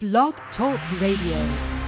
[0.00, 1.79] Blog Talk Radio.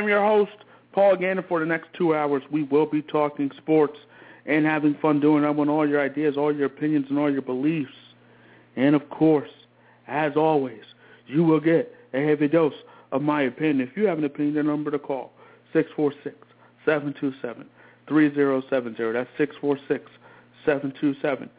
[0.00, 0.56] I'm your host,
[0.94, 1.44] Paul Gannon.
[1.46, 3.98] For the next two hours, we will be talking sports
[4.46, 5.46] and having fun doing it.
[5.46, 7.92] I want all your ideas, all your opinions, and all your beliefs.
[8.76, 9.50] And, of course,
[10.08, 10.80] as always,
[11.26, 12.72] you will get a heavy dose
[13.12, 13.86] of my opinion.
[13.86, 15.32] If you have an opinion, the number to call,
[15.74, 17.66] 646-727-3070.
[19.12, 19.28] That's
[20.64, 21.50] 646-727-3070.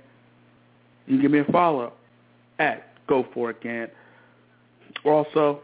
[1.06, 1.92] you can give me a follow
[2.58, 3.92] at Go For Gant.
[5.04, 5.60] Also,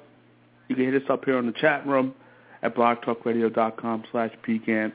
[0.68, 2.14] you can hit us up here in the chat room
[2.62, 4.92] at blogtalkradio.com slash pgant.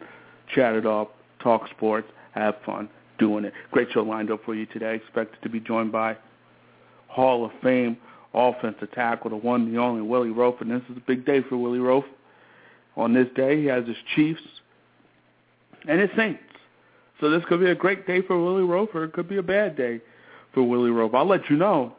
[0.56, 2.88] Chat it up, talk sports, have fun
[3.20, 3.54] doing it.
[3.72, 4.96] Great show lined up for you today.
[4.96, 6.16] Expected to be joined by
[7.12, 7.98] Hall of Fame
[8.34, 11.58] offensive tackle, the one, the only Willie Roaf, and this is a big day for
[11.58, 12.06] Willie Roaf.
[12.96, 14.42] On this day, he has his Chiefs
[15.88, 16.42] and his Saints.
[17.20, 19.44] So this could be a great day for Willie Roaf, or it could be a
[19.44, 20.00] bad day
[20.54, 21.14] for Willie Roaf.
[21.14, 21.94] I'll let you know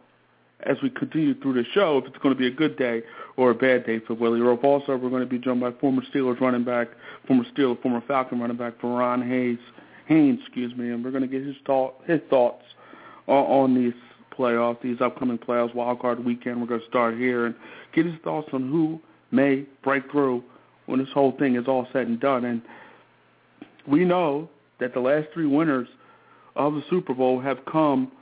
[0.64, 3.02] as we continue through the show if it's going to be a good day
[3.36, 4.64] or a bad day for Willie Roaf.
[4.64, 6.88] Also, we're going to be joined by former Steelers running back,
[7.26, 9.58] former Steelers, former Falcon running back, Ron Hayes,
[10.06, 12.64] Haynes, excuse me, and we're going to get his thought, his thoughts
[13.26, 13.94] on, on these
[14.36, 16.60] playoffs, these upcoming playoffs, wild card weekend.
[16.60, 17.54] We're going to start here and
[17.94, 20.42] get his thoughts on who may break through
[20.86, 22.44] when this whole thing is all said and done.
[22.44, 22.62] And
[23.86, 24.48] we know
[24.80, 25.88] that the last three winners
[26.56, 28.12] of the Super Bowl have come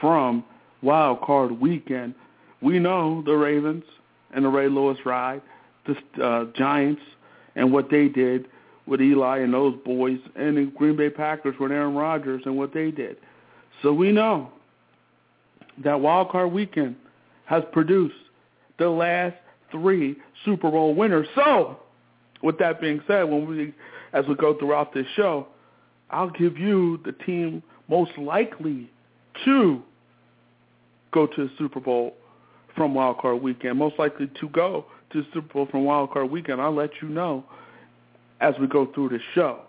[0.00, 0.44] from
[0.82, 2.14] wild card weekend.
[2.60, 3.84] We know the Ravens
[4.34, 5.42] and the Ray Lewis ride,
[5.86, 7.02] the uh, Giants
[7.56, 8.46] and what they did
[8.86, 12.72] with Eli and those boys, and the Green Bay Packers with Aaron Rodgers and what
[12.72, 13.16] they did.
[13.82, 14.50] So we know
[15.84, 16.96] that wild card weekend
[17.46, 18.14] has produced
[18.78, 19.36] the last
[19.70, 21.26] three Super Bowl winners.
[21.34, 21.78] So,
[22.42, 23.74] with that being said, when we
[24.12, 25.48] as we go throughout this show,
[26.10, 28.90] I'll give you the team most likely
[29.44, 29.82] to
[31.10, 32.14] go to the Super Bowl
[32.76, 36.30] from wild card weekend, most likely to go to the Super Bowl from wild card
[36.30, 36.60] weekend.
[36.60, 37.44] I'll let you know
[38.40, 39.60] as we go through the show.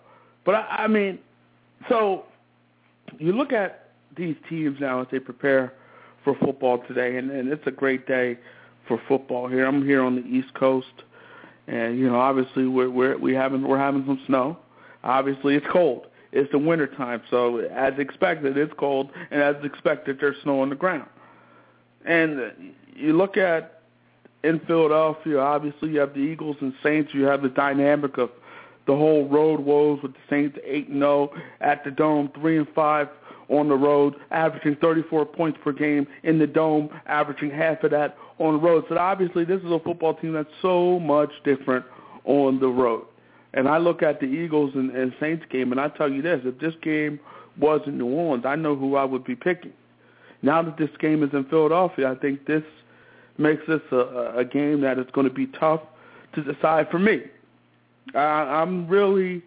[0.46, 1.20] But I, I mean,
[1.88, 2.26] so
[3.18, 5.74] you look at these teams now as they prepare
[6.24, 8.38] for football today, and, and it's a great day
[8.88, 9.66] for football here.
[9.66, 11.04] I'm here on the East Coast,
[11.68, 14.58] and you know, obviously we're we're we having we're having some snow.
[15.04, 16.08] Obviously, it's cold.
[16.32, 20.70] It's the winter time, so as expected, it's cold, and as expected, there's snow on
[20.70, 21.10] the ground.
[22.06, 23.82] And you look at
[24.44, 27.14] in Philadelphia, obviously you have the Eagles and Saints.
[27.14, 28.30] You have the dynamic of
[28.86, 31.32] the whole road woes with the Saints eight and zero
[31.62, 33.08] at the Dome, three and five
[33.50, 38.18] on the road, averaging 34 points per game in the dome, averaging half of that
[38.38, 38.86] on the road.
[38.90, 41.86] So obviously this is a football team that's so much different
[42.26, 43.06] on the road.
[43.54, 46.42] And I look at the Eagles and, and Saints game, and I tell you this,
[46.46, 47.20] if this game
[47.60, 49.74] was in New Orleans, I know who I would be picking.
[50.42, 52.64] Now that this game is in Philadelphia, I think this
[53.38, 55.82] makes this a, a game that is going to be tough
[56.36, 57.24] to decide for me.
[58.14, 59.44] I, I'm really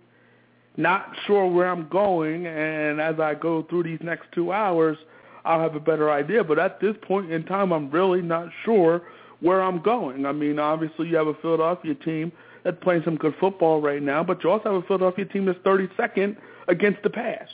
[0.76, 4.96] not sure where I'm going, and as I go through these next two hours,
[5.44, 6.42] I'll have a better idea.
[6.44, 9.02] But at this point in time, I'm really not sure
[9.40, 10.24] where I'm going.
[10.24, 12.32] I mean, obviously you have a Philadelphia team
[12.64, 15.58] that's playing some good football right now, but you also have a Philadelphia team that's
[15.60, 16.36] 32nd
[16.68, 17.48] against the pass.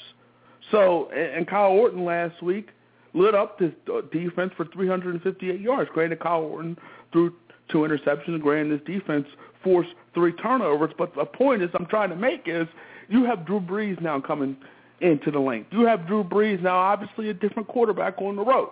[0.70, 2.68] So, and Kyle Orton last week
[3.14, 3.72] lit up this
[4.12, 5.90] defense for 358 yards.
[5.94, 6.76] Granted, Kyle Orton
[7.10, 7.34] threw
[7.70, 8.40] two interceptions.
[8.42, 9.26] Granted, this defense
[9.64, 10.92] forced three turnovers.
[10.98, 12.68] But the point is I'm trying to make is
[13.08, 14.56] you have Drew Brees now coming
[15.00, 15.66] into the lane.
[15.70, 18.70] You have Drew Brees now, obviously a different quarterback on the road.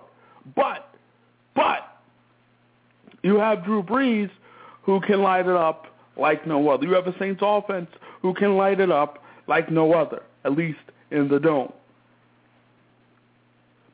[0.55, 0.89] But,
[1.55, 1.99] but,
[3.23, 4.31] you have Drew Brees
[4.83, 5.87] who can light it up
[6.17, 6.87] like no other.
[6.87, 7.89] You have a Saints offense
[8.23, 10.79] who can light it up like no other, at least
[11.11, 11.73] in the dome.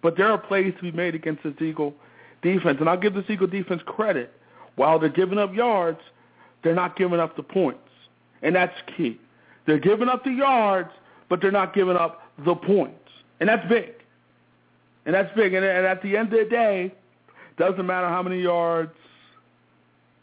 [0.02, 1.94] But there are plays to be made against this Eagle
[2.42, 4.32] defense, and I'll give this Eagle defense credit.
[4.76, 6.00] While they're giving up yards,
[6.64, 7.80] they're not giving up the points,
[8.42, 9.20] and that's key.
[9.66, 10.90] They're giving up the yards,
[11.28, 12.98] but they're not giving up the points.
[13.40, 13.92] And that's big.
[15.06, 15.54] And that's big.
[15.54, 16.92] And, and at the end of the day,
[17.58, 18.92] doesn't matter how many yards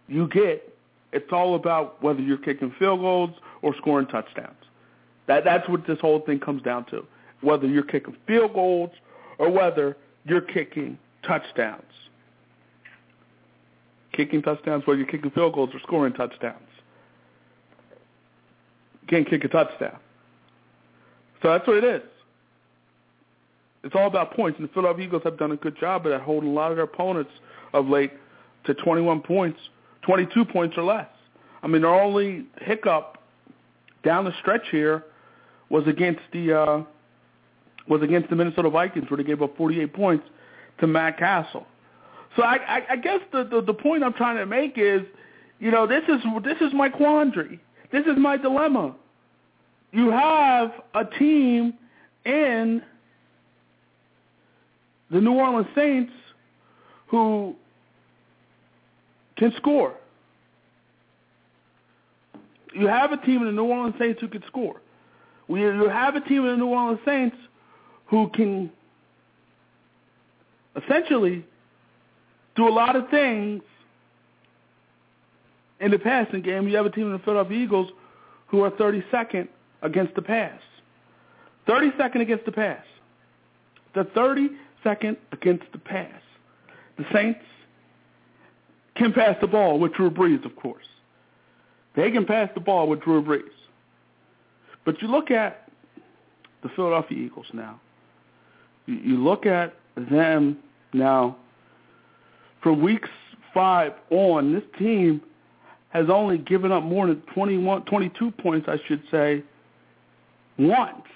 [0.08, 0.74] you get,
[1.12, 3.32] it's all about whether you're kicking field goals
[3.62, 4.56] or scoring touchdowns.
[5.28, 7.06] That that's what this whole thing comes down to.
[7.42, 8.92] Whether you're kicking field goals
[9.38, 9.96] or whether
[10.26, 11.84] you're kicking touchdowns.
[14.12, 16.58] Kicking touchdowns, whether you're kicking field goals or scoring touchdowns.
[19.10, 19.98] Can't kick a touchdown.
[21.42, 22.02] So that's what it is.
[23.84, 26.22] It's all about points, and the Philadelphia Eagles have done a good job of that,
[26.22, 27.32] holding a lot of their opponents
[27.74, 28.12] of late
[28.66, 29.60] to 21 points,
[30.02, 31.08] 22 points or less.
[31.64, 33.18] I mean, their only hiccup
[34.04, 35.06] down the stretch here
[35.70, 36.84] was against the uh,
[37.88, 40.26] was against the Minnesota Vikings, where they gave up 48 points
[40.80, 41.66] to Matt Cassel.
[42.36, 45.02] So I, I, I guess the, the the point I'm trying to make is,
[45.60, 47.60] you know, this is this is my quandary.
[47.92, 48.94] This is my dilemma.
[49.92, 51.74] You have a team
[52.26, 52.82] in
[55.10, 56.12] the New Orleans Saints
[57.08, 57.56] who
[59.38, 59.96] can score.
[62.76, 64.80] You have a team in the New Orleans Saints who can score.
[65.48, 67.36] You have a team in the New Orleans Saints
[68.06, 68.72] who can
[70.76, 71.44] essentially
[72.56, 73.64] do a lot of things
[75.80, 76.68] in the passing game.
[76.68, 77.90] You have a team in the Philadelphia Eagles
[78.48, 79.48] who are 32nd
[79.82, 80.60] against the pass.
[81.68, 82.84] 32nd against the pass.
[83.94, 86.22] The 32nd against the pass.
[86.98, 87.40] The Saints
[88.96, 90.86] can pass the ball with Drew Brees, of course.
[91.96, 93.44] They can pass the ball with Drew Brees.
[94.86, 95.70] But you look at
[96.64, 97.80] the Philadelphia Eagles now.
[98.86, 100.58] You look at them
[100.94, 101.38] now.
[102.62, 103.10] From weeks
[103.54, 105.22] five on, this team
[105.90, 109.44] has only given up more than 21, 22 points, I should say,
[110.60, 111.08] once.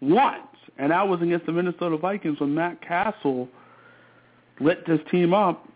[0.00, 0.42] Once.
[0.78, 3.48] And that was against the Minnesota Vikings when Matt Cassel
[4.60, 5.66] lit this team up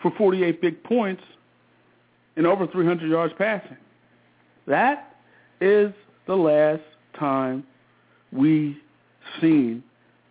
[0.00, 1.22] for 48 big points
[2.36, 3.76] and over 300 yards passing.
[4.66, 5.16] That
[5.60, 5.92] is
[6.26, 6.82] the last
[7.18, 7.64] time
[8.32, 8.78] we
[9.40, 9.82] seen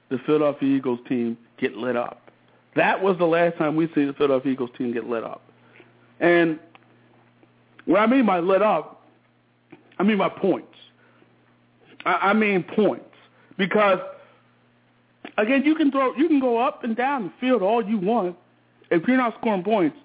[0.09, 2.31] the Philadelphia Eagles team get lit up.
[2.75, 5.41] That was the last time we seen the Philadelphia Eagles team get lit up.
[6.19, 6.59] And
[7.85, 8.96] what I mean by lit up,
[9.99, 10.75] I mean by points.
[12.05, 13.05] I, I mean points.
[13.57, 13.99] Because
[15.37, 18.35] again, you can throw you can go up and down the field all you want.
[18.89, 19.97] If you're not scoring points,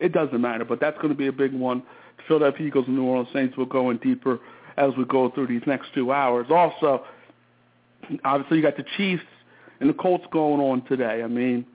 [0.00, 0.64] it doesn't matter.
[0.64, 1.82] But that's going to be a big one.
[2.26, 4.38] Philadelphia Eagles and New Orleans Saints will go in deeper
[4.76, 6.46] as we go through these next two hours.
[6.50, 7.04] Also,
[8.24, 9.24] obviously you got the Chiefs
[9.80, 11.22] and the Colts going on today.
[11.22, 11.66] I mean,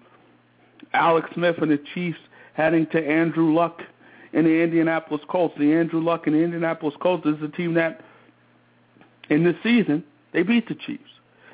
[0.94, 2.20] Alex Smith and the Chiefs
[2.54, 3.81] heading to Andrew Luck
[4.34, 5.56] and the Indianapolis Colts.
[5.58, 8.02] The Andrew Luck and the Indianapolis Colts is a team that
[9.30, 10.04] in this season
[10.34, 11.10] they beat the Chiefs,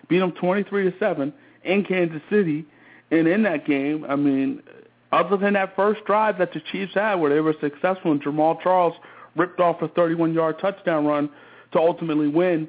[0.07, 1.33] beat them twenty-three to seven
[1.63, 2.65] in Kansas City,
[3.11, 4.63] and in that game, I mean,
[5.11, 8.61] other than that first drive that the Chiefs had where they were successful and Jamaal
[8.61, 8.93] Charles
[9.35, 11.29] ripped off a 31-yard touchdown run
[11.71, 12.67] to ultimately win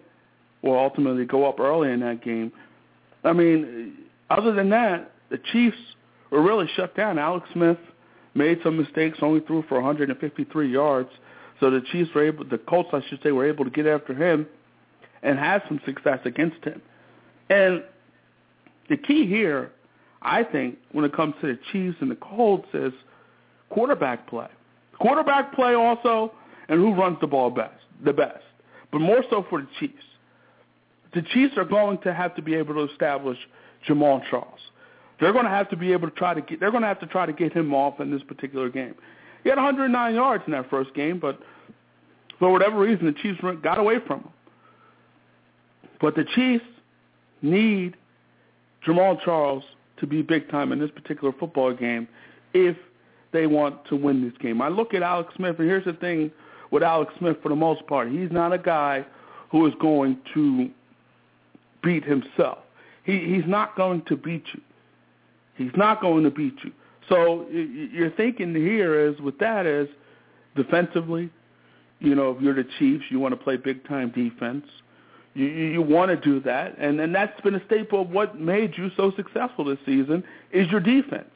[0.63, 2.53] or ultimately go up early in that game.
[3.25, 3.95] I mean,
[4.29, 5.77] other than that, the Chiefs
[6.31, 7.19] were really shut down.
[7.19, 7.79] Alex Smith
[8.35, 11.11] made some mistakes, only threw for 153 yards.
[11.59, 14.15] So the Chiefs were able, the Colts, I should say, were able to get after
[14.15, 14.47] him
[15.23, 16.81] and had some success against him.
[17.51, 17.85] And
[18.89, 19.73] the key here,
[20.23, 22.93] I think, when it comes to the Chiefs and the Colts is
[23.69, 24.49] quarterback play.
[24.99, 26.33] Quarterback play also,
[26.69, 28.45] and who runs the ball best, the best.
[28.93, 30.03] But more so for the Chiefs.
[31.15, 33.39] The Chiefs are going to have to be able to establish
[33.89, 34.61] Jamaal Charles.
[35.21, 36.61] They're going to have to be able to try to get.
[36.61, 38.95] They're going to have to try to get him off in this particular game.
[39.43, 41.39] He had 109 yards in that first game, but
[42.39, 44.31] for whatever reason, the Chiefs got away from him.
[46.01, 46.65] But the Chiefs
[47.43, 47.97] need
[48.87, 49.63] Jamaal Charles
[49.99, 52.09] to be big time in this particular football game
[52.55, 52.77] if
[53.33, 54.61] they want to win this game.
[54.63, 56.31] I look at Alex Smith, and here's the thing
[56.71, 58.11] with Alex Smith for the most part.
[58.11, 59.05] He's not a guy
[59.51, 60.71] who is going to
[61.83, 62.59] beat himself.
[63.05, 64.61] He, he's not going to beat you.
[65.61, 66.73] He's not going to beat you.
[67.11, 69.89] So you're thinking here is with that is
[70.57, 71.29] defensively,
[71.99, 74.65] you know, if you're the Chiefs, you want to play big time defense.
[75.35, 78.73] You, you want to do that, and and that's been a staple of what made
[78.77, 81.31] you so successful this season is your defense,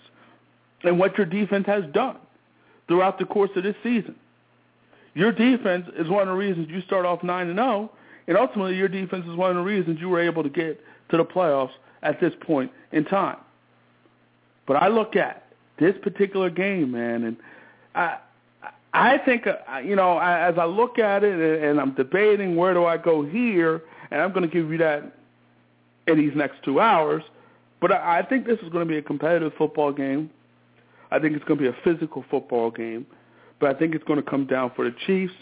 [0.84, 2.16] and what your defense has done
[2.88, 4.16] throughout the course of this season.
[5.12, 8.38] Your defense is one of the reasons you start off nine and zero, oh, and
[8.38, 11.24] ultimately your defense is one of the reasons you were able to get to the
[11.24, 13.36] playoffs at this point in time.
[14.66, 15.44] But I look at
[15.78, 17.36] this particular game, man, and
[17.94, 18.18] I
[18.92, 22.84] I think uh, you know as I look at it and I'm debating where do
[22.84, 25.12] I go here, and I'm going to give you that
[26.06, 27.22] in these next two hours.
[27.80, 30.30] But I think this is going to be a competitive football game.
[31.10, 33.06] I think it's going to be a physical football game.
[33.60, 35.34] But I think it's going to come down for the Chiefs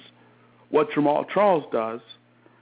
[0.72, 2.00] what Jamaal Charles does,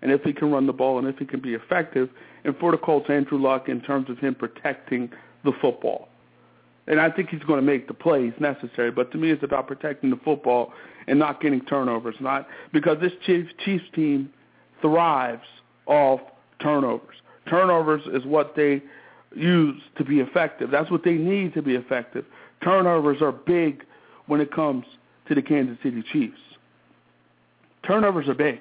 [0.03, 2.11] and if he can run the ball and if he can be effective,
[2.45, 5.11] and for the Colts, Andrew Luck in terms of him protecting
[5.45, 6.09] the football.
[6.87, 8.91] And I think he's going to make the plays necessary.
[8.91, 10.73] But to me, it's about protecting the football
[11.07, 12.17] and not getting turnovers.
[12.21, 14.31] Not because this Chiefs, Chiefs team
[14.81, 15.47] thrives
[15.87, 16.21] off
[16.61, 17.17] turnovers.
[17.49, 18.83] Turnovers is what they
[19.35, 20.71] use to be effective.
[20.71, 22.25] That's what they need to be effective.
[22.63, 23.85] Turnovers are big
[24.27, 24.85] when it comes
[25.29, 26.39] to the Kansas City Chiefs.
[27.87, 28.61] Turnovers are big.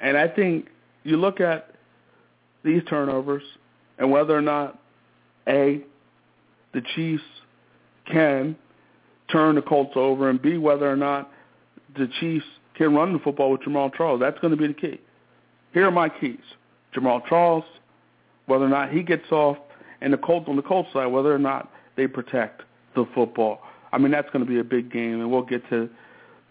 [0.00, 0.68] And I think
[1.02, 1.74] you look at
[2.64, 3.42] these turnovers
[3.98, 4.78] and whether or not,
[5.48, 5.82] A,
[6.74, 7.22] the Chiefs
[8.10, 8.56] can
[9.32, 11.30] turn the Colts over, and B, whether or not
[11.96, 14.20] the Chiefs can run the football with Jamaal Charles.
[14.20, 15.00] That's going to be the key.
[15.72, 16.38] Here are my keys.
[16.94, 17.64] Jamaal Charles,
[18.46, 19.56] whether or not he gets off,
[20.00, 22.62] and the Colts on the Colts side, whether or not they protect
[22.94, 23.60] the football.
[23.92, 25.88] I mean, that's going to be a big game, and we'll get to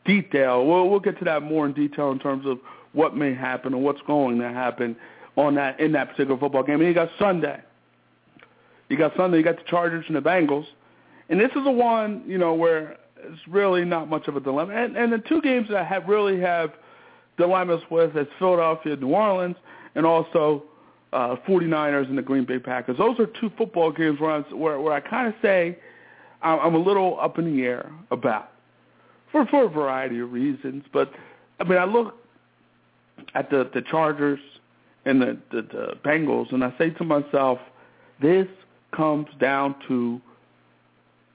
[0.06, 0.66] detail.
[0.66, 2.60] We'll, we'll get to that more in detail in terms of
[2.94, 4.96] what may happen and what's going to happen
[5.36, 6.80] on that in that particular football game.
[6.80, 7.62] And you got Sunday.
[8.94, 9.38] You got Sunday.
[9.38, 10.68] You got the Chargers and the Bengals,
[11.28, 14.76] and this is the one you know where it's really not much of a dilemma.
[14.76, 16.74] And, and the two games that I have really have
[17.38, 19.56] dilemmas with is Philadelphia, New Orleans,
[19.96, 20.66] and also
[21.12, 23.00] uh, 49ers and the Green Bay Packers.
[23.00, 25.80] Those are two football games where, I'm, where, where I kind of say
[26.44, 28.52] I'm, I'm a little up in the air about
[29.32, 30.84] for for a variety of reasons.
[30.94, 31.12] But
[31.60, 32.16] I mean, I look
[33.34, 34.40] at the the Chargers
[35.06, 37.58] and the, the the Bengals, and I say to myself,
[38.22, 38.48] this
[38.94, 40.22] comes down to,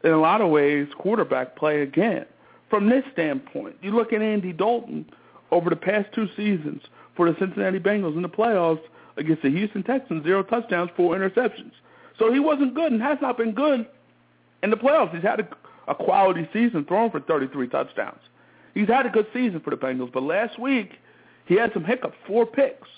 [0.04, 2.26] in a lot of ways, quarterback play again.
[2.70, 5.06] From this standpoint, you look at Andy Dalton
[5.50, 6.82] over the past two seasons
[7.16, 8.82] for the Cincinnati Bengals in the playoffs
[9.16, 11.72] against the Houston Texans, zero touchdowns, four interceptions.
[12.18, 13.86] So he wasn't good and has not been good
[14.62, 15.14] in the playoffs.
[15.14, 15.48] He's had a,
[15.88, 18.20] a quality season, throwing for 33 touchdowns.
[18.74, 20.92] He's had a good season for the Bengals, but last week
[21.46, 22.88] he had some hiccups, four picks.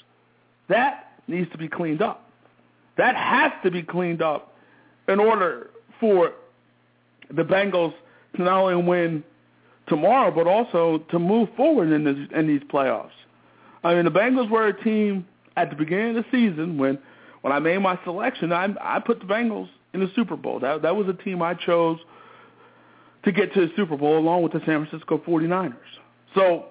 [0.69, 2.31] That needs to be cleaned up.
[2.97, 4.50] That has to be cleaned up
[5.11, 6.33] in order for
[7.29, 7.93] the Bengals
[8.37, 9.25] to not only win
[9.88, 13.11] tomorrow, but also to move forward in, this, in these playoffs.
[13.83, 15.26] I mean, the Bengals were a team
[15.57, 16.99] at the beginning of the season when
[17.43, 18.52] when I made my selection.
[18.52, 20.61] I I put the Bengals in the Super Bowl.
[20.61, 21.99] That that was a team I chose
[23.25, 25.75] to get to the Super Bowl along with the San Francisco 49ers.
[26.35, 26.67] So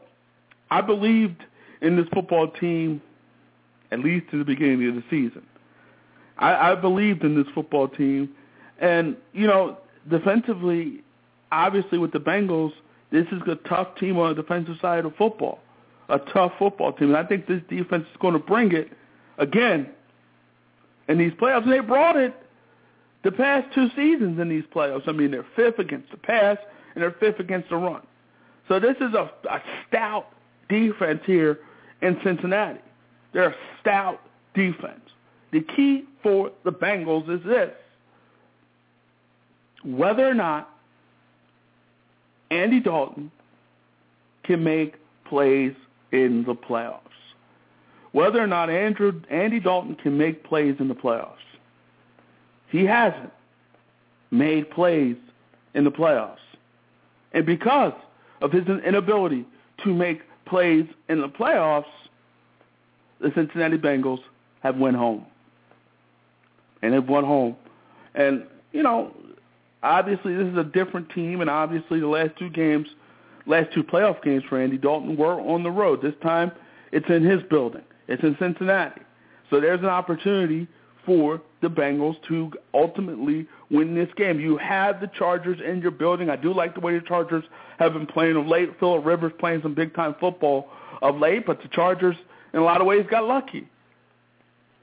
[0.72, 1.44] I believed
[1.82, 3.02] in this football team
[3.92, 5.44] at least to the beginning of the season.
[6.40, 8.30] I, I believed in this football team,
[8.80, 9.78] and you know,
[10.10, 11.04] defensively,
[11.52, 12.72] obviously with the Bengals,
[13.12, 15.60] this is a tough team on the defensive side of football,
[16.10, 18.90] a tough football team, and I think this defense is going to bring it
[19.38, 19.90] again
[21.08, 21.64] in these playoffs.
[21.64, 22.34] And they brought it
[23.24, 25.08] the past two seasons in these playoffs.
[25.08, 26.58] I mean, they're fifth against the pass
[26.94, 28.02] and they're fifth against the run.
[28.68, 30.28] So this is a, a stout
[30.70, 31.60] defense here
[32.02, 32.80] in Cincinnati.
[33.34, 34.22] They're a stout
[34.54, 35.02] defense.
[35.52, 37.72] The key for the Bengals is this.
[39.84, 40.70] Whether or not
[42.52, 43.32] Andy Dalton
[44.44, 45.74] can make plays
[46.12, 47.02] in the playoffs.
[48.12, 51.36] Whether or not Andrew, Andy Dalton can make plays in the playoffs.
[52.70, 53.32] He hasn't
[54.32, 55.16] made plays
[55.76, 56.38] in the playoffs.
[57.34, 57.94] And because
[58.42, 59.46] of his inability
[59.84, 61.86] to make plays in the playoffs,
[63.22, 64.20] the Cincinnati Bengals
[64.62, 65.26] have went home.
[66.82, 67.56] And they've won home.
[68.16, 69.14] And, you know,
[69.84, 72.88] obviously this is a different team, and obviously the last two games,
[73.46, 76.02] last two playoff games for Andy Dalton were on the road.
[76.02, 76.52] This time
[76.92, 77.84] it's in his building.
[78.08, 79.02] It's in Cincinnati.
[79.50, 80.68] So there's an opportunity
[81.06, 84.40] for the Bengals to ultimately win this game.
[84.40, 86.30] You have the Chargers in your building.
[86.30, 87.44] I do like the way the Chargers
[87.78, 88.70] have been playing of late.
[88.80, 90.70] Philip Rivers playing some big-time football
[91.02, 92.16] of late, but the Chargers,
[92.54, 93.68] in a lot of ways, got lucky.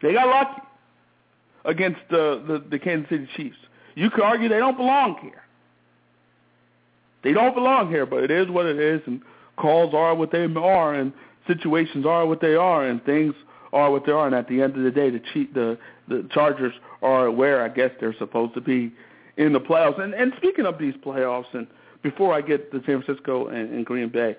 [0.03, 0.63] They got lucky
[1.67, 3.57] against the, the, the Kansas City Chiefs.
[3.95, 5.43] You could argue they don't belong here.
[7.25, 9.21] They don't belong here, but it is what it is, and
[9.57, 11.13] calls are what they are, and
[11.47, 13.35] situations are what they are, and things
[13.73, 14.27] are what they are.
[14.27, 17.69] And at the end of the day, the cheat, the the Chargers are where I
[17.69, 18.93] guess they're supposed to be
[19.37, 20.01] in the playoffs.
[20.01, 21.67] And and speaking of these playoffs, and
[22.03, 24.37] before I get to San Francisco and, and Green Bay,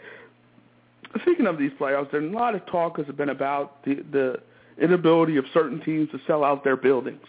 [1.23, 4.39] speaking of these playoffs, there's a lot of talk has been about the the
[4.79, 7.25] inability of certain teams to sell out their buildings.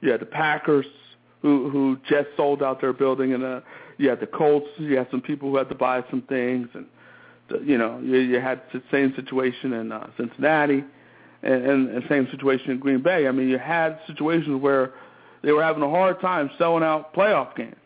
[0.00, 0.86] You had the Packers
[1.42, 3.60] who who just sold out their building, and uh,
[3.98, 4.68] you had the Colts.
[4.78, 6.86] You had some people who had to buy some things, and
[7.48, 10.84] the, you know you, you had the same situation in uh, Cincinnati
[11.42, 13.26] and, and, and same situation in Green Bay.
[13.28, 14.92] I mean, you had situations where
[15.42, 17.76] they were having a hard time selling out playoff games.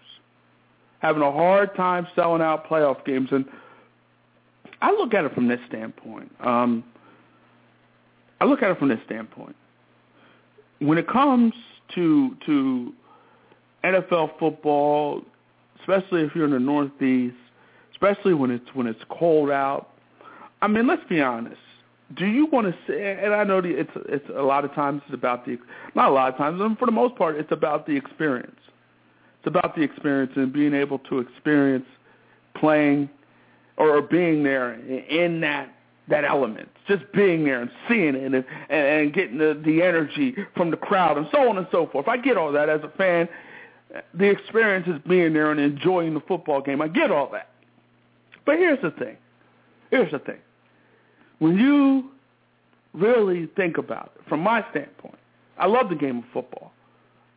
[1.01, 3.29] having a hard time selling out playoff games.
[3.33, 3.45] And
[4.81, 6.31] I look at it from this standpoint.
[6.41, 6.85] Um,
[8.41, 9.57] I look at it from this standpoint.
[10.79, 11.53] When it comes
[11.95, 12.93] to to
[13.85, 15.23] NFL football,
[15.81, 17.37] especially if you're in the Northeast,
[17.93, 19.89] especially when it's when it's cold out.
[20.63, 21.57] I mean, let's be honest.
[22.17, 23.19] Do you want to say?
[23.23, 25.59] And I know it's it's a lot of times it's about the
[25.95, 28.57] not a lot of times, and for the most part, it's about the experience.
[29.39, 31.87] It's about the experience and being able to experience
[32.57, 33.09] playing
[33.79, 35.73] or being there in that
[36.09, 40.35] that element, just being there and seeing it and, and, and getting the, the energy
[40.57, 42.09] from the crowd and so on and so forth.
[42.09, 43.29] I get all that as a fan.
[44.15, 46.81] The experience is being there and enjoying the football game.
[46.81, 47.51] I get all that.
[48.45, 49.17] But here's the thing.
[49.91, 50.39] Here's the thing.
[51.39, 52.11] When you
[52.93, 55.19] really think about it, from my standpoint,
[55.59, 56.73] I love the game of football.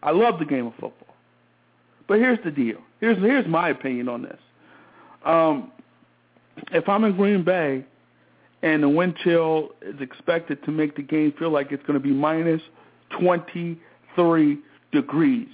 [0.01, 1.15] I love the game of football.
[2.07, 2.77] But here's the deal.
[2.99, 4.39] Here's here's my opinion on this.
[5.25, 5.71] Um,
[6.71, 7.85] if I'm in Green Bay
[8.63, 12.03] and the wind chill is expected to make the game feel like it's going to
[12.03, 12.61] be minus
[13.19, 14.57] 23
[14.91, 15.47] degrees,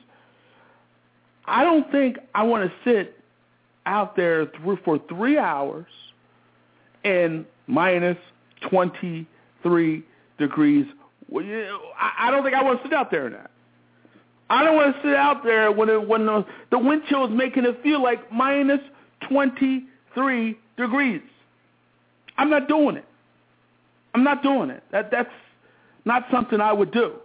[1.46, 3.20] I don't think I want to sit
[3.88, 4.46] out there
[4.86, 5.88] for three hours
[7.04, 8.18] in minus
[8.70, 10.04] 23
[10.38, 10.86] degrees.
[12.00, 13.50] I don't think I want to sit out there in that.
[14.52, 17.32] I don't want to sit out there when it, when the, the wind chill is
[17.32, 18.82] making it feel like minus
[19.30, 21.22] 23 degrees.
[22.40, 23.06] I'm not doing it.
[24.16, 24.82] I'm not doing it.
[24.94, 25.30] That that's
[26.06, 27.16] not something I would do.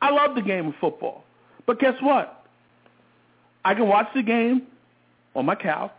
[0.00, 1.24] I love the game of football.
[1.66, 2.46] But guess what?
[3.64, 4.62] I can watch the game
[5.34, 5.90] on my couch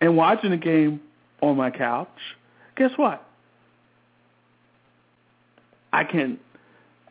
[0.00, 1.00] and watching the game
[1.40, 2.08] on my couch.
[2.76, 3.24] Guess what?
[5.92, 6.36] I can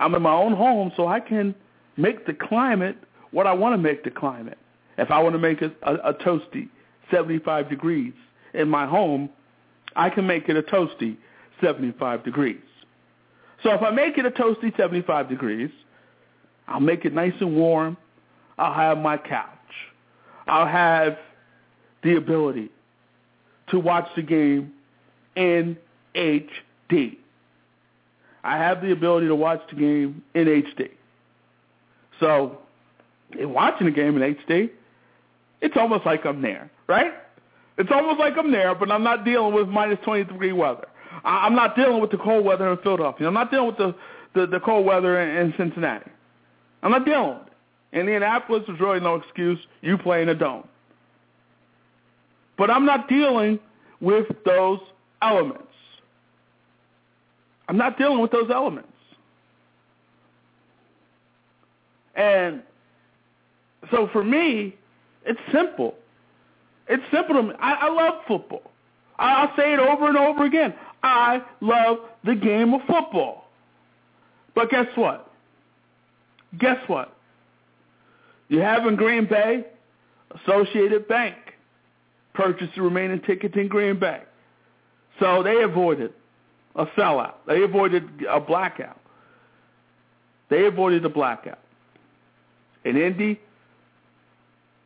[0.01, 1.55] I'm in my own home so I can
[1.95, 2.97] make the climate
[3.31, 4.57] what I want to make the climate.
[4.97, 6.67] If I want to make it a, a toasty
[7.09, 8.13] 75 degrees
[8.53, 9.29] in my home,
[9.95, 11.17] I can make it a toasty
[11.61, 12.61] 75 degrees.
[13.63, 15.71] So if I make it a toasty 75 degrees,
[16.67, 17.97] I'll make it nice and warm.
[18.57, 19.49] I'll have my couch.
[20.47, 21.17] I'll have
[22.03, 22.69] the ability
[23.69, 24.73] to watch the game
[25.35, 25.77] in
[26.15, 27.17] HD.
[28.43, 30.91] I have the ability to watch the game in HD.
[32.19, 32.59] So
[33.37, 34.69] in watching the game in HD,
[35.61, 37.13] it's almost like I'm there, right?
[37.77, 40.87] It's almost like I'm there, but I'm not dealing with minus 20 degree weather.
[41.23, 43.27] I'm not dealing with the cold weather in Philadelphia.
[43.27, 43.95] I'm not dealing with the,
[44.33, 46.11] the, the cold weather in, in Cincinnati.
[46.83, 47.99] I'm not dealing with it.
[47.99, 49.59] Indianapolis is really no excuse.
[49.81, 50.67] You play in a dome.
[52.57, 53.59] But I'm not dealing
[54.01, 54.79] with those
[55.21, 55.63] elements.
[57.67, 58.89] I'm not dealing with those elements.
[62.15, 62.61] And
[63.91, 64.75] so for me,
[65.25, 65.95] it's simple.
[66.87, 67.53] It's simple to me.
[67.59, 68.71] I, I love football.
[69.17, 70.73] I'll say it over and over again.
[71.01, 73.49] I love the game of football.
[74.53, 75.31] But guess what?
[76.57, 77.15] Guess what?
[78.49, 79.65] You have in Green Bay,
[80.43, 81.35] Associated Bank
[82.33, 84.21] purchased the remaining tickets in Green Bay.
[85.19, 86.13] So they avoided
[86.75, 87.35] a sellout.
[87.47, 88.99] They avoided a blackout.
[90.49, 91.59] They avoided a blackout.
[92.83, 93.39] In Indy,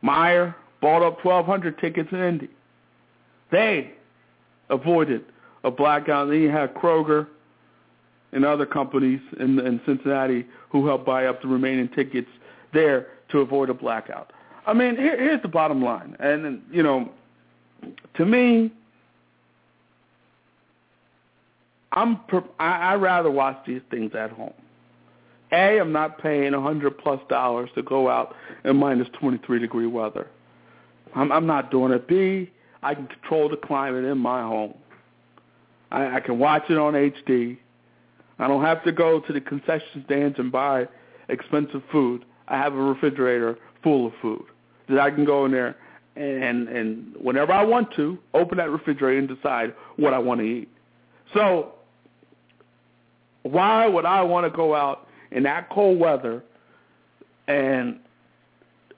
[0.03, 2.49] Meijer bought up 1,200 tickets in Indy.
[3.51, 3.93] They
[4.69, 5.25] avoided
[5.63, 6.23] a blackout.
[6.23, 7.27] And then you had Kroger
[8.31, 12.29] and other companies in, in Cincinnati who helped buy up the remaining tickets
[12.73, 14.31] there to avoid a blackout.
[14.65, 16.15] I mean, here, here's the bottom line.
[16.19, 17.09] And, you know,
[18.15, 18.71] to me,
[21.91, 22.19] I'm
[22.59, 24.53] I, I rather watch these things at home.
[25.51, 30.27] A, I'm not paying hundred plus dollars to go out in minus 23 degree weather.
[31.15, 32.07] I'm, I'm not doing it.
[32.07, 34.73] B, I can control the climate in my home.
[35.91, 37.57] I, I can watch it on HD.
[38.37, 40.87] I don't have to go to the concession stands and buy
[41.27, 42.25] expensive food.
[42.47, 44.43] I have a refrigerator full of food
[44.87, 45.75] that I can go in there
[46.15, 50.45] and and whenever I want to, open that refrigerator and decide what I want to
[50.45, 50.69] eat.
[51.33, 51.73] So
[53.43, 56.43] why would I want to go out in that cold weather
[57.47, 57.99] and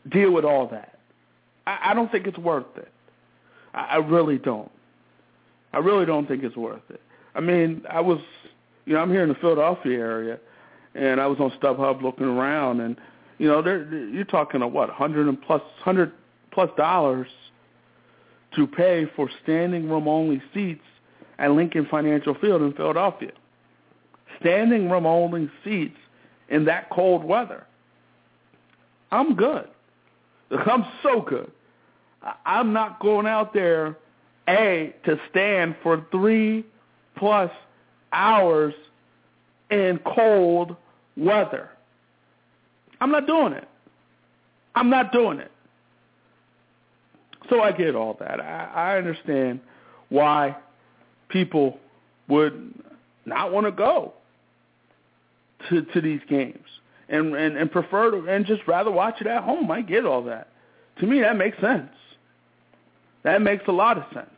[0.09, 0.90] deal with all that?
[1.71, 2.91] I, I don't think it's worth it.
[3.73, 4.71] I, I really don't.
[5.73, 7.01] I really don't think it's worth it.
[7.33, 8.19] I mean, I was,
[8.85, 10.39] you know, I'm here in the Philadelphia area,
[10.95, 12.97] and I was on StubHub looking around, and
[13.37, 16.11] you know, they're, you're talking a what, hundred and plus, hundred
[16.51, 17.27] plus dollars
[18.55, 20.83] to pay for standing room only seats
[21.39, 23.31] at Lincoln Financial Field in Philadelphia.
[24.41, 25.97] Standing room only seats
[26.49, 27.65] in that cold weather.
[29.11, 29.67] I'm good.
[30.51, 31.51] I'm so good.
[32.45, 33.97] I'm not going out there,
[34.47, 36.65] A, to stand for three
[37.17, 37.51] plus
[38.13, 38.73] hours
[39.69, 40.75] in cold
[41.17, 41.69] weather.
[42.99, 43.67] I'm not doing it.
[44.75, 45.51] I'm not doing it.
[47.49, 48.39] So I get all that.
[48.39, 49.59] I, I understand
[50.09, 50.55] why
[51.29, 51.79] people
[52.27, 52.73] would
[53.25, 54.13] not want to go
[55.69, 56.65] to to these games
[57.09, 59.69] and, and and prefer to and just rather watch it at home.
[59.71, 60.49] I get all that.
[60.99, 61.89] To me, that makes sense.
[63.23, 64.29] That makes a lot of sense.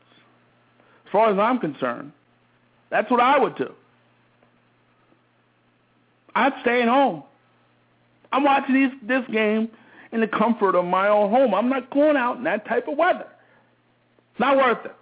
[1.05, 2.11] As far as I'm concerned,
[2.89, 3.71] that's what I would do.
[6.35, 7.23] I'd stay at home.
[8.31, 9.69] I'm watching these, this game
[10.11, 11.53] in the comfort of my own home.
[11.53, 13.27] I'm not going out in that type of weather.
[14.31, 14.95] It's not worth it.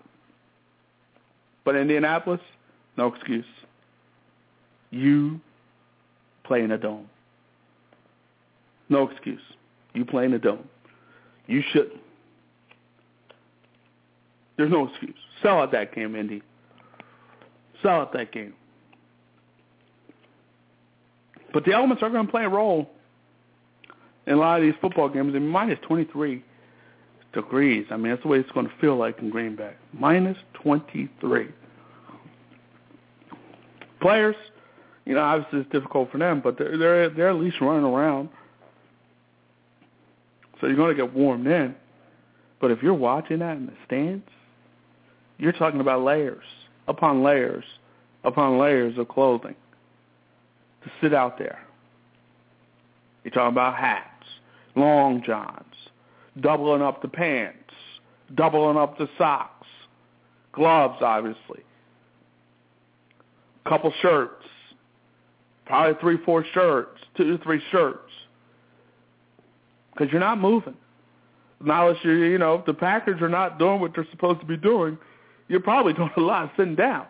[1.64, 2.42] But Indianapolis,
[2.98, 3.46] no excuse.
[4.90, 5.40] You
[6.44, 7.08] play in a dome.
[8.90, 9.42] No excuse.
[9.94, 10.68] You play in a dome.
[11.48, 11.92] You should.
[14.62, 15.16] There's no excuse.
[15.42, 16.44] Sell out that game, Indy.
[17.82, 18.54] Sell out that game.
[21.52, 22.88] But the elements are going to play a role
[24.28, 25.34] in a lot of these football games.
[25.34, 26.44] And minus 23
[27.34, 27.88] degrees.
[27.90, 29.74] I mean, that's the way it's going to feel like in Green Bay.
[29.94, 31.48] Minus 23.
[34.00, 34.36] Players,
[35.06, 38.30] you know, obviously it's difficult for them, but they're they're, they're at least running around.
[40.60, 41.74] So you're going to get warmed in.
[42.60, 44.28] But if you're watching that in the stands,
[45.42, 46.44] you're talking about layers
[46.88, 47.66] upon layers
[48.24, 49.56] upon layers of clothing
[50.84, 51.66] to sit out there.
[53.24, 54.24] You're talking about hats,
[54.76, 55.74] long johns,
[56.40, 57.58] doubling up the pants,
[58.36, 59.68] doubling up the socks,
[60.54, 61.64] gloves, obviously,
[63.68, 64.46] couple shirts,
[65.66, 68.12] probably three, four shirts, two to three shirts,
[69.92, 70.76] because you're not moving.
[71.64, 74.46] Now, unless you, you know, if the Packers are not doing what they're supposed to
[74.46, 74.98] be doing,
[75.52, 77.06] you're probably doing a lot of sitting down.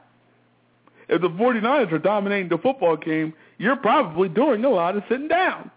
[1.08, 5.27] If the 49ers are dominating the football game, you're probably doing a lot of sitting
[5.27, 5.69] down.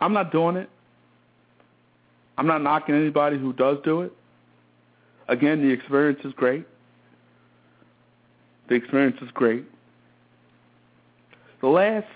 [0.00, 0.70] I'm not doing it.
[2.38, 4.12] I'm not knocking anybody who does do it.
[5.26, 6.64] Again, the experience is great.
[8.68, 9.64] The experience is great.
[11.60, 12.06] The last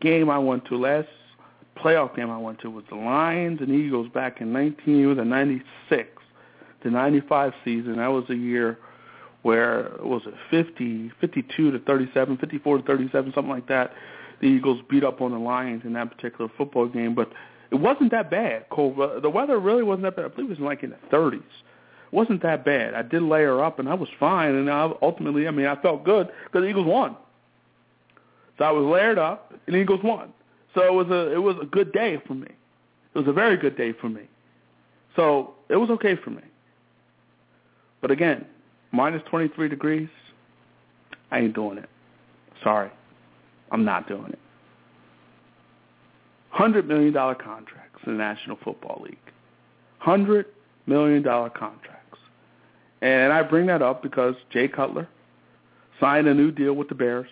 [0.00, 1.08] game I went to, last
[1.82, 5.18] playoff game I went to was the Lions and Eagles back in 19 it was
[5.18, 6.08] 96
[6.82, 7.96] to 95 season.
[7.96, 8.78] That was a year
[9.42, 13.92] where was it 50, 52 to 37, 54 to 37, something like that.
[14.40, 17.30] The Eagles beat up on the Lions in that particular football game, but
[17.70, 18.66] it wasn't that bad.
[18.70, 20.24] Cold, the weather really wasn't that bad.
[20.26, 21.36] I believe it was like in the 30s.
[21.36, 21.42] It
[22.12, 22.94] wasn't that bad.
[22.94, 24.54] I did layer up, and I was fine.
[24.54, 27.16] And I, ultimately, I mean, I felt good because the Eagles won.
[28.58, 30.32] So I was layered up, and the Eagles won.
[30.74, 32.46] So it was a it was a good day for me.
[32.46, 34.22] It was a very good day for me.
[35.16, 36.42] So it was okay for me.
[38.00, 38.46] But again,
[38.92, 40.08] minus 23 degrees,
[41.30, 41.88] I ain't doing it.
[42.62, 42.90] Sorry.
[43.72, 44.38] I'm not doing it.
[46.54, 49.18] $100 million contracts in the National Football League.
[50.04, 50.44] $100
[50.86, 52.18] million contracts.
[53.02, 55.08] And I bring that up because Jay Cutler
[56.00, 57.28] signed a new deal with the Bears.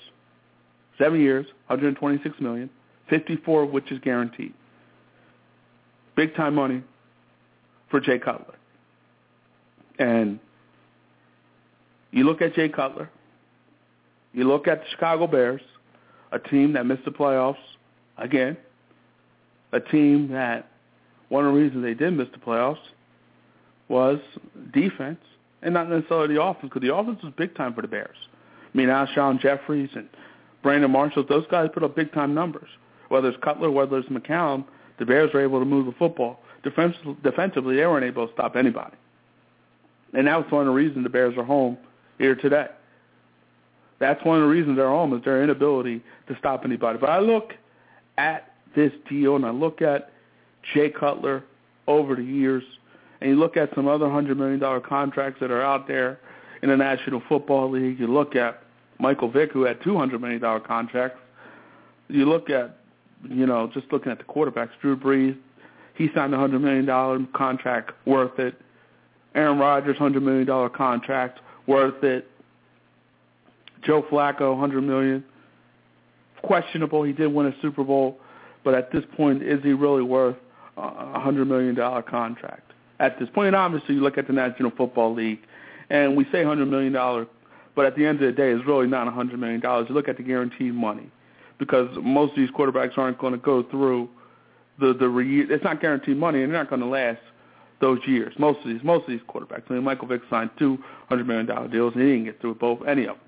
[0.98, 2.70] Seven years, $126 million,
[3.09, 4.55] 54 of which is guaranteed.
[6.16, 6.83] Big time money
[7.90, 8.55] for Jay Cutler.
[9.99, 10.38] And
[12.11, 13.11] you look at Jay Cutler,
[14.33, 15.61] you look at the Chicago Bears,
[16.33, 17.57] a team that missed the playoffs
[18.16, 18.57] again,
[19.73, 20.68] a team that
[21.29, 22.79] one of the reasons they did miss the playoffs
[23.88, 24.18] was
[24.73, 25.21] defense
[25.62, 28.16] and not necessarily the offense because the offense was big time for the Bears.
[28.73, 30.09] I mean, Alshon Jeffries and
[30.62, 32.68] Brandon Marshall, those guys put up big time numbers.
[33.09, 34.64] Whether it's Cutler, whether it's McCown,
[34.99, 36.40] the Bears were able to move the football.
[36.62, 38.97] Defensively, they weren't able to stop anybody.
[40.12, 41.79] And that was one of the reasons the Bears are home
[42.18, 42.66] here today.
[43.99, 46.99] That's one of the reasons they're home is their inability to stop anybody.
[46.99, 47.55] But I look
[48.16, 50.12] at this deal and I look at
[50.75, 51.44] Jay Cutler
[51.87, 52.62] over the years
[53.21, 56.21] and you look at some other $100 million contracts that are out there
[56.62, 57.99] in the National Football League.
[57.99, 58.62] You look at
[58.99, 61.18] Michael Vick, who had $200 million contracts.
[62.09, 62.79] You look at,
[63.28, 65.37] you know, just looking at the quarterbacks, Drew Brees,
[65.94, 68.54] he signed a $100 million contract, worth it.
[69.35, 72.28] Aaron Rodgers, $100 million contract, worth it.
[73.83, 75.24] Joe Flacco, 100 million.
[76.42, 77.02] Questionable.
[77.02, 78.18] He did win a Super Bowl,
[78.64, 80.37] but at this point, is he really worth
[80.76, 82.72] a hundred million dollar contract?
[83.00, 85.40] At this point, and obviously, you look at the National Football League,
[85.90, 87.26] and we say hundred million dollar,
[87.74, 89.87] but at the end of the day, it's really not a hundred million dollars.
[89.88, 91.11] You look at the guaranteed money.
[91.59, 94.09] Because most of these quarterbacks aren't going to go through
[94.79, 97.21] the the re- it's not guaranteed money and they're not going to last
[97.81, 98.33] those years.
[98.38, 99.62] Most of these most of these quarterbacks.
[99.68, 102.55] I mean, Michael Vick signed two hundred million dollar deals and he didn't get through
[102.57, 103.25] both any of them.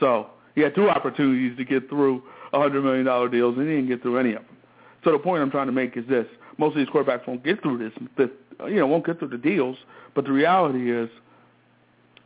[0.00, 3.76] So he had two opportunities to get through a hundred million dollar deals and he
[3.76, 4.56] didn't get through any of them.
[5.04, 6.26] So the point I'm trying to make is this:
[6.58, 8.28] most of these quarterbacks won't get through this, this
[8.66, 9.76] you know, won't get through the deals.
[10.14, 11.08] But the reality is,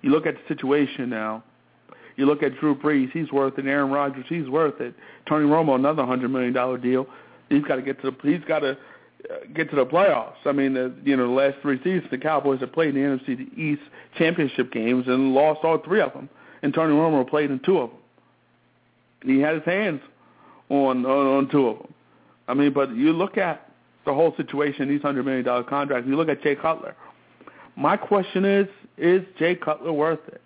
[0.02, 1.42] you look at the situation now.
[2.16, 3.66] You look at Drew Brees; he's worth it.
[3.66, 4.94] Aaron Rodgers; he's worth it.
[5.28, 7.06] Tony Romo, another hundred million dollar deal.
[7.48, 8.16] He's got to get to the.
[8.22, 10.36] He's got to uh, get to the playoffs.
[10.44, 13.18] I mean, the, you know, the last three seasons, the Cowboys have played in the
[13.18, 13.82] NFC East
[14.18, 16.28] championship games and lost all three of them.
[16.62, 17.98] And Tony Romo played in two of them.
[19.22, 20.00] He had his hands
[20.68, 21.94] on on, on two of them.
[22.48, 23.70] I mean, but you look at
[24.06, 26.08] the whole situation, these hundred million dollar contracts.
[26.08, 26.94] You look at Jay Cutler.
[27.76, 30.40] My question is: Is Jay Cutler worth it?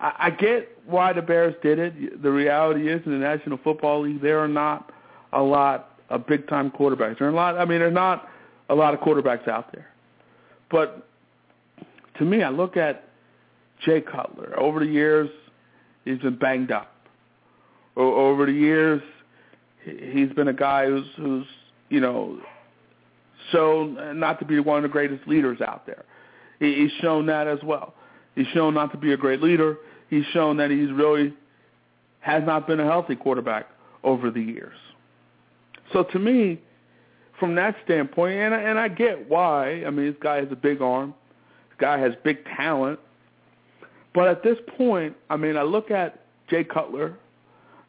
[0.00, 2.22] I, get why the Bears did it.
[2.22, 4.90] The reality is, in the National Football League, there are not
[5.32, 7.18] a lot of big time quarterbacks.
[7.18, 7.56] There are a lot.
[7.56, 8.28] I mean, there are not
[8.68, 9.88] a lot of quarterbacks out there.
[10.70, 11.06] But
[12.18, 13.08] to me, I look at
[13.84, 14.58] Jay Cutler.
[14.58, 15.30] Over the years,
[16.04, 16.90] he's been banged up.
[17.96, 19.02] Over the years,
[19.84, 21.46] he's been a guy who's who's
[21.88, 22.40] you know
[23.52, 26.04] shown not to be one of the greatest leaders out there.
[26.58, 27.94] He, he's shown that as well.
[28.34, 29.78] He's shown not to be a great leader.
[30.10, 31.34] He's shown that he's really
[32.20, 33.68] has not been a healthy quarterback
[34.02, 34.76] over the years.
[35.92, 36.60] So to me,
[37.38, 39.84] from that standpoint, and I, and I get why.
[39.84, 41.14] I mean, this guy has a big arm.
[41.70, 42.98] This guy has big talent.
[44.14, 47.14] But at this point, I mean, I look at Jay Cutler,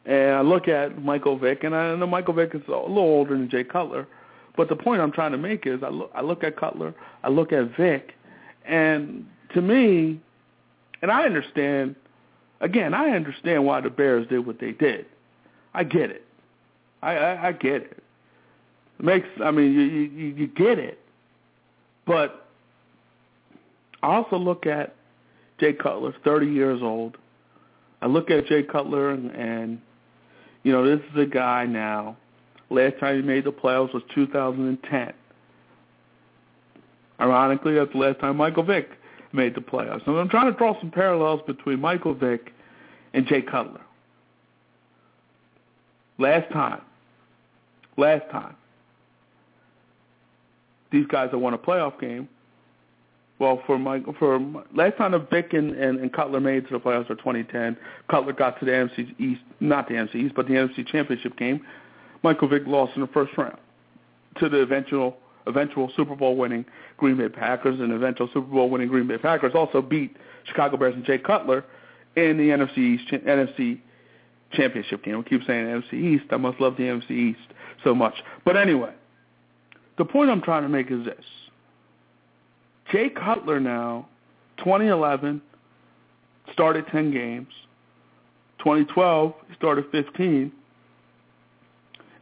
[0.04, 3.36] and I look at Michael Vick, and I know Michael Vick is a little older
[3.36, 4.06] than Jay Cutler.
[4.56, 7.28] But the point I'm trying to make is I look, I look at Cutler, I
[7.28, 8.14] look at Vick,
[8.64, 10.20] and to me,
[11.02, 11.96] and I understand,
[12.60, 15.06] again, I understand why the Bears did what they did.
[15.74, 16.24] I get it.
[17.02, 18.02] I, I, I get it.
[18.98, 19.04] it.
[19.04, 20.98] Makes I mean you, you you get it,
[22.06, 22.46] but
[24.02, 24.94] I also look at
[25.58, 27.18] Jay Cutler, 30 years old.
[28.00, 29.80] I look at Jay Cutler and, and
[30.62, 32.16] you know this is a guy now.
[32.70, 35.12] Last time he made the playoffs was 2010.
[37.20, 38.90] Ironically, that's the last time Michael Vick
[39.32, 40.06] made the playoffs.
[40.06, 42.52] And I'm trying to draw some parallels between Michael Vick
[43.14, 43.80] and Jay Cutler.
[46.18, 46.80] Last time,
[47.96, 48.56] last time,
[50.90, 52.28] these guys have won a playoff game.
[53.38, 54.38] Well, for my for
[54.74, 57.76] last time the Vick and, and, and Cutler made to the playoffs for 2010,
[58.08, 61.60] Cutler got to the NFC East, not the NFC East, but the NFC Championship game.
[62.22, 63.58] Michael Vick lost in the first round
[64.40, 66.64] to the eventual eventual Super Bowl winning
[66.96, 70.94] Green Bay Packers, and eventual Super Bowl winning Green Bay Packers also beat Chicago Bears
[70.94, 71.64] and Jay Cutler
[72.16, 73.80] in the NFC East, NFC
[74.52, 75.18] championship game.
[75.18, 76.24] I keep saying NFC East.
[76.30, 77.52] I must love the NFC East
[77.84, 78.14] so much.
[78.44, 78.92] But anyway,
[79.98, 81.24] the point I'm trying to make is this.
[82.92, 84.08] Jay Cutler now,
[84.58, 85.42] 2011,
[86.52, 87.48] started 10 games.
[88.58, 90.52] 2012, he started 15.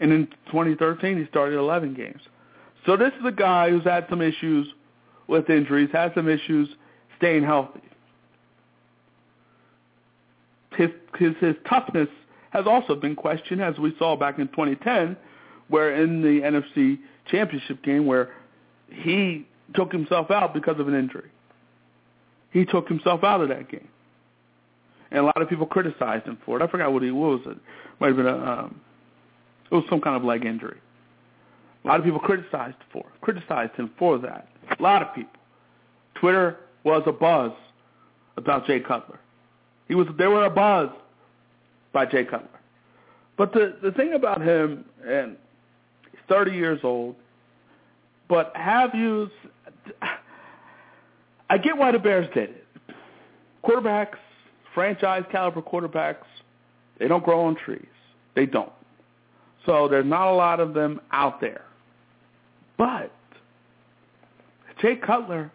[0.00, 2.20] And in 2013, he started 11 games.
[2.86, 4.68] So this is a guy who's had some issues
[5.26, 6.68] with injuries, had some issues
[7.16, 7.80] staying healthy.
[10.76, 12.08] His, his, his toughness
[12.50, 15.16] has also been questioned, as we saw back in 2010,
[15.68, 16.98] where in the NFC
[17.30, 18.34] Championship game, where
[18.90, 21.30] he took himself out because of an injury.
[22.52, 23.88] He took himself out of that game,
[25.10, 26.62] and a lot of people criticized him for it.
[26.62, 27.40] I forgot what he was.
[27.46, 27.56] It
[27.98, 28.80] might have been a, um,
[29.70, 30.78] it was some kind of leg injury.
[31.84, 34.48] A lot of people criticized for criticized him for that.
[34.78, 35.40] A lot of people.
[36.14, 37.52] Twitter was a buzz
[38.36, 39.20] about Jay Cutler.
[39.88, 40.88] He was they were a buzz
[41.92, 42.48] by Jay Cutler.
[43.36, 45.36] But the the thing about him, and
[46.10, 47.16] he's 30 years old,
[48.28, 49.28] but have you?
[51.50, 52.66] I get why the Bears did it.
[53.62, 54.16] Quarterbacks,
[54.74, 56.24] franchise caliber quarterbacks,
[56.98, 57.86] they don't grow on trees.
[58.34, 58.72] They don't.
[59.66, 61.64] So there's not a lot of them out there.
[62.76, 63.12] But
[64.80, 65.50] Jay Cutler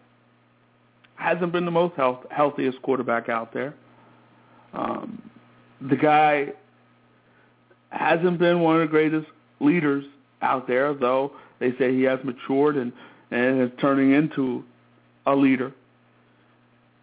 [1.16, 3.74] hasn't been the most health, healthiest quarterback out there.
[4.72, 5.30] Um,
[5.80, 6.52] the guy
[7.90, 9.26] hasn't been one of the greatest
[9.60, 10.04] leaders
[10.42, 12.92] out there, though they say he has matured and,
[13.30, 14.64] and is turning into
[15.26, 15.72] a leader.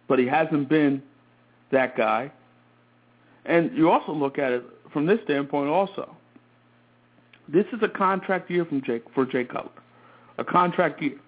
[0.08, 1.02] But he hasn't been
[1.70, 2.32] that guy.
[3.44, 6.16] And you also look at it from this standpoint also.
[7.48, 9.70] This is a contract year from Jake, for Jay Cutler
[10.38, 11.18] a contract year.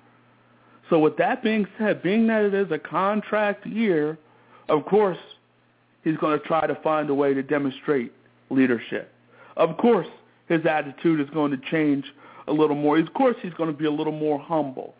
[0.88, 4.18] So with that being said, being that it is a contract year,
[4.68, 5.18] of course,
[6.02, 8.12] he's going to try to find a way to demonstrate
[8.50, 9.12] leadership.
[9.56, 10.08] Of course,
[10.48, 12.04] his attitude is going to change
[12.48, 12.98] a little more.
[12.98, 14.94] Of course, he's going to be a little more humble.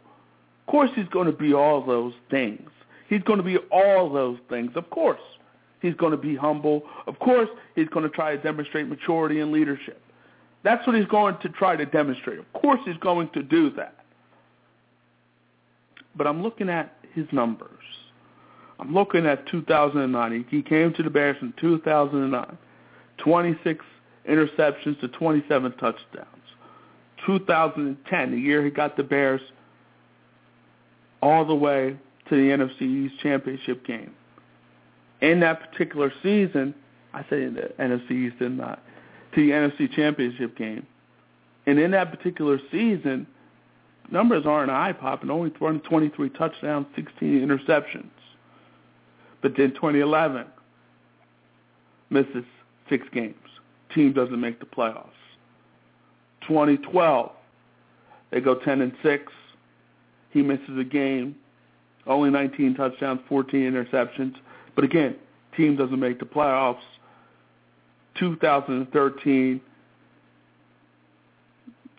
[0.67, 2.69] Of course, he's going to be all those things.
[3.09, 4.71] He's going to be all those things.
[4.77, 5.21] Of course,
[5.83, 6.83] he's going to be humble.
[7.09, 10.01] Of course, he's going to try to demonstrate maturity and leadership.
[10.63, 12.39] That's what he's going to try to demonstrate.
[12.39, 14.00] Of course, he's going to do that.
[16.17, 17.71] But I'm looking at his numbers.
[18.79, 20.47] I'm looking at 2009.
[20.49, 22.59] He came to the Bears in 2009.
[23.19, 23.85] 26
[24.29, 26.27] interceptions to 27 touchdowns.
[27.27, 29.41] 2010, the year he got the Bears
[31.21, 31.97] all the way
[32.29, 34.13] to the NFC East Championship game.
[35.21, 36.75] In that particular season,
[37.13, 38.83] I say in the NFC East and not
[39.35, 40.87] to the NFC Championship game.
[41.67, 43.27] And in that particular season,
[44.11, 48.11] numbers aren't eye-popping, only throwing 23 touchdowns, 16 interceptions.
[49.43, 50.47] But then 2011,
[52.11, 52.45] misses
[52.89, 53.35] six games.
[53.95, 55.09] Team doesn't make the playoffs.
[56.47, 57.33] 2012,
[58.31, 59.33] they go 10 and 6.
[60.31, 61.37] He misses a game,
[62.07, 64.35] only 19 touchdowns, 14 interceptions.
[64.75, 65.17] But again,
[65.57, 66.79] team doesn't make the playoffs.
[68.19, 69.61] 2013,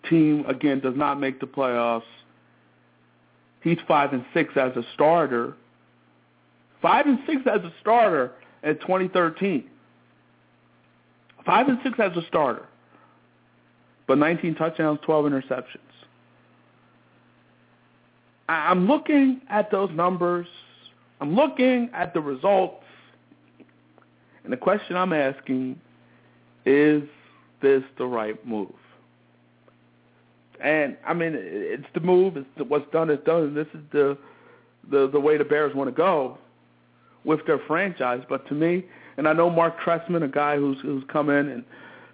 [0.08, 2.02] team again does not make the playoffs.
[3.62, 5.54] He's five and six as a starter.
[6.80, 8.32] Five and six as a starter
[8.64, 9.68] in 2013.
[11.44, 12.66] Five and six as a starter,
[14.06, 15.78] but 19 touchdowns, 12 interceptions.
[18.48, 20.46] I'm looking at those numbers.
[21.20, 22.84] I'm looking at the results.
[24.44, 25.80] And the question I'm asking,
[26.66, 27.02] is
[27.60, 28.70] this the right move?
[30.62, 32.36] And I mean, it's the move.
[32.36, 33.42] It's the, what's done is done.
[33.42, 34.16] And this is the,
[34.90, 36.38] the the way the Bears want to go
[37.24, 38.22] with their franchise.
[38.28, 38.84] But to me,
[39.16, 41.64] and I know Mark Trestman, a guy who's who's come in and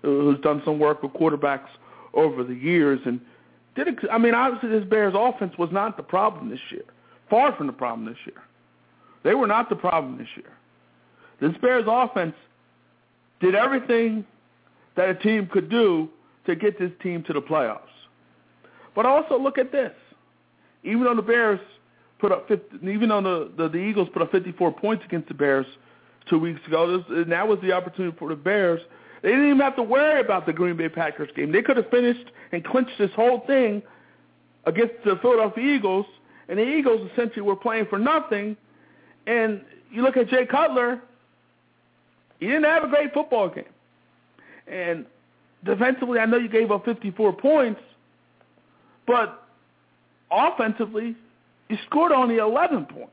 [0.03, 1.69] who's done some work with quarterbacks
[2.15, 3.21] over the years, and
[3.77, 6.85] did I mean, obviously this Bears offense was not the problem this year.
[7.29, 8.43] Far from the problem this year.
[9.25, 10.53] They were not the problem this year.
[11.41, 12.35] This Bears offense
[13.41, 14.25] did everything
[14.97, 16.09] that a team could do
[16.47, 17.81] to get this team to the playoffs.
[18.99, 19.93] But also look at this.
[20.83, 21.61] Even though the Bears
[22.19, 25.35] put up 50, even though the, the, the Eagles put up 54 points against the
[25.35, 25.67] Bears
[26.29, 28.81] two weeks ago, this, and that was the opportunity for the Bears.
[29.23, 31.53] They didn't even have to worry about the Green Bay Packers game.
[31.53, 33.85] They could have finished and clinched this whole thing
[34.67, 36.07] against the Philadelphia Eagles,
[36.49, 38.57] and the Eagles essentially were playing for nothing.
[39.29, 39.61] And
[39.93, 41.01] you look at Jay Cutler,
[42.41, 43.65] he didn't have a great football game.
[44.67, 45.07] And
[45.65, 47.81] defensively, I know you gave up 54 points,
[49.09, 49.49] but
[50.31, 51.17] offensively,
[51.69, 53.13] he scored only 11 points.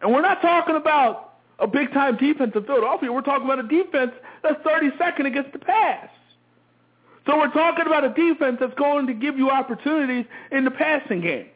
[0.00, 3.12] And we're not talking about a big-time defense in Philadelphia.
[3.12, 6.08] We're talking about a defense that's 32nd against the pass.
[7.26, 11.20] So we're talking about a defense that's going to give you opportunities in the passing
[11.20, 11.46] game.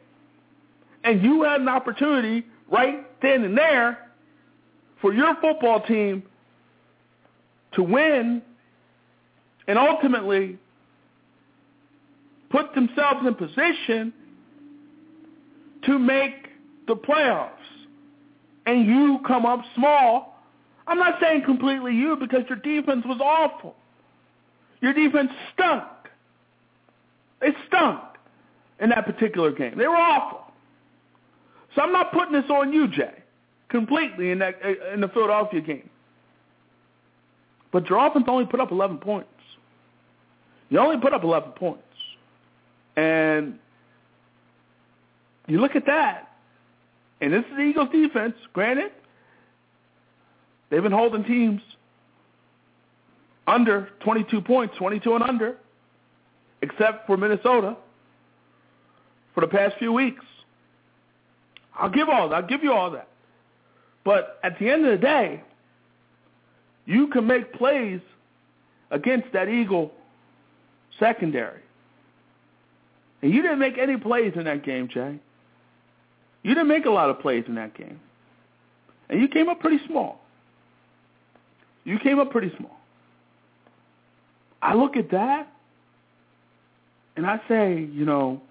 [1.03, 4.09] And you had an opportunity right then and there
[5.01, 6.23] for your football team
[7.73, 8.41] to win
[9.67, 10.57] and ultimately
[12.49, 14.13] put themselves in position
[15.85, 16.49] to make
[16.87, 17.51] the playoffs.
[18.65, 20.43] And you come up small.
[20.87, 23.75] I'm not saying completely you because your defense was awful.
[24.81, 25.83] Your defense stunk.
[27.41, 28.01] They stunk
[28.79, 29.77] in that particular game.
[29.77, 30.53] They were awful.
[31.75, 33.23] So I'm not putting this on you, Jay,
[33.69, 34.55] completely in that
[34.93, 35.89] in the Philadelphia game.
[37.71, 39.29] But your offense only put up 11 points.
[40.69, 41.83] You only put up 11 points.
[42.97, 43.59] And
[45.47, 46.31] you look at that,
[47.21, 48.33] and this is the Eagles' defense.
[48.53, 48.91] Granted,
[50.69, 51.61] they've been holding teams
[53.45, 55.57] under 22 points, 22 and under,
[56.61, 57.77] except for Minnesota
[59.33, 60.25] for the past few weeks.
[61.75, 62.35] I'll give all that.
[62.35, 63.07] I'll give you all that.
[64.03, 65.43] But at the end of the day,
[66.85, 68.01] you can make plays
[68.89, 69.91] against that Eagle
[70.99, 71.61] secondary.
[73.27, 75.19] And you didn't make any plays in that game, Jay.
[76.43, 77.99] You didn't make a lot of plays in that game.
[79.09, 80.21] And you came up pretty small.
[81.83, 82.77] You came up pretty small.
[84.61, 85.51] I look at that
[87.17, 88.41] and I say, you know,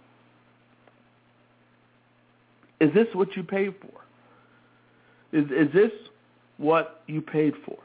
[2.79, 4.03] is this what you paid for?
[5.33, 5.93] Is is this
[6.59, 7.79] what you paid for?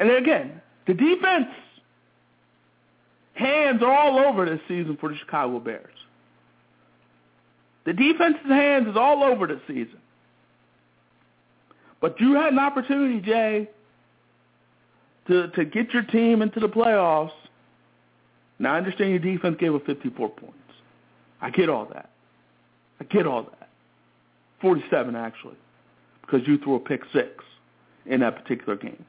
[0.00, 1.54] And again, the defense
[3.34, 5.94] hands all over this season for the Chicago Bears.
[7.84, 9.98] The defense's hands is all over this season.
[12.00, 13.68] But you had an opportunity, Jay,
[15.26, 17.30] to to get your team into the playoffs.
[18.58, 20.54] Now I understand your defense gave up 54 points.
[21.40, 22.10] I get all that.
[23.00, 23.68] I get all that.
[24.60, 25.56] 47 actually,
[26.22, 27.44] because you threw a pick six
[28.06, 29.04] in that particular game.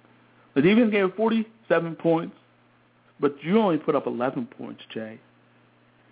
[0.54, 2.36] The defense gave up 47 points,
[3.20, 5.20] but you only put up 11 points, Jay.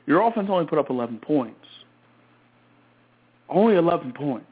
[0.06, 1.66] Your offense only put up 11 points.
[3.50, 4.48] Only 11 points.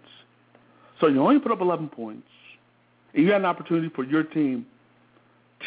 [0.99, 2.27] So you only put up 11 points.
[3.13, 4.65] And you had an opportunity for your team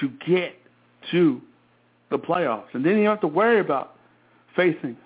[0.01, 0.55] to get
[1.11, 1.41] to
[2.11, 2.73] the playoffs.
[2.73, 3.97] And then you have to worry about
[4.57, 4.97] facing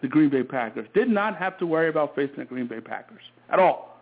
[0.00, 0.88] the Green Bay Packers.
[0.94, 4.00] Did not have to worry about facing the Green Bay Packers at all.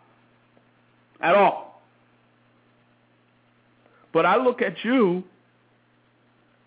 [1.21, 1.83] At all.
[4.13, 5.23] But I look at you,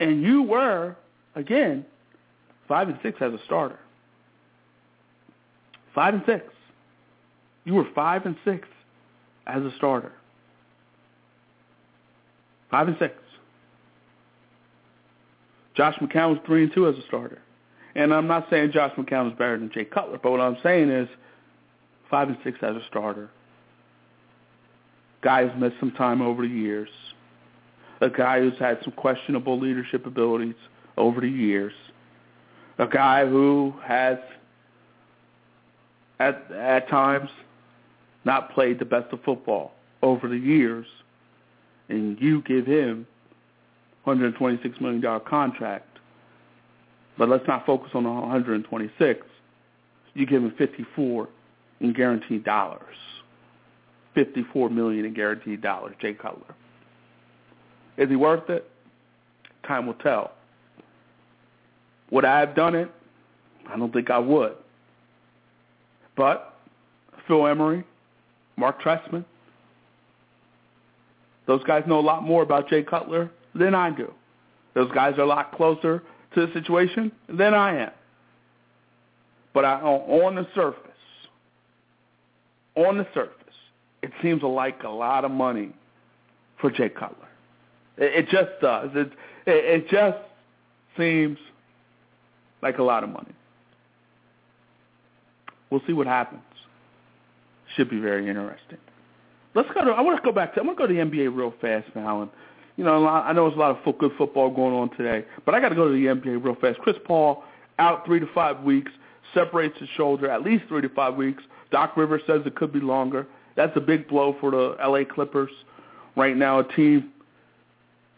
[0.04, 0.96] and you were,
[1.36, 1.86] again,
[2.68, 3.80] 5 and 6 as a starter.
[5.96, 6.46] 5 and 6.
[7.64, 8.68] You were 5 and 6
[9.48, 10.12] as a starter.
[12.70, 13.14] 5 and 6.
[15.76, 17.40] Josh McCown was 3 and 2 as a starter.
[17.96, 20.90] And I'm not saying Josh McCown is better than Jay Cutler, but what I'm saying
[20.90, 21.08] is
[22.10, 23.30] 5 and 6 as a starter.
[25.22, 26.90] Guy who's missed some time over the years.
[28.04, 30.56] A guy who's had some questionable leadership abilities
[30.98, 31.72] over the years.
[32.78, 34.18] A guy who has
[36.20, 37.30] at at times
[38.26, 40.86] not played the best of football over the years,
[41.88, 43.08] and you give him
[44.06, 45.88] $126 million contract,
[47.18, 49.26] but let's not focus on the 126.
[50.14, 51.30] You give him 54
[51.80, 52.96] in guaranteed dollars.
[54.14, 56.54] 54 million in guaranteed dollars, Jay Cutler.
[57.98, 58.70] Is he worth it?
[59.68, 60.32] Time will tell.
[62.12, 62.92] Would I have done it?
[63.70, 64.54] I don't think I would.
[66.16, 66.56] But
[67.28, 67.84] Phil Emery,
[68.58, 69.26] Mark Trestman,
[71.48, 74.14] those guys know a lot more about Jay Cutler than I do.
[74.74, 77.92] Those guys are a lot closer to the situation than I am.
[79.54, 80.80] But I, on the surface,
[82.76, 83.34] on the surface,
[84.02, 85.74] it seems like a lot of money
[86.60, 87.28] for Jay Cutler.
[87.98, 88.90] It, it just does.
[88.94, 89.12] It,
[89.46, 90.18] it, it just
[90.98, 91.38] seems
[92.62, 93.34] like a lot of money.
[95.70, 96.42] We'll see what happens.
[97.76, 98.78] Should be very interesting.
[99.56, 99.92] Let's go to.
[99.92, 100.62] I want to go back to.
[100.62, 102.32] I want to go to the NBA real fast now, and
[102.78, 105.60] you know, I know there's a lot of good football going on today, but I
[105.60, 106.80] got to go to the NBA real fast.
[106.80, 107.44] Chris Paul
[107.80, 108.92] out three to five weeks,
[109.34, 111.44] separates his shoulder at least three to five weeks.
[111.72, 113.28] Doc Rivers says it could be longer.
[113.56, 115.52] That's a big blow for the LA Clippers
[116.16, 117.13] right now, a team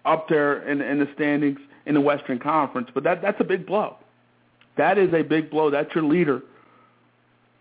[0.05, 2.89] up there in, in the standings in the Western Conference.
[2.93, 3.97] But that that's a big blow.
[4.77, 5.69] That is a big blow.
[5.69, 6.41] That's your leader.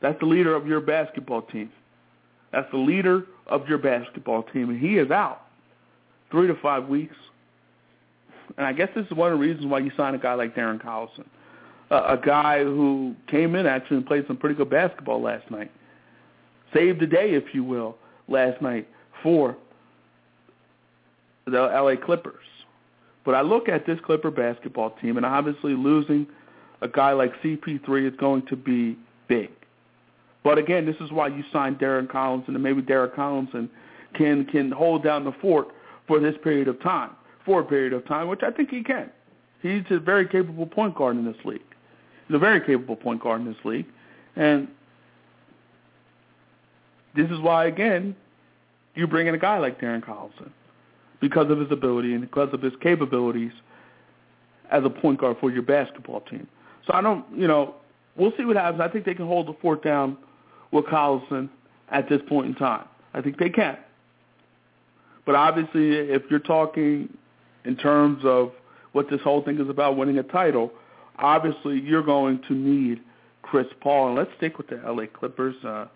[0.00, 1.70] That's the leader of your basketball team.
[2.52, 5.42] That's the leader of your basketball team, and he is out
[6.30, 7.16] three to five weeks.
[8.56, 10.54] And I guess this is one of the reasons why you sign a guy like
[10.54, 11.24] Darren Collison,
[11.90, 15.70] uh, a guy who came in actually and played some pretty good basketball last night,
[16.72, 17.96] saved the day, if you will,
[18.28, 18.88] last night
[19.22, 19.56] for
[21.46, 22.44] the LA Clippers.
[23.24, 26.26] But I look at this Clipper basketball team, and obviously losing
[26.82, 28.96] a guy like CP3 is going to be
[29.28, 29.50] big.
[30.42, 33.68] But again, this is why you signed Darren Collison, and maybe Darren Collison
[34.14, 35.68] can can hold down the fort
[36.06, 37.10] for this period of time,
[37.46, 39.10] for a period of time, which I think he can.
[39.62, 41.62] He's a very capable point guard in this league.
[42.28, 43.86] He's a very capable point guard in this league.
[44.36, 44.68] And
[47.16, 48.14] this is why, again,
[48.94, 50.50] you bring in a guy like Darren Collison
[51.24, 53.52] because of his ability and because of his capabilities
[54.70, 56.46] as a point guard for your basketball team.
[56.86, 57.76] So I don't, you know,
[58.14, 58.82] we'll see what happens.
[58.82, 60.18] I think they can hold the fort down
[60.70, 61.48] with Collison
[61.90, 62.84] at this point in time.
[63.14, 63.78] I think they can.
[65.24, 67.08] But obviously, if you're talking
[67.64, 68.52] in terms of
[68.92, 70.72] what this whole thing is about, winning a title,
[71.18, 73.00] obviously you're going to need
[73.40, 74.08] Chris Paul.
[74.08, 75.54] And let's stick with the LA Clippers.
[75.64, 75.86] Uh,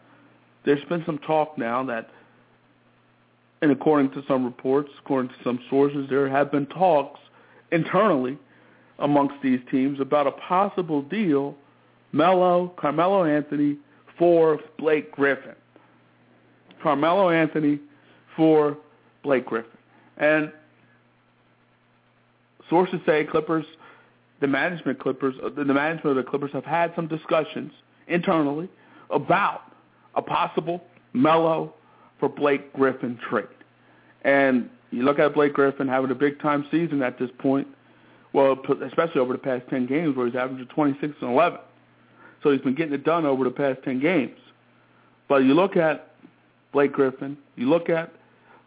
[0.65, 2.09] there's been some talk now that,
[3.61, 7.21] and according to some reports, according to some sources, there have been talks
[7.73, 8.39] internally
[8.99, 11.57] amongst these teams about a possible deal,
[12.13, 13.77] Melo, Carmelo Anthony
[14.19, 15.55] for Blake Griffin.
[16.83, 17.81] Carmelo Anthony
[18.37, 18.79] for
[19.23, 19.71] Blake Griffin.
[20.17, 20.53] And
[22.71, 23.67] sources say Clippers,
[24.41, 27.73] the management Clippers, uh, the management of the Clippers have had some discussions
[28.07, 28.69] internally
[29.11, 29.63] about
[30.15, 30.83] a possible
[31.13, 31.75] Melo
[32.19, 33.47] for Blake Griffin trade.
[34.23, 37.67] And you look at Blake Griffin having a big time season at this point.
[38.33, 41.59] Well, especially over the past 10 games where he's averaging 26 and 11.
[42.43, 44.39] So he's been getting it done over the past 10 games.
[45.29, 46.13] But you look at
[46.73, 48.13] Blake Griffin, you look at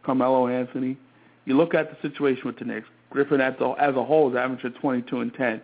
[0.04, 0.98] Carmelo Anthony,
[1.46, 2.88] You look at the situation with the Knicks.
[3.10, 5.62] Griffin as a, as a whole is averaging 22 and 10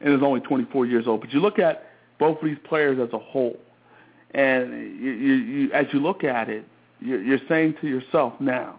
[0.00, 1.20] and is only 24 years old.
[1.20, 1.86] But you look at
[2.18, 3.56] both of these players as a whole,
[4.32, 6.64] and you, you, you, as you look at it,
[7.00, 8.78] you're, saying to yourself now,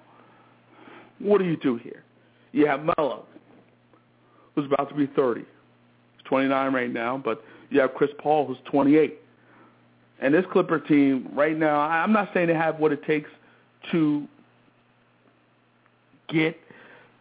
[1.19, 2.03] what do you do here?
[2.51, 3.25] You have Melo,
[4.55, 5.41] who's about to be 30.
[5.41, 5.47] He's
[6.25, 9.17] 29 right now, but you have Chris Paul, who's 28.
[10.19, 13.29] And this Clipper team right now, I'm not saying they have what it takes
[13.91, 14.27] to
[16.29, 16.57] get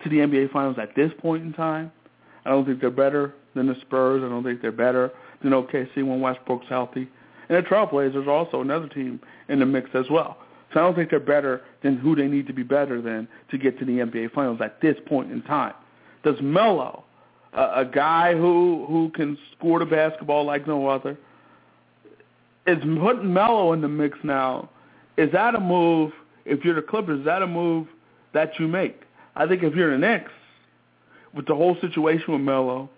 [0.02, 1.90] to the NBA Finals at this point in time.
[2.44, 4.22] I don't think they're better than the Spurs.
[4.24, 5.10] I don't think they're better
[5.42, 7.08] than OKC when Westbrook's healthy.
[7.48, 10.38] And the Trailblazers are also another team in the mix as well.
[10.72, 13.58] So I don't think they're better than who they need to be better than to
[13.58, 15.74] get to the NBA Finals at this point in time.
[16.22, 17.04] Does Melo,
[17.52, 21.18] a, a guy who who can score the basketball like no other,
[22.66, 24.70] is putting Melo in the mix now?
[25.16, 26.12] Is that a move?
[26.44, 27.88] If you're the Clippers, is that a move
[28.32, 29.02] that you make?
[29.34, 30.30] I think if you're the Knicks,
[31.34, 32.88] with the whole situation with Melo,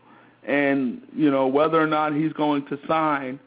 [0.44, 3.38] and you know whether or not he's going to sign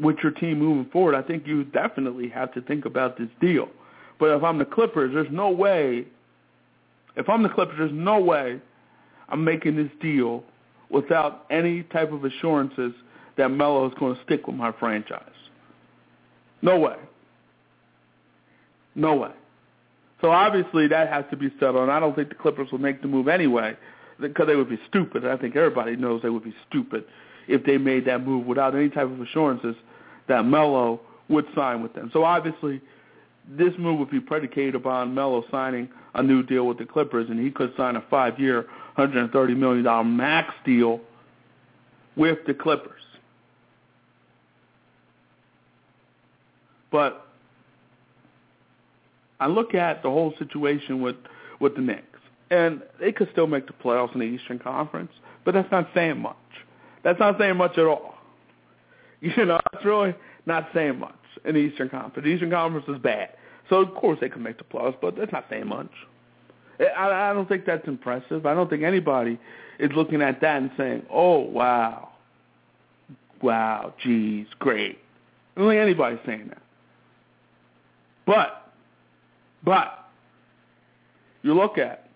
[0.00, 3.68] with your team moving forward, I think you definitely have to think about this deal.
[4.18, 6.06] But if I'm the Clippers, there's no way.
[7.16, 8.60] If I'm the Clippers, there's no way
[9.28, 10.44] I'm making this deal
[10.90, 12.92] without any type of assurances
[13.36, 15.22] that Melo is going to stick with my franchise.
[16.62, 16.96] No way.
[18.94, 19.32] No way.
[20.20, 23.02] So obviously that has to be settled, and I don't think the Clippers will make
[23.02, 23.76] the move anyway
[24.18, 25.26] because they would be stupid.
[25.26, 27.04] I think everybody knows they would be stupid
[27.48, 29.76] if they made that move without any type of assurances
[30.28, 32.10] that Melo would sign with them.
[32.12, 32.80] So obviously
[33.48, 37.38] this move would be predicated upon Melo signing a new deal with the Clippers, and
[37.38, 38.66] he could sign a five-year,
[38.98, 41.00] $130 million max deal
[42.16, 43.02] with the Clippers.
[46.90, 47.26] But
[49.38, 51.16] I look at the whole situation with
[51.60, 52.20] with the Knicks,
[52.50, 55.10] and they could still make the playoffs in the Eastern Conference,
[55.44, 56.36] but that's not saying much.
[57.06, 58.14] That's not saying much at all.
[59.22, 61.14] You know, that's really not saying much
[61.46, 62.22] in the Eastern Conference.
[62.22, 63.30] The Eastern Conference is bad,
[63.70, 65.90] so of course they can make the playoffs, but that's not saying much.
[66.78, 68.44] I, I don't think that's impressive.
[68.44, 69.40] I don't think anybody
[69.78, 72.10] is looking at that and saying, "Oh, wow,
[73.40, 74.98] wow, geez, great."
[75.56, 76.62] I don't think anybody's saying that.
[78.26, 78.70] But
[79.64, 80.10] but
[81.42, 82.10] you look at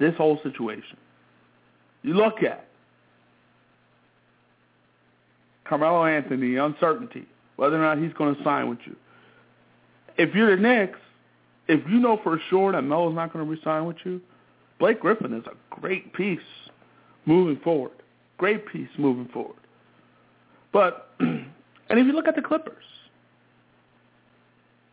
[0.00, 0.96] this whole situation.
[2.02, 2.69] You look at
[5.70, 8.96] Carmelo Anthony, uncertainty, whether or not he's going to sign with you.
[10.18, 10.98] If you're the Knicks,
[11.68, 14.20] if you know for sure that Melo's not going to resign with you,
[14.80, 16.40] Blake Griffin is a great piece
[17.24, 17.92] moving forward.
[18.36, 19.56] Great piece moving forward.
[20.72, 21.46] But, and
[21.88, 22.84] if you look at the Clippers,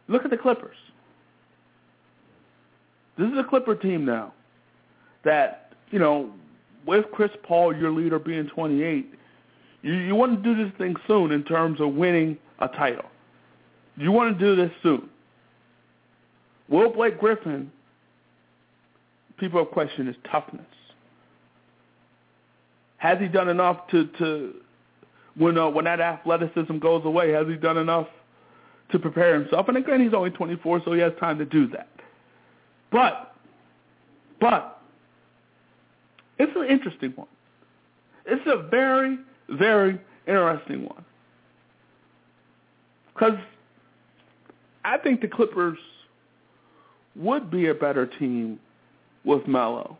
[0.07, 0.78] look at the Clippers.
[3.17, 4.32] This is a Clipper team now
[5.25, 6.32] that, you know,
[6.86, 9.16] with Chris Paul, your leader, being 28,
[9.88, 13.06] you, you want to do this thing soon in terms of winning a title.
[13.96, 15.10] You want to do this soon.
[16.68, 17.72] Will Blake Griffin,
[19.40, 20.66] people have questioned his toughness.
[22.98, 24.56] Has he done enough to, to
[25.38, 28.08] when, uh, when that athleticism goes away, has he done enough
[28.92, 29.70] to prepare himself?
[29.70, 31.88] And again, he's only 24, so he has time to do that.
[32.92, 33.36] But,
[34.42, 34.82] but,
[36.40, 37.28] it's an interesting one.
[38.26, 39.20] It's a very,
[39.50, 41.06] very interesting one.
[43.14, 43.38] Because
[44.86, 45.78] I think the Clippers
[47.16, 48.60] would be a better team
[49.24, 49.98] with Melo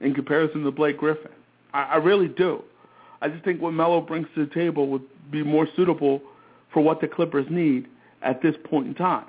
[0.00, 1.30] in comparison to Blake Griffin.
[1.72, 2.62] I, I really do.
[3.22, 6.20] I just think what Melo brings to the table would be more suitable
[6.72, 7.86] for what the Clippers need
[8.22, 9.26] at this point in time.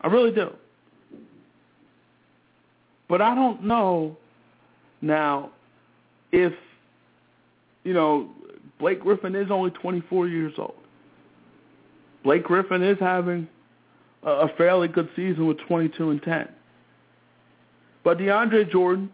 [0.00, 0.50] I really do.
[3.08, 4.16] But I don't know
[5.00, 5.50] now
[6.32, 6.52] if,
[7.84, 8.28] you know,
[8.78, 10.74] Blake Griffin is only 24 years old.
[12.24, 13.48] Blake Griffin is having
[14.22, 16.48] a fairly good season with 22 and 10.
[18.04, 19.10] But DeAndre Jordan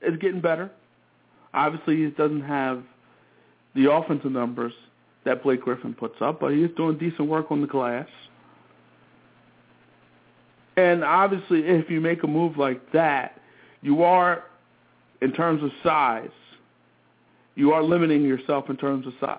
[0.00, 0.70] is getting better.
[1.54, 2.82] Obviously, he doesn't have
[3.74, 4.72] the offensive numbers
[5.24, 8.08] that Blake Griffin puts up, but he is doing decent work on the glass.
[10.76, 13.40] And obviously, if you make a move like that,
[13.82, 14.44] you are,
[15.20, 16.30] in terms of size,
[17.54, 19.38] you are limiting yourself in terms of size.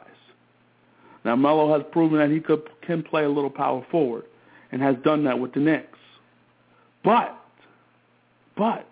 [1.26, 4.26] Now, Melo has proven that he could, can play a little power forward
[4.72, 5.98] and has done that with the Knicks.
[7.04, 7.38] But,
[8.58, 8.88] but,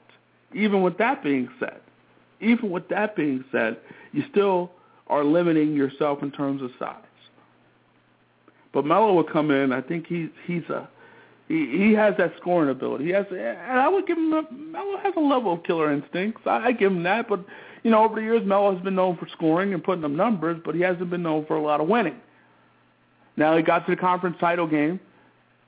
[0.53, 1.81] even with that being said,
[2.39, 3.77] even with that being said,
[4.11, 4.71] you still
[5.07, 6.95] are limiting yourself in terms of size.
[8.73, 9.71] But Melo will come in.
[9.73, 10.89] I think he's he's a
[11.47, 13.05] He he has that scoring ability.
[13.05, 14.29] He has, and I would give him.
[14.71, 16.41] Melo has a level of killer instincts.
[16.45, 17.41] I, I give him that, but
[17.83, 20.61] you know, over the years, Melo has been known for scoring and putting up numbers,
[20.63, 22.17] but he hasn't been known for a lot of winning.
[23.37, 24.99] Now he got to the conference title game,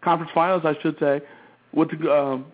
[0.02, 1.22] conference finals, I should say,
[1.74, 2.46] with the um,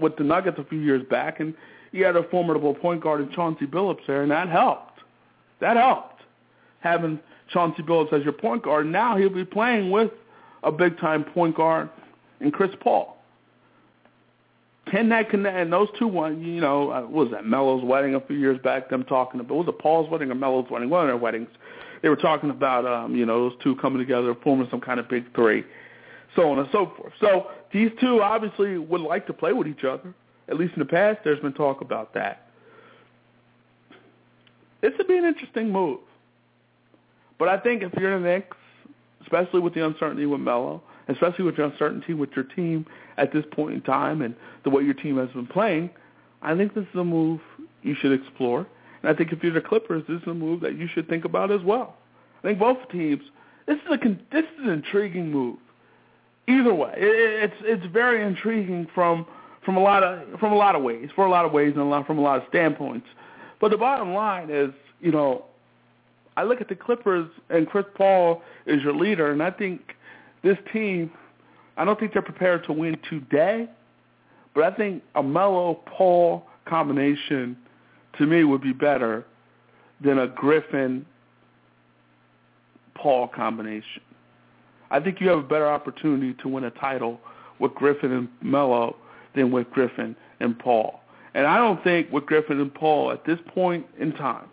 [0.00, 1.54] with the Nuggets a few years back, and
[1.92, 5.00] he had a formidable point guard in Chauncey Billups there, and that helped.
[5.60, 6.22] That helped
[6.80, 7.18] having
[7.52, 8.86] Chauncey Billups as your point guard.
[8.86, 10.10] Now he'll be playing with
[10.62, 11.90] a big time point guard
[12.40, 13.15] in Chris Paul.
[14.90, 15.56] Can that connect?
[15.56, 18.58] And those two, one, you know, uh, what was that Melo's wedding a few years
[18.62, 18.88] back?
[18.88, 20.90] Them talking about was it Paul's wedding or Melo's wedding?
[20.90, 21.48] One of their weddings.
[22.02, 25.08] They were talking about, um, you know, those two coming together, forming some kind of
[25.08, 25.64] big three,
[26.36, 27.12] so on and so forth.
[27.20, 30.14] So these two obviously would like to play with each other.
[30.48, 32.46] At least in the past, there's been talk about that.
[34.82, 35.98] This would be an interesting move.
[37.38, 38.56] But I think if you're in the Knicks,
[39.22, 42.86] especially with the uncertainty with Melo, especially with your uncertainty with your team
[43.16, 44.34] at this point in time and
[44.64, 45.90] the way your team has been playing,
[46.42, 47.40] I think this is a move
[47.82, 48.66] you should explore.
[49.02, 51.24] And I think if you're the Clippers, this is a move that you should think
[51.24, 51.96] about as well.
[52.38, 53.22] I think both teams.
[53.66, 55.58] This is a this is an intriguing move.
[56.48, 59.26] Either way, it, it's it's very intriguing from
[59.64, 61.82] from a lot of from a lot of ways, for a lot of ways, and
[61.82, 63.06] a lot from a lot of standpoints.
[63.60, 65.46] But the bottom line is, you know,
[66.36, 69.95] I look at the Clippers and Chris Paul is your leader, and I think
[70.46, 71.10] this team,
[71.76, 73.68] I don't think they're prepared to win today,
[74.54, 77.56] but I think a Melo Paul combination
[78.18, 79.26] to me would be better
[80.00, 81.04] than a Griffin
[82.94, 84.02] Paul combination.
[84.90, 87.20] I think you have a better opportunity to win a title
[87.58, 88.96] with Griffin and Melo
[89.34, 91.00] than with Griffin and Paul.
[91.34, 94.46] And I don't think with Griffin and Paul at this point in time,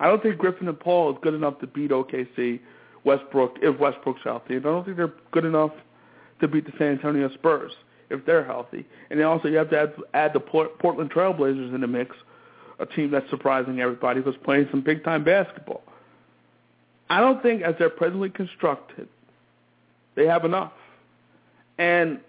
[0.00, 2.60] I don't think Griffin and Paul is good enough to beat OKC
[3.04, 4.56] Westbrook if Westbrook's healthy.
[4.56, 5.72] I don't think they're good enough
[6.40, 7.72] to beat the San Antonio Spurs
[8.10, 8.86] if they're healthy.
[9.10, 12.16] And then also you have to add, add the Portland Trailblazers in the mix,
[12.78, 15.82] a team that's surprising everybody who's playing some big-time basketball.
[17.08, 19.08] I don't think as they're presently constructed,
[20.16, 20.72] they have enough.
[21.78, 22.20] And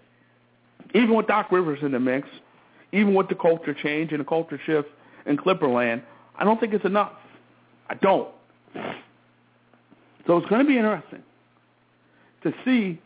[0.94, 2.28] even with Doc Rivers in the mix,
[2.92, 4.88] even with the culture change and the culture shift
[5.26, 6.02] in Clipperland,
[6.38, 7.12] I don't think it's enough.
[7.88, 8.28] I don't.
[10.26, 11.22] So it's going to be interesting
[12.42, 13.00] to see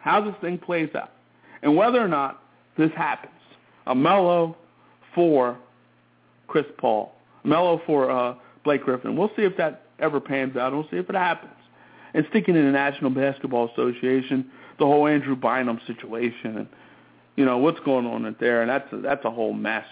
[0.00, 1.10] how this thing plays out
[1.62, 2.42] and whether or not
[2.76, 3.32] this happens.
[3.86, 4.56] A Melo
[5.14, 5.58] for
[6.46, 7.14] Chris Paul,
[7.44, 9.16] Melo for uh, Blake Griffin.
[9.16, 10.72] We'll see if that ever pans out.
[10.72, 11.52] We'll see if it happens.
[12.14, 16.68] And sticking in the National Basketball Association, the whole Andrew Bynum situation, and
[17.36, 19.86] you know what's going on there, and that's a, that's a whole mess.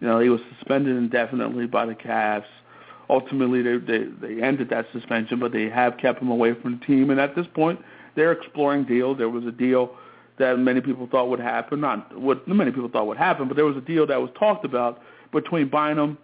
[0.00, 2.44] You know, he was suspended indefinitely by the Cavs
[3.08, 6.86] ultimately they, they they ended that suspension, but they have kept him away from the
[6.86, 7.10] team.
[7.10, 7.80] And at this point,
[8.14, 9.18] they're exploring deals.
[9.18, 9.96] There was a deal
[10.38, 11.80] that many people thought would happen.
[11.80, 14.64] Not what many people thought would happen, but there was a deal that was talked
[14.64, 15.00] about
[15.32, 16.18] between Bynum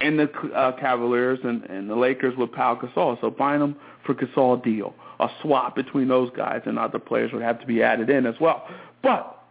[0.00, 3.20] and the uh, Cavaliers and, and the Lakers with Pau Gasol.
[3.20, 7.60] So Bynum for Gasol deal, a swap between those guys, and other players would have
[7.60, 8.66] to be added in as well.
[9.02, 9.41] But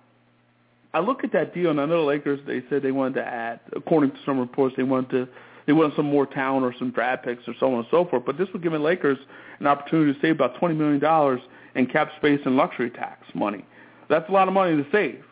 [0.94, 2.40] I look at that deal, and I know the Lakers.
[2.46, 5.28] They said they wanted to add, according to some reports, they wanted to
[5.68, 8.24] they wanted some more talent or some draft picks or so on and so forth.
[8.26, 9.20] But this would give the Lakers
[9.60, 11.42] an opportunity to save about twenty million dollars
[11.76, 13.66] in cap space and luxury tax money.
[14.10, 15.24] That's a lot of money to save,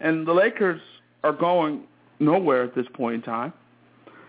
[0.00, 0.80] and the Lakers
[1.24, 1.82] are going
[2.18, 3.52] nowhere at this point in time.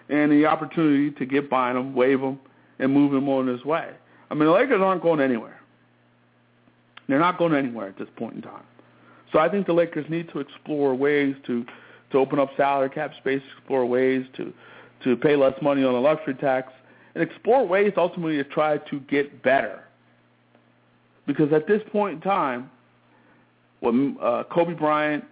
[0.09, 2.37] And the opportunity to get Bynum, waive him,
[2.79, 3.89] and move him on his way.
[4.29, 5.61] I mean, the Lakers aren't going anywhere.
[7.07, 8.63] They're not going anywhere at this point in time.
[9.33, 11.65] So I think the Lakers need to explore ways to
[12.11, 14.53] to open up salary cap space, explore ways to
[15.03, 16.71] to pay less money on the luxury tax,
[17.15, 19.83] and explore ways ultimately to try to get better.
[21.25, 22.69] Because at this point in time,
[23.81, 25.25] with uh, Kobe Bryant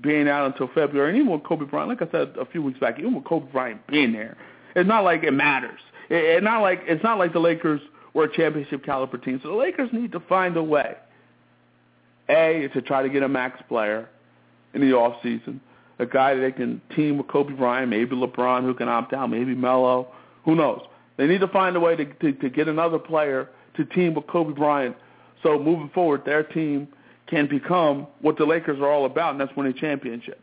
[0.00, 2.78] being out until February, and even with Kobe Bryant, like I said a few weeks
[2.78, 4.36] back, even with Kobe Bryant being there,
[4.76, 5.80] it's not like it matters.
[6.08, 7.80] It, it's not like it's not like the Lakers
[8.14, 9.40] were a championship caliber team.
[9.42, 10.94] So the Lakers need to find a way
[12.32, 14.08] a, is to try to get a max player
[14.74, 15.60] in the off season,
[15.98, 19.28] a guy that they can team with Kobe Bryant, maybe LeBron who can opt out,
[19.28, 20.08] maybe Melo,
[20.44, 20.80] who knows.
[21.16, 24.26] They need to find a way to, to, to get another player to team with
[24.26, 24.96] Kobe Bryant
[25.42, 26.88] so moving forward their team
[27.28, 30.38] can become what the Lakers are all about, and that's winning championships.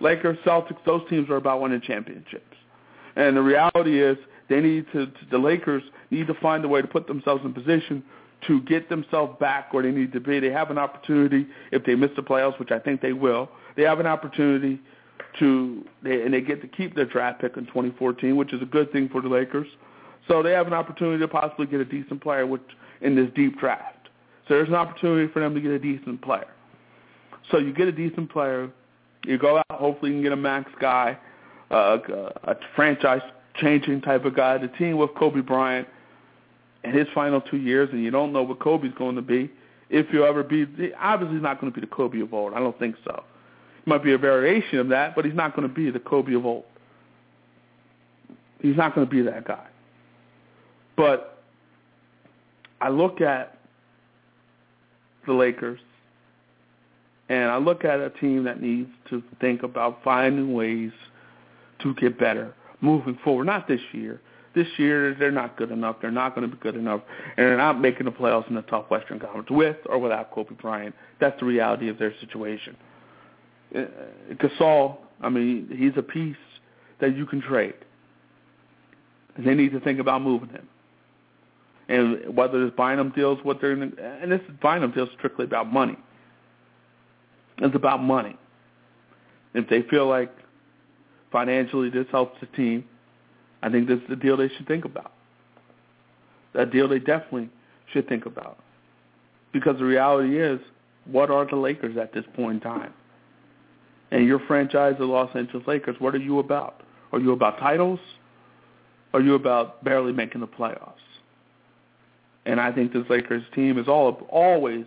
[0.00, 2.56] Lakers, Celtics, those teams are about winning championships.
[3.16, 4.16] And the reality is
[4.48, 8.02] they need to, the Lakers need to find a way to put themselves in position
[8.46, 10.38] to get themselves back where they need to be.
[10.40, 13.48] They have an opportunity if they miss the playoffs, which I think they will.
[13.76, 14.80] They have an opportunity
[15.38, 18.66] to they, and they get to keep their draft pick in 2014, which is a
[18.66, 19.68] good thing for the Lakers.
[20.26, 22.62] So they have an opportunity to possibly get a decent player which,
[23.00, 24.08] in this deep draft.
[24.46, 26.48] So there's an opportunity for them to get a decent player.
[27.50, 28.70] So you get a decent player,
[29.24, 31.18] you go out, hopefully you can get a max guy,
[31.70, 31.98] uh,
[32.44, 34.58] a franchise-changing type of guy.
[34.58, 35.88] The team with Kobe Bryant
[36.84, 39.50] in his final two years, and you don't know what Kobe's going to be.
[39.90, 40.66] If you ever be,
[41.00, 42.52] obviously not going to be the Kobe of old.
[42.54, 43.24] I don't think so.
[43.84, 46.34] He might be a variation of that, but he's not going to be the Kobe
[46.34, 46.64] of old.
[48.60, 49.66] He's not going to be that guy.
[50.96, 51.42] But
[52.80, 53.58] I look at
[55.26, 55.80] the Lakers,
[57.28, 60.92] and I look at a team that needs to think about finding ways
[61.82, 63.46] to get better moving forward.
[63.46, 64.20] Not this year.
[64.54, 65.96] This year, they're not good enough.
[66.00, 67.02] They're not going to be good enough,
[67.36, 70.54] and they're not making the playoffs in the tough Western Conference with or without Kobe
[70.54, 70.94] Bryant.
[71.20, 72.76] That's the reality of their situation.
[73.74, 73.84] Uh,
[74.32, 76.36] Gasol, I mean, he's a piece
[77.00, 77.74] that you can trade.
[79.36, 80.68] And they need to think about moving him.
[81.88, 85.96] And whether this Bynum deals, what they're in, and this Bynum deals strictly about money.
[87.58, 88.36] It's about money.
[89.54, 90.30] If they feel like
[91.32, 92.84] financially this helps the team,
[93.62, 95.12] I think this is the deal they should think about.
[96.54, 97.50] That deal they definitely
[97.92, 98.58] should think about.
[99.52, 100.60] Because the reality is,
[101.06, 102.92] what are the Lakers at this point in time?
[104.10, 106.82] And your franchise, the Los Angeles Lakers, what are you about?
[107.12, 108.00] Are you about titles?
[109.12, 110.94] Are you about barely making the playoffs?
[112.46, 114.84] And I think this Lakers team has all always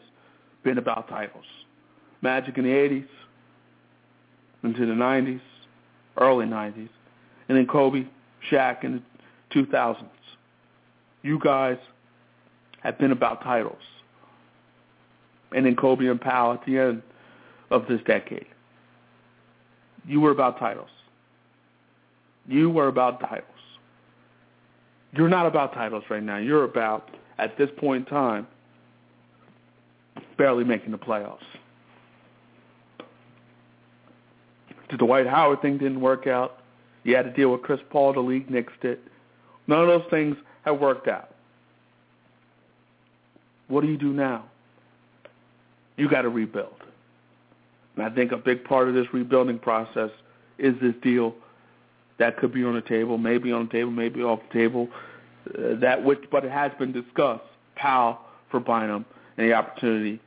[0.63, 1.45] been about titles.
[2.21, 3.07] Magic in the 80s,
[4.63, 5.41] into the 90s,
[6.17, 6.89] early 90s,
[7.49, 8.05] and then Kobe,
[8.49, 9.03] Shaq in
[9.51, 10.05] the 2000s.
[11.23, 11.77] You guys
[12.81, 13.81] have been about titles.
[15.53, 17.03] And then Kobe and Pau at the end
[17.69, 18.45] of this decade.
[20.07, 20.89] You were about titles.
[22.47, 23.45] You were about titles.
[25.13, 26.37] You're not about titles right now.
[26.37, 28.47] You're about, at this point in time,
[30.37, 31.39] barely making the playoffs.
[34.89, 36.60] The Dwight Howard thing didn't work out.
[37.03, 38.13] You had to deal with Chris Paul.
[38.13, 38.99] The league nixed it.
[39.67, 41.33] None of those things have worked out.
[43.67, 44.45] What do you do now?
[45.97, 46.75] You got to rebuild.
[47.95, 50.09] And I think a big part of this rebuilding process
[50.57, 51.35] is this deal
[52.19, 54.89] that could be on the table, maybe on the table, maybe off the table.
[55.47, 57.43] Uh, that which, but it has been discussed.
[57.75, 58.19] Pau
[58.51, 59.05] for Bynum
[59.37, 60.19] and the opportunity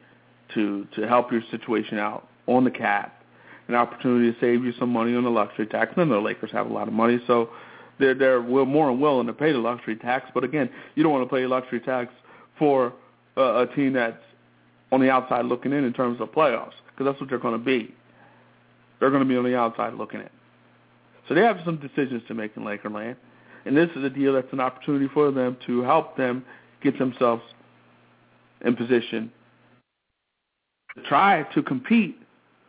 [0.54, 3.22] to to help your situation out on the cap,
[3.68, 5.92] an opportunity to save you some money on the luxury tax.
[5.96, 7.50] Of the Lakers have a lot of money, so
[7.98, 10.30] they're they're more than willing to pay the luxury tax.
[10.34, 12.12] But again, you don't want to pay luxury tax
[12.58, 12.92] for
[13.36, 14.22] a, a team that's
[14.92, 17.64] on the outside looking in in terms of playoffs, because that's what they're going to
[17.64, 17.94] be.
[19.00, 20.30] They're going to be on the outside looking in.
[21.28, 23.16] So they have some decisions to make in Lakerland.
[23.66, 26.44] And this is a deal that's an opportunity for them to help them
[26.82, 27.42] get themselves
[28.64, 29.32] in position
[30.96, 32.18] to try to compete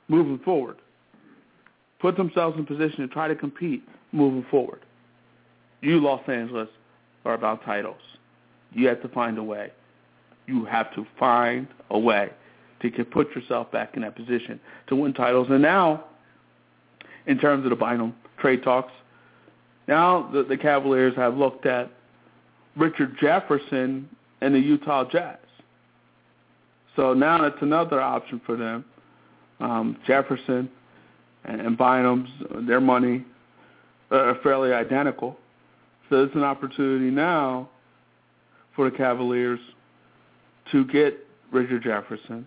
[0.08, 0.78] moving forward.
[2.06, 3.82] Put themselves in position to try to compete
[4.12, 4.82] moving forward.
[5.82, 6.70] You, Los Angeles,
[7.26, 8.00] are about titles.
[8.74, 9.72] You have to find a way.
[10.46, 12.30] You have to find a way
[12.84, 15.48] to put yourself back in that position to win titles.
[15.50, 16.04] And now,
[17.26, 18.94] in terms of the Bynum trade talks,
[19.88, 21.90] now the, the Cavaliers have looked at
[22.78, 24.08] Richard Jefferson
[24.42, 25.40] and the Utah Jazz.
[26.96, 28.86] So now it's another option for them.
[29.60, 30.70] Um, Jefferson
[31.46, 32.30] and, and Bynum's,
[32.68, 33.26] their money
[34.12, 35.38] uh, are fairly identical.
[36.10, 37.70] So it's an opportunity now
[38.76, 39.60] for the Cavaliers
[40.72, 41.18] to get
[41.52, 42.46] Richard Jefferson.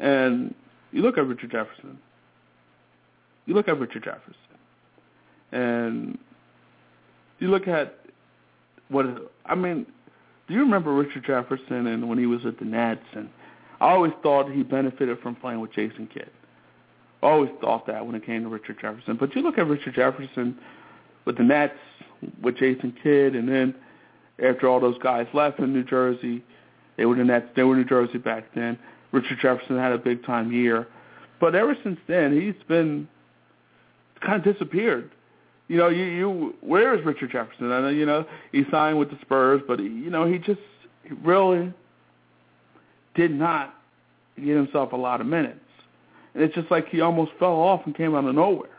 [0.00, 0.54] And
[0.92, 1.98] you look at Richard Jefferson.
[3.46, 4.34] You look at Richard Jefferson.
[5.52, 6.18] And
[7.38, 7.98] you look at
[8.88, 9.06] what
[9.46, 9.86] I mean,
[10.46, 13.04] do you remember Richard Jefferson and when he was at the Nets?
[13.14, 13.28] And
[13.80, 16.30] I always thought he benefited from playing with Jason Kidd.
[17.24, 19.16] Always thought that when it came to Richard Jefferson.
[19.16, 20.58] But you look at Richard Jefferson
[21.24, 21.74] with the Nets,
[22.42, 23.74] with Jason Kidd, and then
[24.44, 26.44] after all those guys left in New Jersey,
[26.96, 27.46] they were the Nets.
[27.56, 28.78] They were New Jersey back then.
[29.12, 30.86] Richard Jefferson had a big time year,
[31.40, 33.08] but ever since then he's been
[34.20, 35.10] kind of disappeared
[35.68, 37.72] you know, you, you where is Richard Jefferson?
[37.72, 40.60] I know, you know, he signed with the Spurs, but he, you know, he just
[41.22, 41.72] really
[43.14, 43.74] did not
[44.36, 45.60] get himself a lot of minutes.
[46.34, 48.70] And it's just like he almost fell off and came out of nowhere.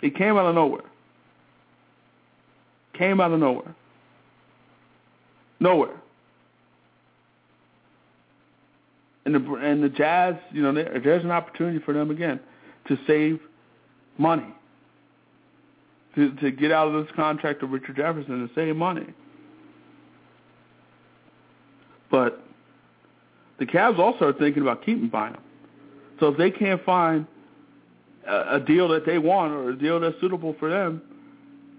[0.00, 0.82] He came out of nowhere.
[2.94, 3.74] Came out of nowhere.
[5.60, 5.96] Nowhere.
[9.24, 12.40] And the and the Jazz, you know, there's an opportunity for them again
[12.88, 13.38] to save
[14.18, 14.52] money
[16.16, 19.06] to to get out of this contract of Richard Jefferson and save money.
[22.10, 22.42] But
[23.58, 25.40] the Cavs also are thinking about keeping Bynum.
[26.22, 27.26] So if they can't find
[28.28, 31.02] a, a deal that they want or a deal that's suitable for them,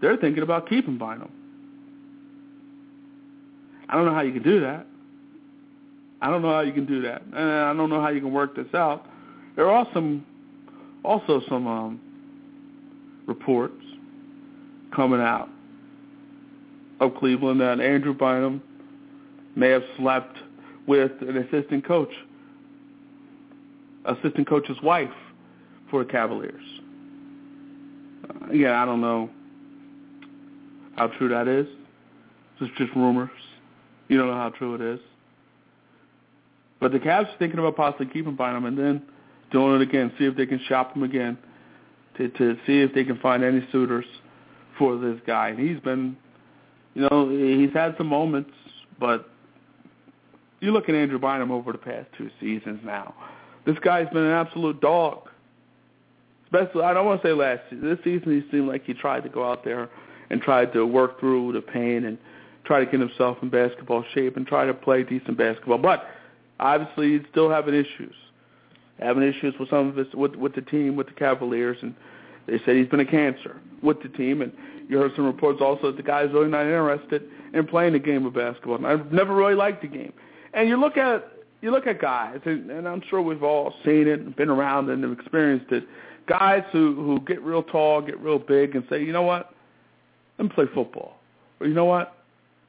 [0.01, 1.31] they're thinking about keeping Bynum.
[3.87, 4.85] I don't know how you can do that.
[6.21, 8.33] I don't know how you can do that, and I don't know how you can
[8.33, 9.05] work this out.
[9.55, 10.25] There are some,
[11.05, 12.01] also some um,
[13.25, 13.81] reports
[14.93, 15.47] coming out
[16.99, 18.61] of Cleveland that Andrew Bynum
[19.55, 20.35] may have slept
[20.85, 22.11] with an assistant coach,
[24.05, 25.09] assistant coach's wife
[25.89, 26.63] for the Cavaliers.
[28.29, 29.29] Uh, yeah, I don't know
[30.97, 31.67] how true that is.
[32.61, 33.29] It's just rumors.
[34.07, 34.99] You don't know how true it is.
[36.79, 39.01] But the Cavs are thinking about possibly keeping Bynum and then
[39.51, 41.37] doing it again, see if they can shop him again
[42.17, 44.05] to to see if they can find any suitors
[44.77, 45.49] for this guy.
[45.49, 46.17] And he's been,
[46.93, 48.51] you know, he's had some moments,
[48.99, 49.29] but
[50.59, 53.13] you look at Andrew Bynum over the past two seasons now.
[53.65, 55.29] This guy's been an absolute dog.
[56.45, 57.89] Especially, I don't want to say last season.
[57.89, 59.89] This season, he seemed like he tried to go out there
[60.29, 62.17] and tried to work through the pain and
[62.65, 65.77] try to get himself in basketball shape and try to play decent basketball.
[65.77, 66.05] But
[66.59, 68.13] obviously, he's still having issues.
[68.99, 71.95] Having issues with some of his with with the team, with the Cavaliers, and
[72.45, 74.41] they said he's been a cancer with the team.
[74.41, 74.51] And
[74.87, 78.25] you heard some reports also that the guy's really not interested in playing the game
[78.25, 78.75] of basketball.
[78.75, 80.13] And I've never really liked the game.
[80.53, 81.27] And you look at
[81.63, 85.01] you look at guys, and, and I'm sure we've all seen it, been around and
[85.01, 85.85] have experienced it.
[86.27, 89.55] Guys who who get real tall, get real big, and say, you know what,
[90.37, 91.15] let me play football,
[91.61, 92.17] or you know what,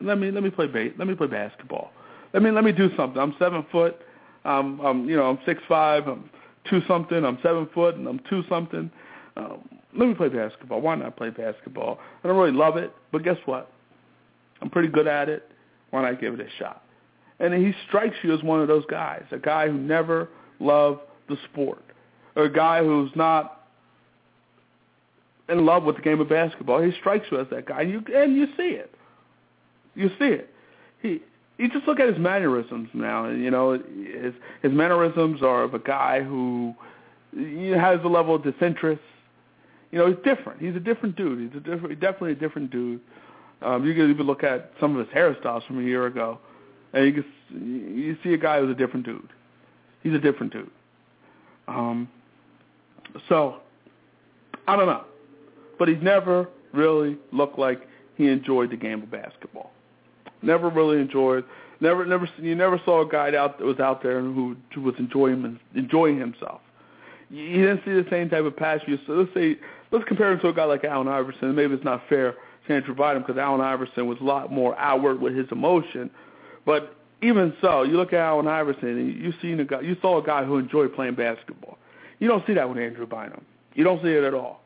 [0.01, 1.90] let me let me play base, let me play basketball.
[2.32, 3.20] Let me let me do something.
[3.20, 3.97] I'm seven foot.
[4.45, 6.07] Um, I'm you know I'm six five.
[6.07, 6.30] I'm
[6.70, 7.24] two something.
[7.24, 8.90] I'm seven foot, and I'm two something.
[9.36, 10.80] Um, let me play basketball.
[10.80, 11.99] Why not play basketball?
[12.22, 13.72] I don't really love it, but guess what?
[14.62, 15.51] I'm pretty good at it.
[15.90, 16.84] Why not give it a shot?
[17.41, 20.28] And he strikes you as one of those guys, a guy who never
[20.61, 21.82] loved the sport,
[22.37, 23.68] or a guy who's not
[25.49, 26.80] in love with the game of basketball.
[26.80, 28.95] He strikes you as that guy, and you and you see it.
[29.95, 30.51] You see it.
[31.03, 31.20] He
[31.59, 35.74] you just look at his mannerisms now, and you know his his mannerisms are of
[35.74, 36.74] a guy who
[37.35, 39.03] has a level of disinterest.
[39.91, 40.61] You know, he's different.
[40.61, 41.39] He's a different dude.
[41.39, 43.01] He's a different, definitely a different dude.
[43.62, 46.41] Um, you can even look at some of his hairstyles from a year ago,
[46.95, 49.28] and you you see a guy who's a different dude.
[50.03, 50.70] He's a different dude.
[51.68, 52.09] Um,
[53.28, 53.57] so
[54.66, 55.05] I don't know,
[55.78, 57.86] but he's never really looked like
[58.16, 59.72] he enjoyed the game of basketball.
[60.42, 61.45] Never really enjoyed.
[61.80, 62.28] Never, never.
[62.38, 66.18] You never saw a guy out that was out there who, who was enjoying enjoying
[66.18, 66.61] himself.
[67.30, 69.01] You didn't see the same type of passion.
[69.07, 69.57] So let's say,
[69.90, 71.55] let's compare him to a guy like Allen Iverson.
[71.55, 72.34] Maybe it's not fair
[72.66, 76.11] to Andrew Bynum because Allen Iverson was a lot more outward with his emotion.
[76.64, 80.22] But even so, you look at Allen Iverson and you see a guy, you saw
[80.22, 81.78] a guy who enjoyed playing basketball.
[82.18, 83.44] You don't see that with Andrew Bynum.
[83.74, 84.60] You don't see it at all.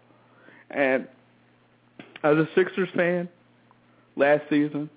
[0.70, 1.06] And
[2.22, 3.28] as a Sixers fan,
[4.16, 4.90] last season,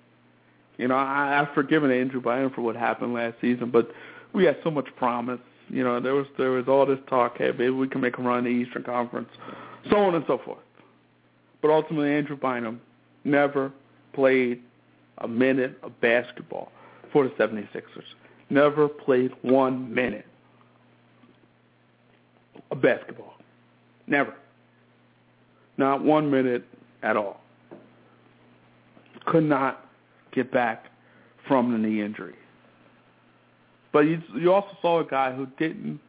[0.76, 3.90] you know, I, I've forgiven Andrew Bynum for what happened last season, but
[4.32, 5.40] we had so much promise.
[5.68, 8.22] You know, there was there was all this talk, hey, maybe we can make a
[8.22, 9.28] run in the Eastern Conference,
[9.88, 10.58] so on and so forth.
[11.62, 12.80] But ultimately, Andrew Bynum
[13.24, 13.72] never
[14.12, 14.60] played
[15.18, 16.72] a minute of basketball
[17.12, 17.82] for the 76ers.
[18.50, 20.26] Never played one minute
[22.70, 23.34] of basketball.
[24.06, 24.34] Never.
[25.76, 26.64] Not one minute
[27.02, 27.40] at all.
[29.26, 29.86] Could not
[30.32, 30.86] get back
[31.46, 32.34] from the knee injury.
[33.92, 36.00] But you, you also saw a guy who didn't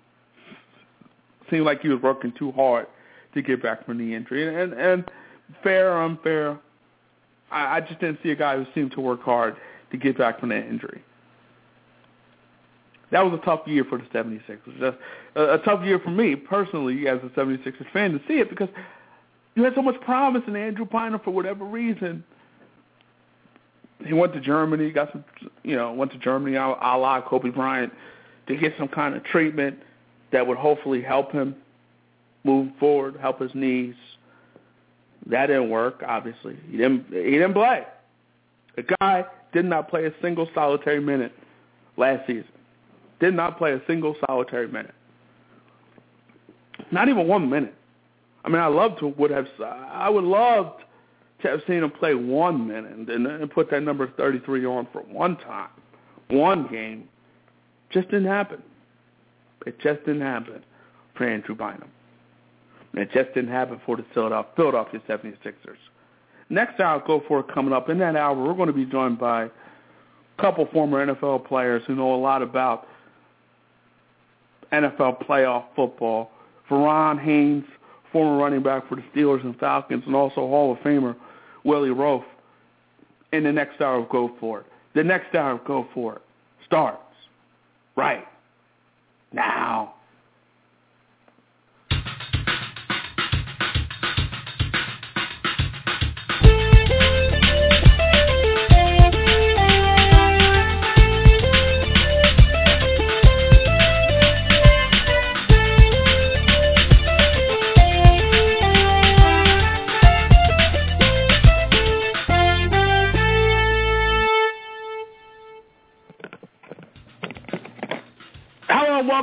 [1.50, 2.88] seem like he was working too hard
[3.34, 4.48] to get back from the injury.
[4.48, 5.12] And, and, and
[5.64, 6.60] fair or unfair,
[7.52, 9.56] I, I just didn't see a guy who seemed to work hard
[9.94, 11.02] to get back from that injury.
[13.12, 14.80] That was a tough year for the 76ers.
[14.80, 14.98] Just
[15.36, 18.70] a, a tough year for me personally as a 76ers fan to see it because
[19.56, 22.24] you had so much promise in Andrew Bynum for whatever reason
[24.06, 25.24] he went to Germany, got some,
[25.64, 27.94] you know, went to Germany a la Kobe Bryant
[28.48, 29.78] to get some kind of treatment
[30.32, 31.56] that would hopefully help him
[32.44, 33.96] move forward, help his knees.
[35.28, 36.04] That didn't work.
[36.06, 37.06] Obviously, he didn't.
[37.08, 37.86] He didn't play.
[38.76, 41.32] The guy did not play a single solitary minute
[41.98, 42.48] last season.
[43.20, 44.96] Did not play a single solitary minute.
[46.92, 47.74] Not even one minute.
[48.44, 49.48] I mean, I love to would have.
[49.64, 50.74] I would love
[51.42, 55.02] to have seen him play one minute and, and put that number 33 on for
[55.02, 55.70] one time,
[56.30, 57.08] one game.
[57.92, 58.62] Just didn't happen.
[59.66, 60.64] It just didn't happen
[61.16, 61.90] for Andrew Bynum.
[62.96, 65.78] It just didn't happen for the Philadelphia 76ers.
[66.54, 67.90] Next hour, go for it coming up.
[67.90, 69.50] In that hour, we're going to be joined by a
[70.40, 72.88] couple former NFL players who know a lot about
[74.72, 76.30] NFL playoff football.
[76.70, 77.66] Verron Haynes,
[78.12, 81.16] former running back for the Steelers and Falcons, and also Hall of Famer
[81.64, 82.24] Willie Roaf
[83.32, 84.68] in the next hour of Go For It.
[84.94, 86.22] The next hour of Go For It
[86.68, 87.02] starts
[87.96, 88.28] right
[89.32, 89.93] now.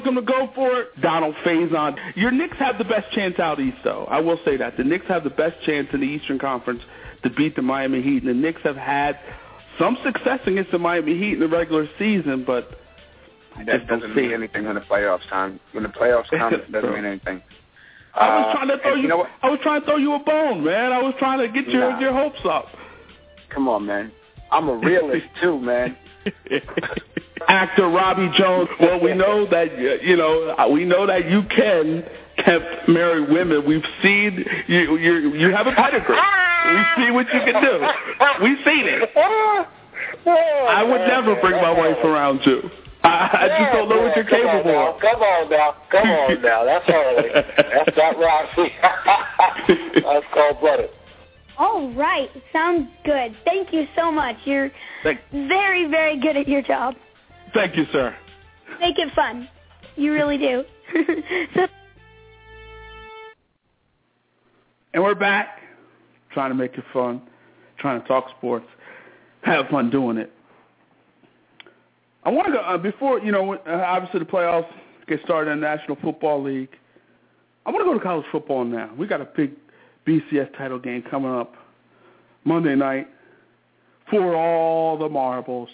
[0.00, 1.94] Welcome to Go For It, Donald Faison.
[2.16, 4.06] Your Knicks have the best chance out east, though.
[4.10, 4.78] I will say that.
[4.78, 6.80] The Knicks have the best chance in the Eastern Conference
[7.22, 8.22] to beat the Miami Heat.
[8.22, 9.18] And the Knicks have had
[9.78, 12.80] some success against the Miami Heat in the regular season, but
[13.66, 15.60] that doesn't mean anything when the playoffs time.
[15.72, 17.42] When the playoffs come, it doesn't mean anything.
[18.14, 19.02] I was uh, trying to throw you.
[19.02, 20.92] you know I was trying to throw you a bone, man.
[20.92, 22.00] I was trying to get your Nah.
[22.00, 22.68] your hopes up.
[23.50, 24.10] Come on, man.
[24.50, 25.94] I'm a realist too, man.
[27.48, 28.68] Actor Robbie Jones.
[28.80, 32.04] Well, we know that you know we know that you can
[32.44, 33.66] have marry women.
[33.66, 34.96] We've seen you.
[34.96, 36.16] You you have a pedigree.
[36.16, 37.80] We see what you can do.
[38.42, 39.10] We've seen it.
[40.26, 42.70] I would never bring my wife around you.
[43.02, 45.00] I, I just don't know what you're capable of.
[45.00, 45.76] Come on now.
[45.90, 46.64] Come on now.
[46.64, 47.30] That's early.
[47.32, 48.72] That's not Roxy.
[50.04, 50.90] That's cold blooded.
[51.58, 52.28] All right.
[52.52, 53.36] Sounds good.
[53.44, 54.36] Thank you so much.
[54.44, 54.70] You're
[55.02, 56.94] Thank, very, very good at your job.
[57.54, 58.14] Thank you, sir.
[58.80, 59.48] Make it fun.
[59.96, 60.64] You really do.
[61.54, 61.66] so,
[64.92, 65.60] And we're back,
[66.32, 67.22] trying to make it fun,
[67.78, 68.66] trying to talk sports,
[69.42, 70.32] have fun doing it.
[72.24, 73.54] I want to go uh, before you know.
[73.54, 74.68] Uh, obviously, the playoffs
[75.06, 76.70] get started in the National Football League.
[77.64, 78.90] I want to go to college football now.
[78.98, 79.52] We got a big
[80.06, 81.54] BCS title game coming up
[82.44, 83.08] Monday night
[84.10, 85.68] for all the marbles,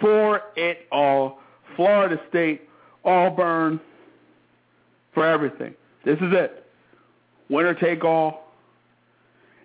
[0.00, 1.40] for it all.
[1.76, 2.62] Florida State,
[3.04, 3.80] Auburn,
[5.14, 5.74] for everything.
[6.04, 6.64] This is it
[7.48, 8.44] winner take all.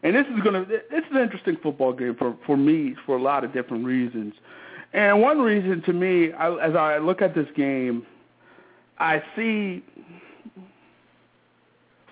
[0.03, 3.21] And this is gonna this is an interesting football game for for me for a
[3.21, 4.34] lot of different reasons.
[4.93, 8.05] And one reason to me, I, as I look at this game,
[8.99, 9.84] I see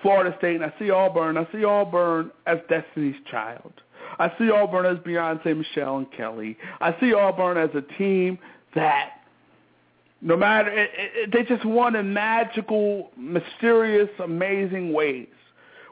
[0.02, 1.38] Florida State and I see Auburn.
[1.38, 3.74] I see Auburn as Destiny's Child.
[4.22, 6.56] I see Auburn as Beyonce, Michelle, and Kelly.
[6.80, 8.38] I see Auburn as a team
[8.76, 9.14] that
[10.22, 15.28] no matter it, it, they just won in magical, mysterious, amazing ways.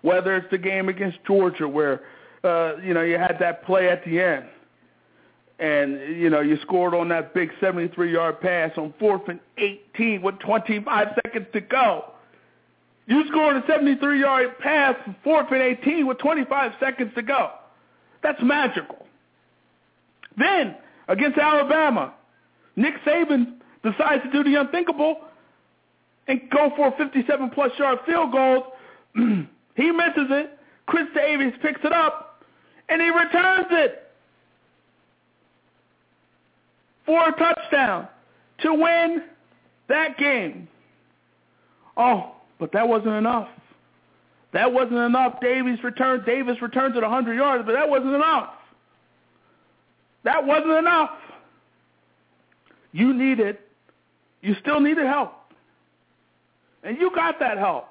[0.03, 2.03] Whether it's the game against Georgia, where
[2.43, 4.45] uh, you know you had that play at the end,
[5.57, 10.37] and you know you scored on that big 73-yard pass on fourth and 18 with
[10.37, 12.13] 25 seconds to go.
[13.07, 17.53] You scored a 73-yard pass fourth and 18 with 25 seconds to go.
[18.21, 19.05] That's magical.
[20.37, 20.75] Then
[21.07, 22.13] against Alabama,
[22.75, 25.21] Nick Saban decides to do the unthinkable
[26.27, 28.73] and go for a 57 plus yard field goal.
[29.75, 30.57] he misses it.
[30.85, 32.43] Chris Davis picks it up
[32.89, 34.11] and he returns it
[37.05, 38.07] for a touchdown
[38.61, 39.23] to win
[39.87, 40.67] that game.
[41.97, 43.47] Oh, but that wasn't enough.
[44.51, 45.39] That wasn't enough.
[45.41, 46.25] Davis returned.
[46.25, 48.49] Davis returns at 100 yards, but that wasn't enough.
[50.23, 51.11] That wasn't enough.
[52.91, 53.57] You needed,
[54.41, 55.33] you still needed help.
[56.83, 57.87] And you got that help.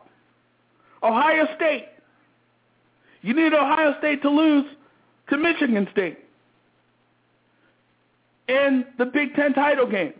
[1.03, 1.89] Ohio State.
[3.23, 4.65] You needed Ohio State to lose
[5.31, 6.19] to Michigan State
[8.49, 10.15] in the Big Ten title game.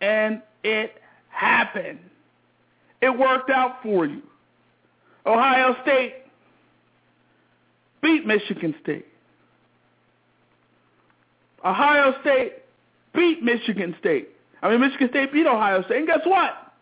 [0.00, 1.98] And it happened.
[3.00, 4.22] It worked out for you.
[5.26, 6.14] Ohio State
[8.02, 9.06] beat Michigan State.
[11.64, 12.52] Ohio State
[13.14, 14.28] beat Michigan State.
[14.62, 15.98] I mean, Michigan State beat Ohio State.
[15.98, 16.72] And guess what?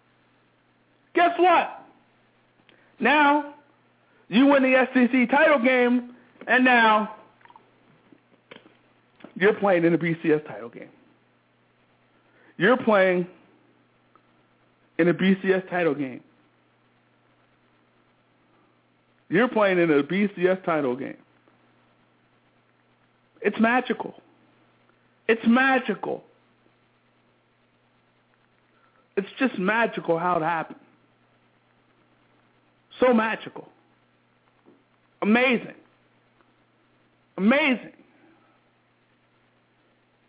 [1.15, 1.85] Guess what?
[2.99, 3.55] Now,
[4.29, 6.15] you win the SEC title game,
[6.47, 7.17] and now
[9.37, 10.89] you're playing in the BCS title game.
[12.57, 13.27] You're playing
[14.99, 16.23] in a BCS title game.
[19.33, 21.17] You're playing in a BCS title game.
[23.41, 24.21] It's magical.
[25.27, 26.23] It's magical.
[29.17, 30.81] It's just magical how it happened.
[33.01, 33.69] So magical.
[35.23, 35.77] Amazing.
[37.39, 37.93] Amazing.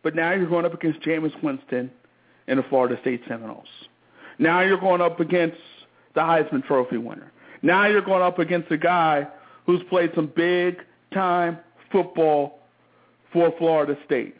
[0.01, 1.91] But now you're going up against Jameis Winston
[2.47, 3.67] and the Florida State Seminoles.
[4.39, 5.57] Now you're going up against
[6.15, 7.32] the Heisman Trophy winner.
[7.63, 9.25] Now you're going up against a guy
[9.65, 10.81] who's played some big
[11.13, 11.57] time
[11.91, 12.59] football
[13.31, 14.35] for Florida State.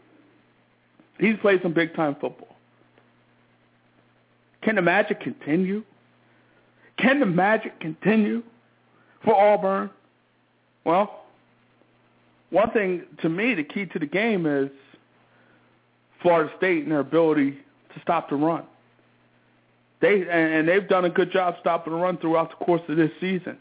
[1.20, 2.56] He's played some big time football.
[4.62, 5.84] Can the magic continue?
[6.98, 8.44] Can the magic continue
[9.24, 9.90] for Auburn?
[10.84, 11.24] Well,
[12.50, 14.70] one thing to me, the key to the game is
[16.22, 18.64] Florida State and their ability to stop the run.
[20.04, 23.10] They and they've done a good job stopping the run throughout the course of this
[23.22, 23.58] season.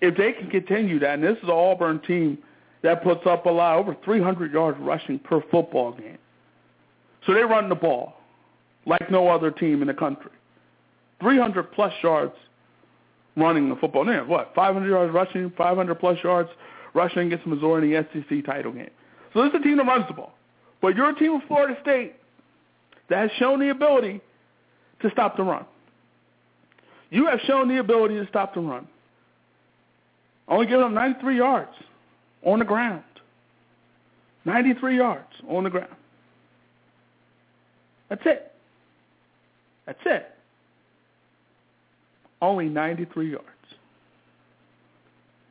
[0.00, 2.38] If they can continue that, and this is an Auburn team
[2.82, 6.18] that puts up a lot, over 300 yards rushing per football game.
[7.26, 8.14] So they run the ball
[8.86, 10.30] like no other team in the country.
[11.20, 12.34] 300 plus yards
[13.36, 14.04] running the football.
[14.04, 16.48] Now, what, 500 yards rushing, 500 plus yards
[16.94, 18.90] rushing against Missouri in the SEC title game.
[19.34, 20.34] So this is a team that runs the ball.
[20.80, 22.14] But you're a team of Florida State
[23.08, 24.20] that has shown the ability
[25.00, 25.66] to stop the run.
[27.12, 28.88] You have shown the ability to stop the run.
[30.48, 31.70] Only giving up 93 yards
[32.42, 33.04] on the ground.
[34.46, 35.94] 93 yards on the ground.
[38.08, 38.52] That's it.
[39.84, 40.26] That's it.
[42.40, 43.46] Only 93 yards.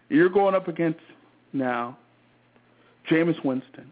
[0.09, 0.99] You're going up against
[1.53, 1.95] now
[3.07, 3.91] Jameis Winston,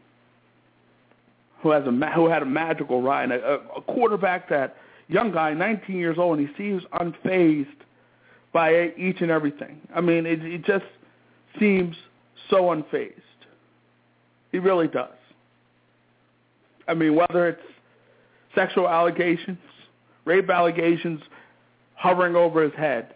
[1.61, 4.75] who has a who had a magical ride, a, a quarterback that
[5.09, 7.67] young guy, 19 years old, and he seems unfazed
[8.53, 9.81] by each and everything.
[9.93, 10.85] I mean, it, it just
[11.59, 11.95] seems
[12.49, 13.13] so unfazed.
[14.51, 15.09] He really does.
[16.87, 17.61] I mean, whether it's
[18.55, 19.59] sexual allegations,
[20.25, 21.21] rape allegations
[21.95, 23.13] hovering over his head,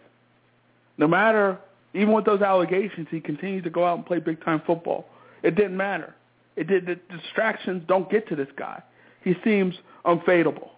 [0.96, 1.58] no matter,
[1.92, 5.06] even with those allegations, he continued to go out and play big-time football.
[5.42, 6.14] It didn't matter.
[6.56, 6.86] It did.
[6.86, 8.80] The distractions don't get to this guy.
[9.24, 9.74] He seems
[10.06, 10.70] unfadable.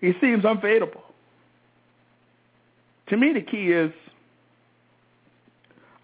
[0.00, 1.02] He seems unfadable.
[3.08, 3.92] To me, the key is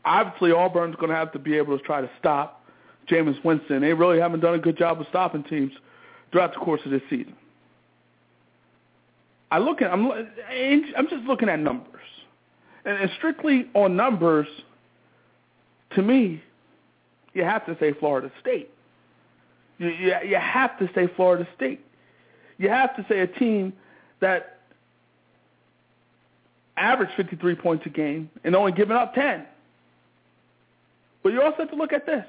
[0.04, 2.64] obviously Auburn's going to have to be able to try to stop
[3.08, 3.80] Jameis Winston.
[3.80, 5.72] They really haven't done a good job of stopping teams
[6.30, 7.34] throughout the course of this season.
[9.50, 12.00] I look at I'm I'm just looking at numbers,
[12.86, 14.46] and, strictly on numbers.
[15.94, 16.42] To me,
[17.34, 18.70] you have to say Florida State.
[19.76, 21.84] You, you you have to say Florida State.
[22.58, 23.72] You have to say a team
[24.20, 24.60] that
[26.76, 29.46] averaged 53 points a game and only giving up 10.
[31.22, 32.26] But you also have to look at this.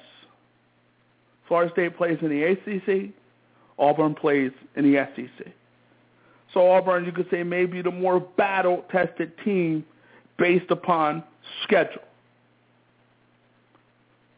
[1.48, 3.12] Florida State plays in the ACC.
[3.78, 5.48] Auburn plays in the SEC.
[6.54, 9.84] So Auburn, you could say, maybe the more battle-tested team
[10.38, 11.24] based upon
[11.64, 12.04] schedule.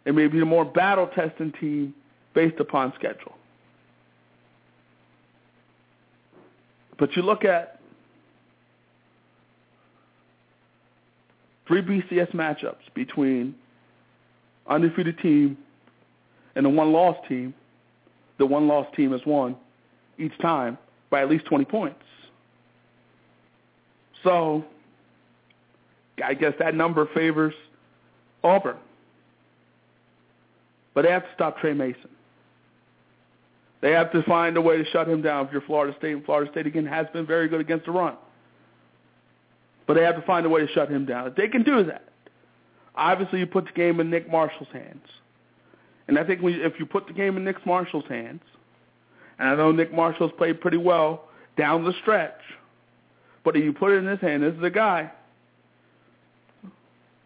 [0.06, 1.94] It may be the more battle-tested team
[2.34, 3.36] based upon schedule.
[6.98, 7.80] But you look at
[11.68, 13.56] three BCS matchups between
[14.68, 15.58] undefeated team
[16.56, 17.54] and the one-loss team.
[18.38, 19.56] The one-loss team has won
[20.18, 20.78] each time
[21.10, 22.00] by at least 20 points.
[24.24, 24.66] So
[26.24, 27.54] I guess that number favors
[28.44, 28.78] Auburn.
[30.94, 32.10] But they have to stop Tre Mason.
[33.86, 36.14] They have to find a way to shut him down if you're Florida State.
[36.14, 38.16] And Florida State, again, has been very good against the run.
[39.86, 41.28] But they have to find a way to shut him down.
[41.28, 42.10] If they can do that,
[42.95, 45.06] obviously you put the game in Nick Marshall's hands.
[46.07, 48.41] And I think we, if you put the game in Nick Marshall's hands,
[49.38, 51.26] and I know Nick Marshall's played pretty well
[51.56, 52.41] down the stretch,
[53.44, 55.12] but if you put it in his hand, this is a guy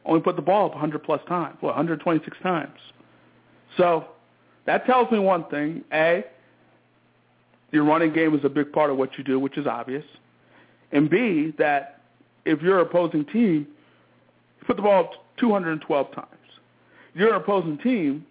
[0.03, 2.77] only put the ball up 100 plus times, well, 126 times.
[3.77, 4.07] So
[4.65, 5.85] that tells me one thing.
[5.93, 6.25] A,
[7.71, 10.05] your running game is a big part of what you do, which is obvious.
[10.91, 12.01] And B, that
[12.45, 13.67] if you're opposing team,
[14.59, 16.27] you put the ball up 212 times.
[17.13, 18.25] You're an opposing team,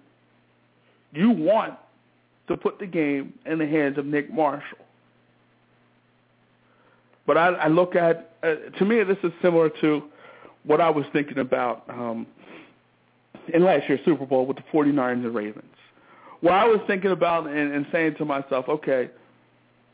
[1.13, 1.75] you want
[2.49, 4.79] to put the game in the hands of Nick Marshall.
[7.27, 10.05] But I, I look at, uh, to me, this is similar to
[10.65, 12.27] what I was thinking about um,
[13.53, 15.65] in last year's Super Bowl with the 49ers and Ravens.
[16.41, 19.11] What I was thinking about and, and saying to myself, okay,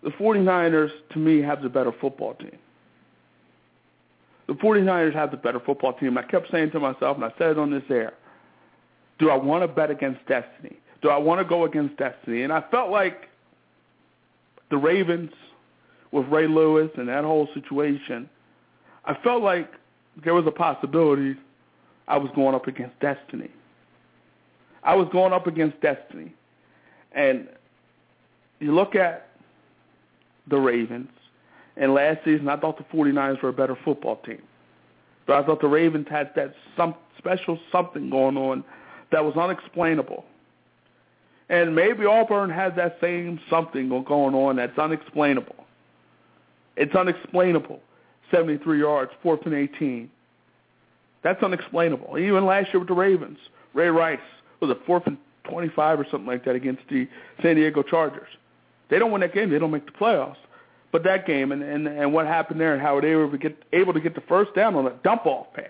[0.05, 2.59] the 49ers, to me, have the better football team.
[4.47, 6.19] The 49ers have the better football team.
[6.19, 8.13] I kept saying to myself, and I said it on this air,
[9.19, 10.77] do I want to bet against destiny?
[11.01, 12.43] Do I want to go against destiny?
[12.43, 13.29] And I felt like
[14.71, 15.31] the Ravens
[16.13, 18.29] with Ray Lewis and that whole situation,
[19.07, 19.71] I felt like
[20.23, 21.35] there was a possibility
[22.07, 23.51] I was going up against destiny.
[24.83, 26.35] I was going up against destiny.
[27.13, 27.49] And
[28.61, 29.29] you look at
[30.49, 31.11] the Ravens,
[31.77, 34.43] And last season, I thought the 49ers were a better football team.
[35.27, 38.65] But I thought the Ravens had that some special something going on
[39.11, 40.25] that was unexplainable.
[41.49, 45.57] And maybe Auburn has that same something going on that's unexplainable.
[46.77, 47.81] It's unexplainable.
[48.31, 50.11] 73 yards, fourth and 18.
[51.23, 52.19] That's unexplainable.
[52.19, 53.39] Even last year with the Ravens,
[53.75, 54.19] Ray Rice
[54.61, 57.09] was a fourth and 25 or something like that against the
[57.43, 58.29] San Diego Chargers.
[58.91, 59.51] They don't win that game.
[59.51, 60.37] They don't make the playoffs.
[60.93, 63.39] But that game and, and, and what happened there and how they were able to,
[63.39, 65.67] get, able to get the first down on a dump-off pass.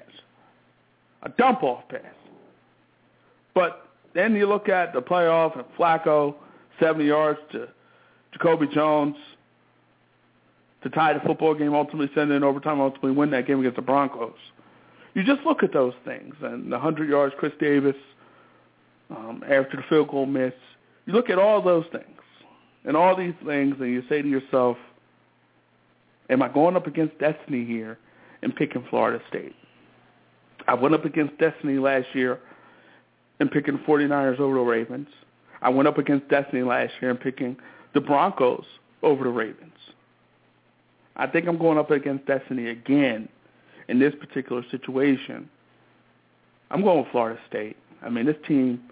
[1.23, 2.03] A dump-off pass.
[3.55, 6.35] But then you look at the playoff and Flacco,
[6.79, 7.69] 70 yards to
[8.33, 9.17] Jacoby Jones
[10.83, 13.77] to tie the football game, ultimately send it in overtime, ultimately win that game against
[13.77, 14.35] the Broncos.
[15.15, 17.97] You just look at those things and the 100 yards Chris Davis
[19.09, 20.53] um, after the field goal miss.
[21.07, 22.21] You look at all those things
[22.85, 24.77] and all these things and you say to yourself,
[26.31, 27.99] am I going up against destiny here
[28.43, 29.55] and picking Florida State?
[30.67, 32.41] I went up against destiny last year
[33.41, 35.09] and picking 49ers over the Ravens.
[35.61, 37.57] I went up against destiny last year and picking
[37.95, 38.65] the Broncos
[39.03, 39.73] over the Ravens.
[41.17, 43.29] I think I'm going up against destiny again
[43.89, 45.49] in this particular situation.
[46.71, 47.77] I'm going with Florida State.
[48.03, 48.83] I mean, this team,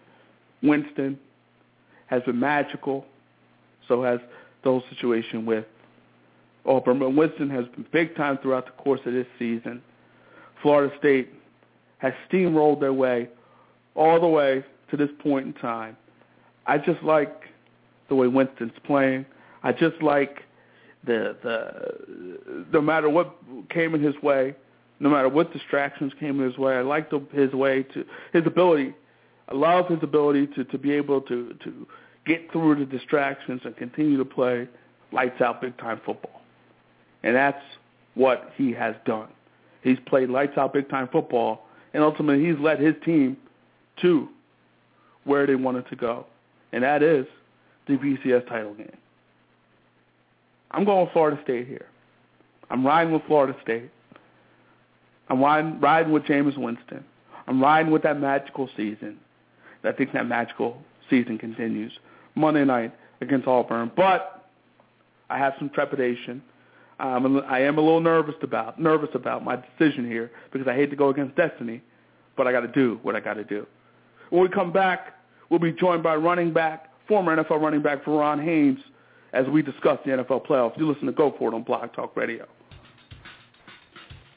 [0.62, 1.18] Winston,
[2.06, 3.06] has been magical.
[3.92, 4.20] So has
[4.64, 5.66] the whole situation with
[6.64, 6.98] Auburn.
[6.98, 9.82] But Winston has been big time throughout the course of this season.
[10.62, 11.28] Florida State
[11.98, 13.28] has steamrolled their way
[13.94, 15.94] all the way to this point in time.
[16.66, 17.42] I just like
[18.08, 19.26] the way Winston's playing.
[19.62, 20.38] I just like
[21.04, 23.36] the the no matter what
[23.68, 24.54] came in his way,
[25.00, 28.46] no matter what distractions came in his way, I like the, his way to his
[28.46, 28.94] ability.
[29.50, 31.86] I love his ability to to be able to to
[32.26, 34.68] get through the distractions and continue to play
[35.12, 36.42] lights out big time football.
[37.22, 37.62] And that's
[38.14, 39.28] what he has done.
[39.82, 43.36] He's played lights out big time football and ultimately he's led his team
[44.00, 44.28] to
[45.24, 46.26] where they wanted to go.
[46.72, 47.26] And that is
[47.86, 48.96] the BCS title game.
[50.70, 51.86] I'm going with Florida State here.
[52.70, 53.90] I'm riding with Florida State.
[55.28, 57.04] I'm riding, riding with Jameis Winston.
[57.46, 59.18] I'm riding with that magical season.
[59.84, 60.78] I think that magical
[61.10, 61.92] season continues
[62.34, 63.90] Monday night against Auburn.
[63.96, 64.48] But
[65.30, 66.42] I have some trepidation.
[67.00, 70.90] Um, I am a little nervous about nervous about my decision here because I hate
[70.90, 71.82] to go against destiny,
[72.36, 73.66] but I got to do what I got to do.
[74.30, 75.14] When we come back,
[75.50, 78.78] we'll be joined by running back, former NFL running back Verron Haynes,
[79.32, 80.78] as we discuss the NFL playoffs.
[80.78, 82.46] You listen to Go For It on Blog Talk Radio.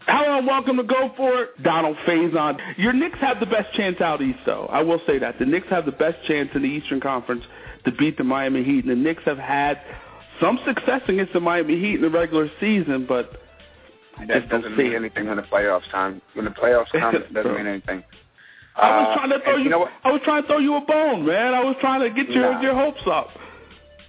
[0.07, 1.63] Hello and welcome to Go For It.
[1.63, 2.59] Donald Faison.
[2.77, 4.67] Your Knicks have the best chance out east, though.
[4.71, 5.39] I will say that.
[5.39, 7.43] The Knicks have the best chance in the Eastern Conference
[7.85, 8.85] to beat the Miami Heat.
[8.85, 9.81] And the Knicks have had
[10.39, 13.41] some success against the Miami Heat in the regular season, but
[14.17, 14.95] I that doesn't mean it.
[14.95, 16.21] anything when the playoffs time.
[16.33, 18.03] When the playoffs come, it doesn't mean anything.
[18.75, 19.63] I was uh, trying to throw you.
[19.63, 21.53] you know I was trying to throw you a bone, man.
[21.55, 22.61] I was trying to get your nah.
[22.61, 23.29] your hopes up.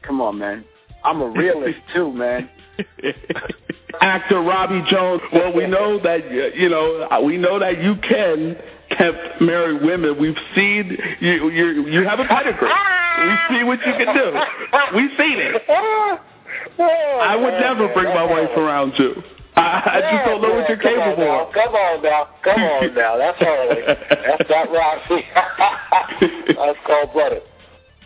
[0.02, 0.64] Come on, man.
[1.04, 2.50] I'm a realist too, man.
[4.00, 5.22] Actor Robbie Jones.
[5.32, 8.56] Well, we know that uh, you know uh, we know that you can
[8.90, 10.18] kept marry women.
[10.18, 11.50] We've seen you.
[11.50, 12.68] You you have a pedigree.
[12.68, 14.32] We see what you can do.
[14.94, 15.62] We've seen it.
[16.78, 19.22] I would never bring my wife around you.
[19.56, 21.54] I, I just don't know what you're capable of.
[21.54, 23.16] Come on now, come on now.
[23.16, 23.82] That's early.
[23.86, 25.24] That's not Roxy.
[26.54, 27.42] That's cold blooded.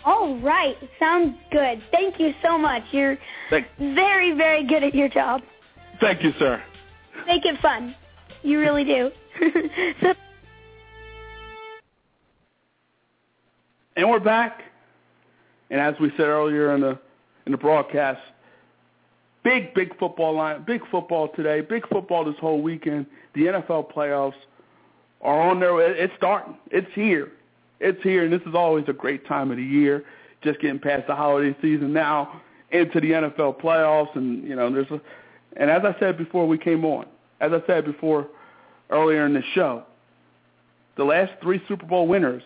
[0.05, 1.83] All right, sounds good.
[1.91, 2.83] Thank you so much.
[2.93, 3.19] You're
[3.51, 5.43] Thank very, very good at your job.
[6.01, 6.63] Thank you, sir.
[7.27, 7.95] Make it fun.
[8.43, 9.11] You really do.
[10.03, 10.15] so-
[13.97, 14.63] and we're back.
[15.71, 16.99] And as we said earlier in the
[17.47, 18.21] in the broadcast,
[19.45, 23.07] big big football line, big football today, big football this whole weekend.
[23.35, 24.35] The NFL playoffs
[25.21, 25.85] are on their way.
[25.97, 26.57] It's starting.
[26.71, 27.33] It's here.
[27.79, 30.05] It's here, and this is always a great time of the year.
[30.43, 32.41] Just getting past the holiday season now
[32.71, 35.01] into the NFL playoffs, and you know there's a.
[35.57, 37.07] And as I said before we came on,
[37.41, 38.29] as I said before
[38.91, 39.85] earlier in the show,
[40.97, 42.43] the last three Super Bowl winners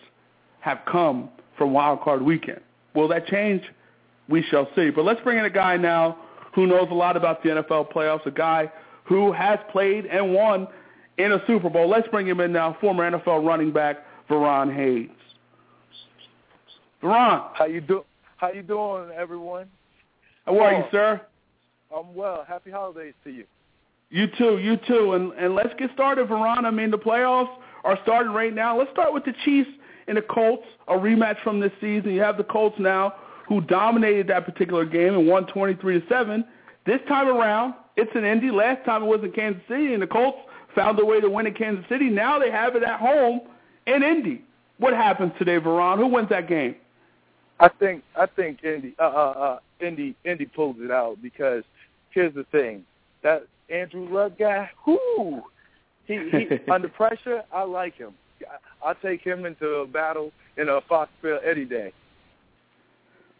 [0.61, 2.61] have come from Wild Card Weekend.
[2.93, 3.61] Will that change?
[4.29, 4.89] We shall see.
[4.89, 6.17] But let's bring in a guy now
[6.53, 8.71] who knows a lot about the NFL playoffs, a guy
[9.03, 10.67] who has played and won
[11.17, 11.89] in a Super Bowl.
[11.89, 13.97] Let's bring him in now, former NFL running back
[14.29, 15.11] Verron Haynes.
[17.03, 17.49] Verron.
[17.53, 18.03] How you do?
[18.37, 19.67] How you doing, everyone?
[20.45, 20.89] How are you, oh.
[20.91, 21.21] sir?
[21.95, 22.45] I'm well.
[22.47, 23.45] Happy holidays to you.
[24.09, 25.13] You too, you too.
[25.13, 26.65] And and let's get started, Verron.
[26.65, 27.53] I mean, the playoffs
[27.83, 28.77] are starting right now.
[28.77, 29.69] Let's start with the Chiefs
[30.07, 32.11] and the Colts, a rematch from this season.
[32.11, 33.15] You have the Colts now
[33.47, 36.45] who dominated that particular game and won 23 to 7.
[36.85, 38.51] This time around, it's in Indy.
[38.51, 40.37] Last time it was in Kansas City, and the Colts
[40.75, 42.09] found a way to win in Kansas City.
[42.09, 43.41] Now they have it at home
[43.87, 44.43] in Indy.
[44.77, 45.97] What happens today, Verron?
[45.97, 46.75] Who wins that game?
[47.59, 51.63] I think I think Indy uh, uh, uh, Indy Indy pulls it out because
[52.15, 52.83] here's the thing
[53.21, 55.43] that Andrew Luck guy, whoo,
[56.05, 57.43] he, he under pressure.
[57.53, 58.15] I like him.
[58.83, 61.93] I take him into a battle in a Foxfield any day.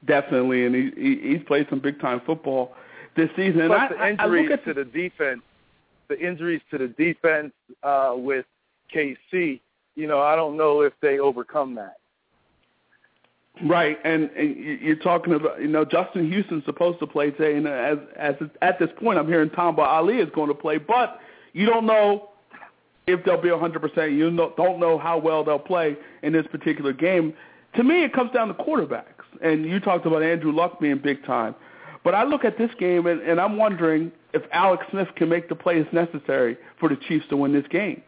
[0.06, 2.76] Definitely, and he, he he's played some big time football
[3.16, 3.68] this season.
[3.68, 5.42] Plus and the injuries I, I to the defense,
[6.10, 8.46] the injuries to the defense uh, with
[8.94, 9.60] KC.
[9.96, 11.98] You know, I don't know if they overcome that.
[13.64, 17.66] Right, and, and you're talking about you know Justin Houston's supposed to play today, and
[17.68, 21.22] as as at this point, I'm hearing Tamba Hali is going to play, but
[21.54, 22.30] you don't know
[23.08, 23.80] if they'll be 100.
[23.82, 27.34] percent You don't know how well they'll play in this particular game.
[27.78, 31.26] To me, it comes down to quarterbacks, and you talked about Andrew Luck being big
[31.26, 31.56] time,
[32.04, 35.48] but I look at this game and, and I'm wondering if Alex Smith can make
[35.48, 38.02] the plays necessary for the Chiefs to win this game.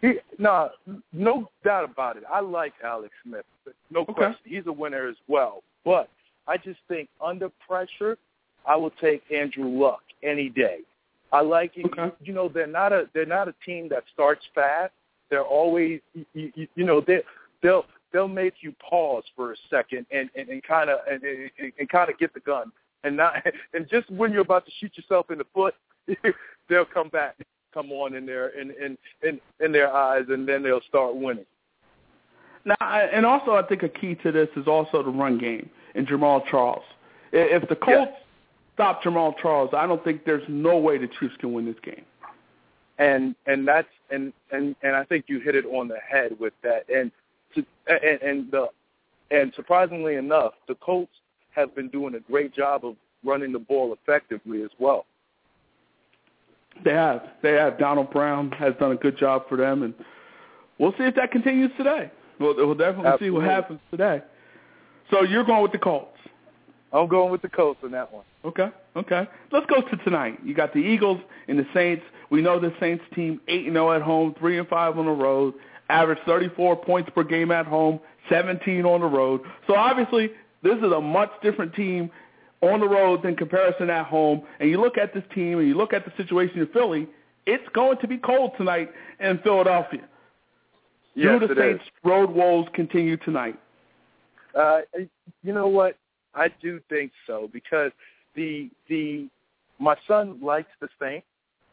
[0.00, 0.70] He, no,
[1.12, 2.24] no doubt about it.
[2.30, 3.44] I like Alex Smith.
[3.90, 4.12] No okay.
[4.12, 4.40] question.
[4.44, 5.62] He's a winner as well.
[5.84, 6.08] But
[6.46, 8.18] I just think under pressure,
[8.66, 10.78] I will take Andrew Luck any day.
[11.32, 11.72] I like.
[11.82, 12.14] Okay.
[12.22, 14.92] You know, they're not a they're not a team that starts fast.
[15.30, 17.20] They're always you, you, you know they
[17.62, 21.72] they'll they'll make you pause for a second and and, and kind of and, and,
[21.78, 22.70] and kind of get the gun
[23.02, 23.34] and not
[23.74, 25.74] and just when you're about to shoot yourself in the foot,
[26.68, 27.36] they'll come back
[27.76, 31.44] come on in their in in in, in their eyes, and then they'll start winning.
[32.64, 36.06] Now, and also, I think a key to this is also the run game and
[36.06, 36.82] Jamaal Charles.
[37.32, 38.20] If the Colts yes.
[38.74, 42.04] stop Jamaal Charles, I don't think there's no way the Chiefs can win this game.
[42.98, 46.54] And and that's and and and I think you hit it on the head with
[46.62, 46.88] that.
[46.88, 47.12] And
[47.54, 48.68] to, and, and the
[49.30, 51.12] and surprisingly enough, the Colts
[51.54, 55.04] have been doing a great job of running the ball effectively as well.
[56.84, 57.22] They have.
[57.42, 57.78] They have.
[57.78, 59.94] Donald Brown has done a good job for them, and
[60.78, 62.10] we'll see if that continues today.
[62.38, 63.26] We'll, we'll definitely Absolutely.
[63.26, 64.22] see what happens today.
[65.10, 66.18] So you're going with the Colts.
[66.92, 68.24] I'm going with the Colts on that one.
[68.44, 69.26] Okay, okay.
[69.52, 70.38] Let's go to tonight.
[70.44, 72.02] You got the Eagles and the Saints.
[72.30, 75.12] We know the Saints team eight and zero at home, three and five on the
[75.12, 75.54] road.
[75.88, 79.42] Average 34 points per game at home, 17 on the road.
[79.68, 80.32] So obviously,
[80.62, 82.10] this is a much different team
[82.62, 84.42] on the road than comparison at home.
[84.60, 87.08] And you look at this team and you look at the situation in Philly,
[87.46, 90.08] it's going to be cold tonight in Philadelphia.
[91.14, 91.90] Yes, Do the Saints' is.
[92.04, 93.58] road woes continue tonight?
[94.54, 94.80] Uh,
[95.42, 95.96] you know what?
[96.34, 97.92] I do think so because
[98.34, 99.28] the the
[99.78, 101.26] my son likes the Saints,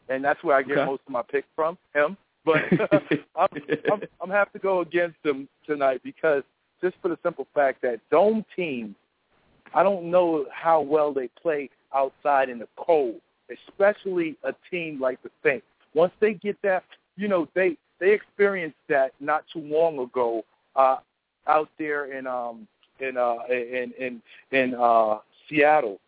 [0.08, 0.86] and that's where I get Okay.
[0.86, 2.16] most of my picks from him.
[2.44, 2.62] But
[3.36, 3.48] I'm,
[3.90, 6.42] I'm I'm have to go against them tonight because
[6.82, 8.94] just for the simple fact that dome teams,
[9.74, 13.20] I don't know how well they play outside in the cold,
[13.50, 15.66] especially a team like the Saints.
[15.94, 16.84] Once they get that,
[17.16, 20.44] you know, they they experienced that not too long ago
[20.76, 20.96] uh,
[21.46, 22.66] out there in um
[23.00, 24.22] in uh in in
[24.52, 25.18] in uh
[25.48, 26.00] Seattle,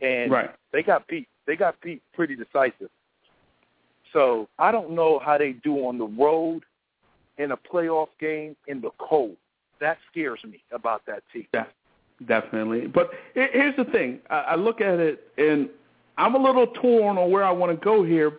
[0.00, 0.50] and Right.
[0.72, 1.28] they got beat.
[1.46, 2.90] They got beat pretty decisive.
[4.12, 6.62] So I don't know how they do on the road
[7.38, 9.36] in a playoff game in the cold.
[9.80, 11.46] That scares me about that team.
[11.54, 11.66] Yeah,
[12.26, 12.86] definitely.
[12.86, 14.20] But here's the thing.
[14.28, 15.68] I look at it, and
[16.18, 18.30] I'm a little torn on where I want to go here.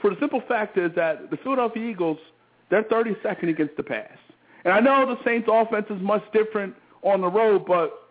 [0.00, 2.18] For the simple fact is that the Philadelphia Eagles,
[2.70, 4.16] they're 32nd against the pass.
[4.64, 8.10] And I know the Saints' offense is much different on the road, but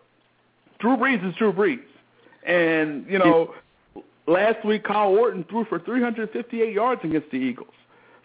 [0.78, 1.80] Drew Brees is Drew Brees.
[2.44, 3.54] And, you know,
[4.26, 7.72] last week Kyle Orton threw for 358 yards against the Eagles.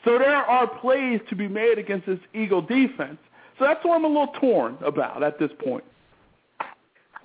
[0.06, 3.18] So there are plays to be made against this Eagle defense.
[3.60, 5.84] So that's what I'm a little torn about at this point.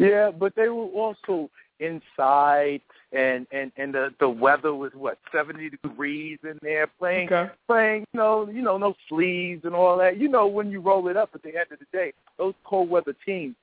[0.02, 1.48] Yeah, but they were also
[1.78, 2.80] inside,
[3.12, 7.52] and and and the the weather was what seventy degrees in there, playing Okay.
[7.68, 10.16] playing, you know, you know, no sleeves and all that.
[10.18, 12.90] You know, when you roll it up at the end of the day, those cold
[12.90, 13.54] weather teams,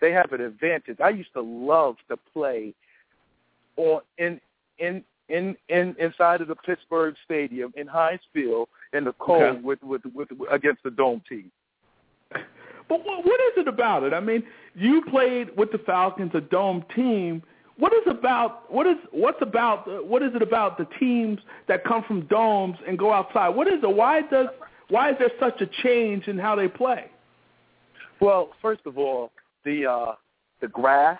[0.00, 0.98] they have an advantage.
[1.00, 2.74] I used to love to play
[3.76, 4.40] on in
[4.78, 9.60] in in in inside of the Pittsburgh Stadium in Heinz Field in the cold Okay.
[9.60, 11.50] with, with with against the dome team.
[12.88, 14.12] But what, what is it about it?
[14.12, 14.42] I mean,
[14.74, 17.42] you played with the Falcons, a dome team.
[17.78, 22.02] What is about what is what's about what is it about the teams that come
[22.04, 23.50] from domes and go outside?
[23.50, 23.94] What is it?
[23.94, 24.46] Why does
[24.88, 27.06] why is there such a change in how they play?
[28.20, 29.30] Well, first of all,
[29.64, 30.14] the uh
[30.62, 31.18] the grass,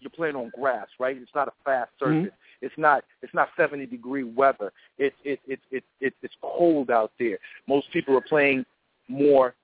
[0.00, 1.16] you're playing on grass, right?
[1.16, 2.28] It's not a fast surface.
[2.28, 2.30] Mhm.
[2.62, 4.72] It's not it's not 70 degree weather.
[4.96, 7.38] It's it's it it, it it's cold out there.
[7.68, 8.64] Most people are playing
[9.08, 9.54] more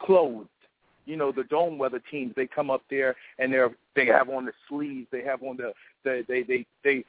[0.00, 0.48] clothed.
[1.04, 4.44] You know, the dome weather teams, they come up there and they're they have on
[4.44, 5.72] the sleeves, they have on the,
[6.04, 7.04] the they they they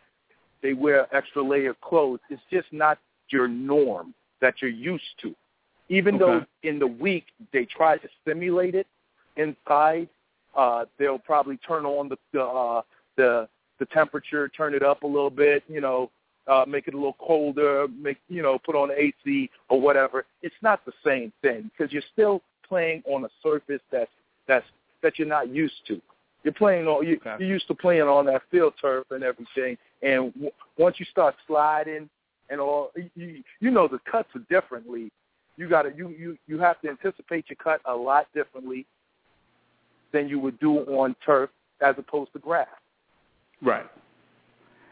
[0.62, 2.20] they wear extra layer of clothes.
[2.30, 2.98] It's just not
[3.30, 5.36] your norm that you're used to.
[5.90, 6.24] Even Okay.
[6.26, 8.88] though in the week they try to simulate it
[9.36, 10.08] inside,
[10.56, 12.82] uh, they'll probably turn on the the, uh,
[13.16, 13.48] the
[13.80, 16.10] the temperature, turn it up a little bit, you know,
[16.48, 20.26] uh, make it a little colder, make you know, put on the AC or whatever.
[20.42, 24.12] It's not the same thing because you're still playing on a surface that's
[24.48, 24.66] that's
[25.02, 26.02] that you're not used to.
[26.44, 27.36] You're playing on you, Okay.
[27.40, 31.36] you're used to playing on that field turf and everything, and w- once you start
[31.48, 32.10] sliding
[32.50, 35.12] and all, you you know the cuts are differently.
[35.56, 38.86] You got to you you you have to anticipate your cut a lot differently
[40.12, 41.50] than you would do on turf
[41.82, 42.68] as opposed to grass.
[43.62, 43.90] Right.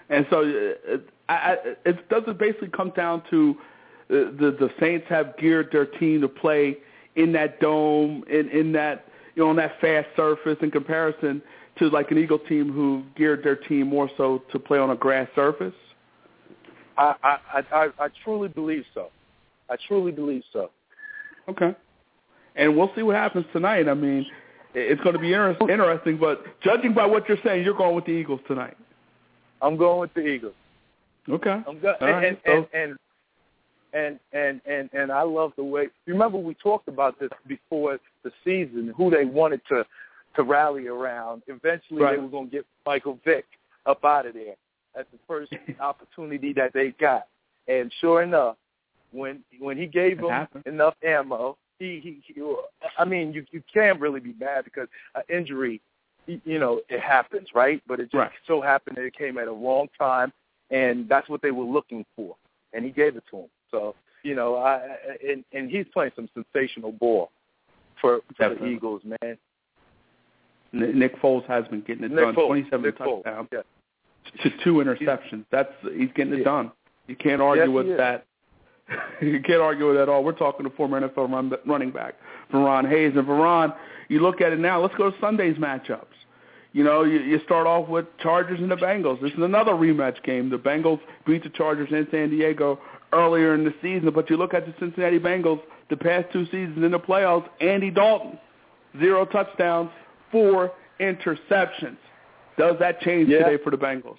[0.10, 0.98] And so uh,
[1.30, 5.70] I, I, it does it basically come down to uh, the the Saints have geared
[5.72, 6.78] their team to play
[7.16, 9.06] in that dome in in that
[9.36, 11.42] you know on that fast surface in comparison
[11.80, 14.96] to like an Eagle team who geared their team more so to play on a
[14.96, 15.74] grass surface.
[16.98, 19.10] I I I, I truly believe so.
[19.70, 20.70] I truly believe so.
[21.50, 21.76] Okay.
[22.56, 23.88] And we'll see what happens tonight.
[23.88, 24.26] I mean,
[24.74, 28.06] it's going to be inter- interesting, but judging by what you're saying, you're going with
[28.06, 28.76] the Eagles tonight.
[29.62, 30.54] I'm going with the Eagles.
[31.30, 31.62] Okay.
[31.66, 33.00] I'm go- and, right, and, so- and and
[33.94, 35.90] and and and and I love the way.
[36.08, 38.94] Remember, we talked about this before the season.
[38.98, 39.86] Who they wanted to
[40.36, 41.44] to rally around.
[41.48, 42.16] Eventually, Right.
[42.16, 43.46] they were going to get Michael Vick
[43.86, 44.56] up out of there
[44.96, 47.28] at the first opportunity that they got.
[47.68, 48.56] And sure enough,
[49.12, 50.66] when when he gave It them happened.
[50.68, 52.42] enough ammo, he, he he.
[52.98, 55.82] I mean, you you can't really be mad because an injury,
[56.28, 57.82] you know, it happens, right?
[57.88, 58.32] But it just Right.
[58.48, 60.32] so happened that it came at a wrong time,
[60.70, 62.36] and that's what they were looking for,
[62.74, 63.50] and he gave it to him.
[63.72, 64.82] So you know, I
[65.28, 67.32] and and he's playing some sensational ball
[68.00, 69.38] for, for the Eagles, man.
[70.74, 72.36] Nick Foles has been getting it Nick done.
[72.36, 73.62] Foles, 27 Nick touchdowns yeah.
[74.44, 75.46] to two interceptions.
[75.52, 76.44] That's he's getting it Yeah.
[76.44, 76.72] done.
[77.08, 78.26] You can't argue Yes, with that.
[79.22, 80.24] you can't argue with that at all.
[80.24, 82.16] We're talking to former NFL run, running back
[82.54, 83.76] Verron Haynes, and Verron.
[84.08, 84.82] You look at it now.
[84.82, 86.06] Let's go to Sunday's matchups.
[86.74, 89.22] You know, you, you start off with Chargers and the Bengals.
[89.22, 90.50] This is another rematch game.
[90.50, 92.80] The Bengals beat the Chargers in San Diego
[93.14, 96.78] earlier in the season, but you look at the Cincinnati Bengals the past two seasons
[96.84, 97.48] in the playoffs.
[97.60, 98.38] Andy Dalton,
[99.00, 99.90] zero touchdowns,
[100.32, 101.98] four interceptions.
[102.58, 103.50] Does that change Yeah.
[103.50, 104.18] today for the Bengals?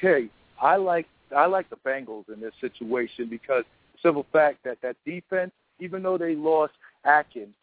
[0.00, 0.28] Hey,
[0.60, 3.64] I like I like the Bengals in this situation because
[4.02, 7.54] simple fact that that defense, even though they lost Atkins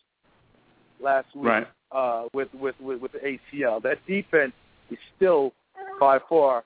[0.99, 1.67] last week Right.
[1.91, 4.53] uh, with, with with with the ACL, that defense
[4.89, 5.53] is still
[5.99, 6.63] by far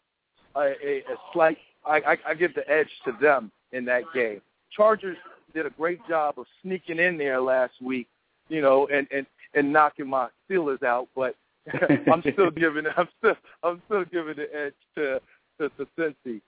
[0.56, 1.58] a, a, a slight.
[1.86, 4.42] I, I, I give the edge to them in that game.
[4.76, 5.18] Chargers
[5.54, 8.08] did a great job of sneaking in there last week,
[8.50, 11.36] you know, and and and knocking my Steelers out, but
[12.12, 15.22] I'm still giving I'm still I'm still giving the edge to
[15.60, 16.42] to, to Cincy.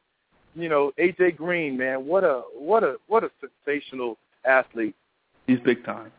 [0.55, 4.95] You know, AJ Green, man, what a what a what a sensational athlete.
[5.47, 6.11] He's big time.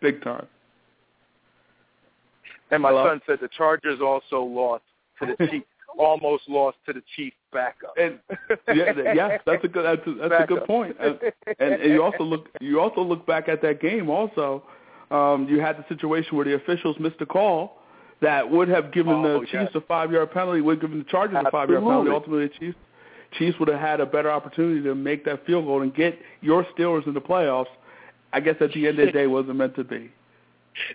[0.00, 0.46] Big time.
[2.70, 3.08] And my Hello?
[3.08, 4.84] son said the Chargers also lost
[5.20, 5.66] to the Chiefs,
[5.98, 7.94] almost lost to the Chiefs backup.
[8.00, 8.18] And
[8.74, 10.96] yeah, yes, that's a good that's a, that's a good point.
[11.00, 11.18] And,
[11.58, 14.08] and, and you also look you also look back at that game.
[14.08, 14.62] Also,
[15.10, 17.78] um, you had the situation where the officials missed a call
[18.20, 19.66] that would have given Oh, the yes.
[19.66, 22.10] Chiefs a five yard penalty, would have given the Chargers a five yard penalty.
[22.10, 22.78] Ultimately, the Chiefs
[23.38, 26.64] Chiefs would have had a better opportunity to make that field goal and get your
[26.76, 27.66] Steelers in the playoffs.
[28.32, 30.10] I guess at the end of the day, it wasn't meant to be.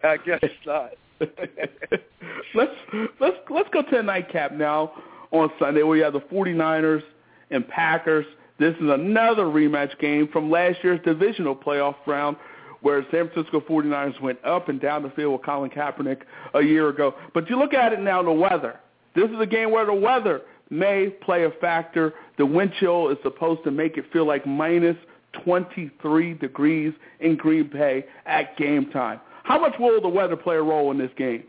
[0.04, 0.92] I guess not.
[2.56, 2.72] let's
[3.20, 4.94] let's let's go to the nightcap now
[5.32, 7.04] on Sunday where you have the 49ers
[7.52, 8.26] and Packers.
[8.60, 12.38] This is another rematch game from last year's divisional playoff round
[12.82, 16.22] where San Francisco 49ers went up and down the field with Colin Kaepernick
[16.54, 17.16] a year ago.
[17.34, 18.80] But you look at it now, the weather.
[19.16, 22.14] This is a game where the weather may play a factor.
[22.38, 24.98] The wind chill is supposed to make it feel like minus
[25.44, 29.20] 23 degrees in Green Bay at game time.
[29.44, 31.44] How much will the weather play a role in this game?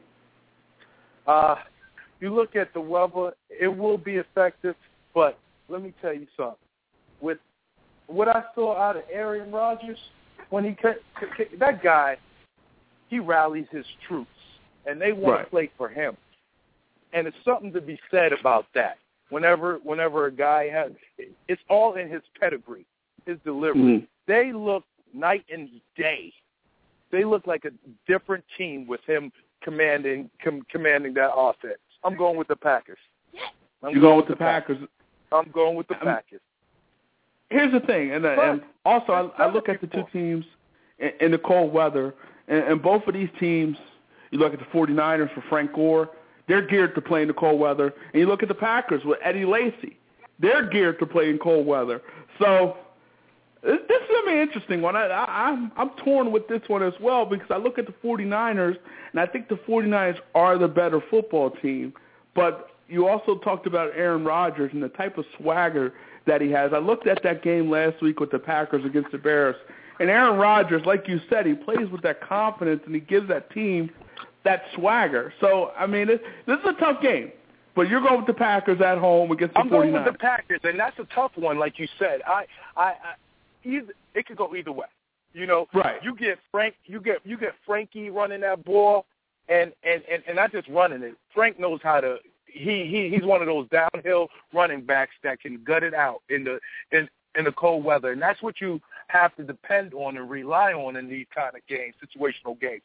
[1.26, 1.56] Uh,
[2.20, 4.76] you look at the weather, it will be effective,
[5.14, 5.38] but
[5.68, 6.56] let me tell you something.
[7.20, 7.38] With
[8.06, 9.98] what I saw out of Aaron Rodgers,
[10.50, 11.00] when he cut,
[11.58, 12.18] that guy,
[13.08, 14.30] he rallies his troops,
[14.86, 15.44] and they want Right.
[15.44, 16.16] to play for him.
[17.12, 18.98] And it's something to be said about that.
[19.30, 20.92] Whenever, whenever a guy has,
[21.48, 22.84] it's all in his pedigree,
[23.24, 23.80] his delivery.
[23.80, 24.06] Mhm.
[24.26, 26.32] They look night and day.
[27.14, 27.70] They look like a
[28.10, 29.30] different team with him
[29.62, 31.78] commanding com- commanding that offense.
[32.02, 32.98] I'm going with the Packers.
[33.82, 34.78] I'm You're going with the Packers.
[35.30, 36.40] I'm going with the I'm- Packers.
[37.50, 40.44] Here's the thing, and, uh, But and also I, I look at the two teams
[40.98, 42.14] in, in the cold weather,
[42.48, 43.76] and, and both of these teams,
[44.32, 46.10] you look at the 49ers for Frank Gore,
[46.48, 47.94] They're geared to play in the cold weather.
[48.12, 49.98] And you look at the Packers with Eddie Lacy.
[50.40, 52.02] They're geared to play in cold weather.
[52.40, 52.76] So
[53.64, 54.94] this, is going to be an interesting one.
[54.94, 57.94] I, I, I'm, I'm torn with this one as well because I look at the
[58.04, 58.76] 49ers,
[59.12, 61.94] and I think the 49ers are the better football team.
[62.34, 65.94] But you also talked about Aaron Rodgers and the type of swagger
[66.26, 66.72] that he has.
[66.74, 69.56] I looked at that game last week with the Packers against the Bears,
[70.00, 73.50] and Aaron Rodgers, like you said, he plays with that confidence and he gives that
[73.50, 73.90] team
[74.44, 75.32] that swagger.
[75.40, 77.32] So, I mean, it, this is a tough game.
[77.74, 79.70] But you're going with the Packers at home against the I'm 49ers.
[79.70, 82.22] going with the Packers, and that's a tough one, like you said.
[82.26, 82.46] I,
[82.76, 82.94] I
[83.64, 84.86] either, it could go either way.
[85.32, 86.02] You know, right?
[86.02, 89.04] You get Frank, you get you get Frankie running that ball,
[89.48, 91.16] and and and, and not just running it.
[91.34, 92.18] Frank knows how to.
[92.46, 96.44] He he he's one of those downhill running backs that can gut it out in
[96.44, 96.60] the
[96.92, 100.72] in in the cold weather, and that's what you have to depend on and rely
[100.72, 102.82] on in these kind of games, situational games.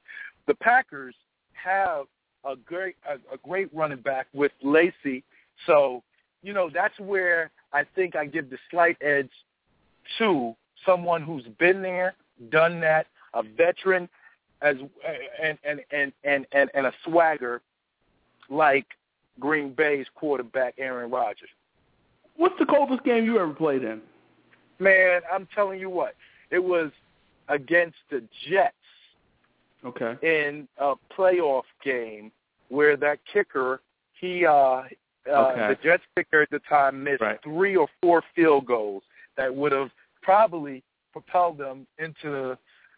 [0.47, 1.13] The Packers
[1.53, 2.05] have
[2.45, 5.23] a great a, a great running back with Lacy,
[5.67, 6.01] so
[6.41, 9.29] you know that's where I think I give the slight edge
[10.17, 12.15] to someone who's been there,
[12.51, 14.09] done that, a veteran,
[14.61, 14.75] as
[15.41, 17.61] and and and and and, and a swagger
[18.49, 18.85] like
[19.39, 21.49] Green Bay's quarterback Aaron Rodgers.
[22.35, 24.01] What's the coldest game you ever played in?
[24.79, 26.15] Man, I'm telling you what,
[26.51, 26.91] it was
[27.49, 28.75] against the Jets.
[29.85, 30.15] Okay.
[30.21, 32.31] In a playoff game
[32.69, 33.81] where that kicker,
[34.19, 34.83] he uh, uh
[35.27, 35.67] okay.
[35.69, 37.39] the Jets kicker at the time missed right.
[37.43, 39.03] three or four field goals
[39.37, 39.89] that would have
[40.21, 42.57] probably propelled them into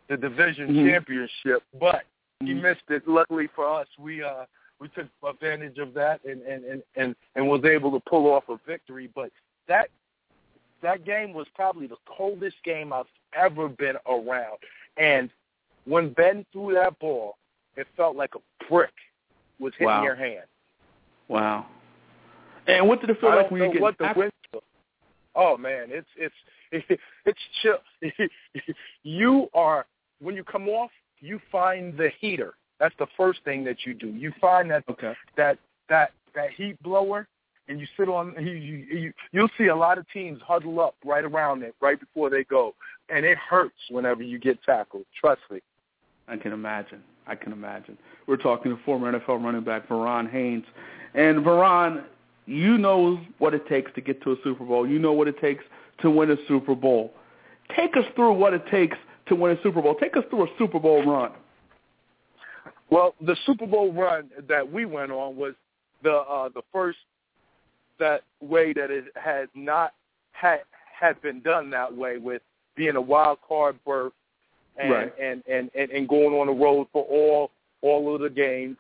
[0.10, 0.90] the division mm-hmm.
[0.90, 2.04] championship, but
[2.42, 3.08] he missed it.
[3.08, 4.46] Luckily for us, we uh
[4.80, 8.44] we took advantage of that and and and and, and was able to pull off
[8.50, 9.10] a victory.
[9.14, 9.32] But
[9.68, 9.90] that
[10.82, 13.06] that game was probably the coldest game I've
[13.38, 14.58] ever been around.
[14.98, 15.30] And
[15.86, 17.38] when Ben threw that ball,
[17.76, 18.94] it felt like a brick
[19.60, 20.04] was hitting wow.
[20.04, 20.46] your hand.
[21.28, 21.68] Wow.
[22.68, 24.32] And what did it feel I like when you get what the wind
[25.36, 26.36] Oh man, it's it's
[27.26, 27.78] it's chill.
[29.04, 29.86] you are
[30.22, 32.54] when you come off, you find the heater.
[32.80, 34.08] That's the first thing that you do.
[34.08, 35.14] You find that okay.
[35.38, 35.58] that
[35.90, 37.28] that that heat blower,
[37.68, 38.34] and you sit on.
[38.40, 42.00] You, you you you'll see a lot of teams huddle up right around it right
[42.00, 42.74] before they go,
[43.10, 45.06] and it hurts whenever you get tackled.
[45.20, 45.60] Trust me.
[46.28, 47.04] I can imagine.
[47.28, 47.98] I can imagine.
[48.26, 50.66] We're talking to former NFL running back Verron Haynes,
[51.14, 52.04] and Verron,
[52.46, 54.88] you know what it takes to get to a Super Bowl.
[54.88, 55.64] You know what it takes
[56.02, 57.14] to win a Super Bowl.
[57.76, 58.98] Take us through what it takes
[59.28, 59.96] to win a Super Bowl.
[59.96, 61.32] Take us through a Super Bowl run.
[62.90, 65.54] Well, the Super Bowl run that we went on was
[66.04, 66.98] the uh, the first
[68.00, 69.94] that way that it had not
[70.34, 70.62] had
[71.00, 72.42] had been done that way with
[72.76, 74.14] being a wild card berth
[74.78, 75.14] and, right.
[75.22, 77.52] and, and, and, and going on the road for all
[77.82, 78.78] all of the games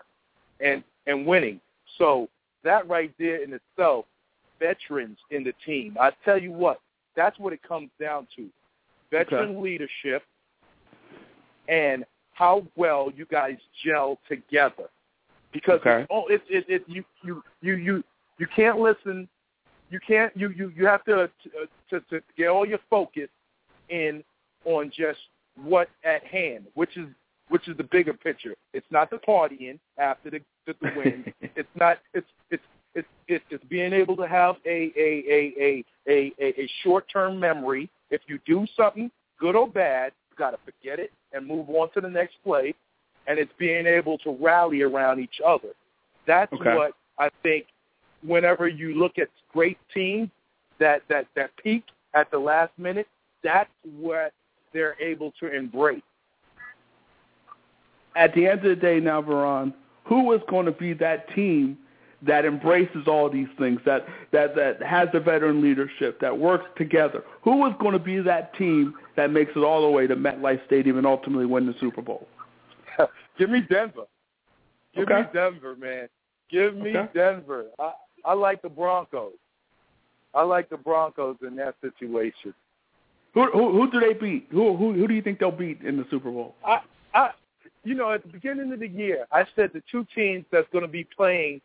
[0.59, 1.59] and and winning.
[1.97, 2.27] So
[2.63, 4.05] that right there in itself,
[4.59, 5.97] veterans in the team.
[5.99, 6.79] I tell you what,
[7.21, 8.47] that's what it comes down to.
[9.11, 9.59] Veteran okay.
[9.59, 10.23] leadership
[11.67, 12.03] and
[12.33, 14.89] how well you guys gel together.
[15.53, 16.07] Because okay.
[16.09, 18.03] oh, it's it, it you you you you
[18.39, 19.27] you can't listen.
[19.91, 21.29] You can't you you you have to
[21.91, 23.29] to to get all your focus
[23.89, 24.23] in
[24.65, 25.19] on just
[25.61, 27.07] what at hand, which is
[27.49, 28.55] which is the bigger picture.
[28.73, 31.33] It's not the partying after the the, the win.
[31.55, 31.99] it's not.
[32.15, 32.63] It's it's
[32.95, 37.05] it's it's it's being able to have a a a a a, a, a short
[37.11, 37.89] term memory.
[38.09, 39.09] If you do something
[39.39, 42.73] good or bad, you got to forget it and move on to the next play.
[43.27, 45.69] And it's being able to rally around each other.
[46.27, 46.75] That's okay.
[46.75, 47.67] what I think.
[48.23, 50.29] Whenever you look at great teams
[50.79, 53.07] that that that peak at the last minute,
[53.43, 53.69] that's
[53.99, 54.33] what
[54.73, 56.01] they're able to embrace.
[58.15, 59.73] At the end of the day, now, Verron,
[60.05, 61.77] who is going to be that team
[62.25, 67.23] that embraces all these things, that that that has the veteran leadership, that works together?
[67.43, 70.65] Who is going to be that team that makes it all the way to MetLife
[70.65, 72.27] Stadium and ultimately win the Super Bowl?
[73.37, 74.05] Give me Denver.
[74.93, 75.21] Give okay.
[75.21, 76.07] me Denver, man.
[76.49, 77.09] Give me okay.
[77.13, 77.65] Denver.
[77.79, 77.93] I
[78.25, 79.33] I like the Broncos.
[80.33, 82.53] I like the Broncos in that situation.
[83.33, 84.47] Who who, who do they beat?
[84.51, 86.55] Who who who do you think they'll beat in the Super Bowl?
[86.65, 86.81] I
[87.13, 87.31] I
[87.83, 90.83] you know at the beginning of the year I said the two teams that's going
[90.83, 91.61] to be playing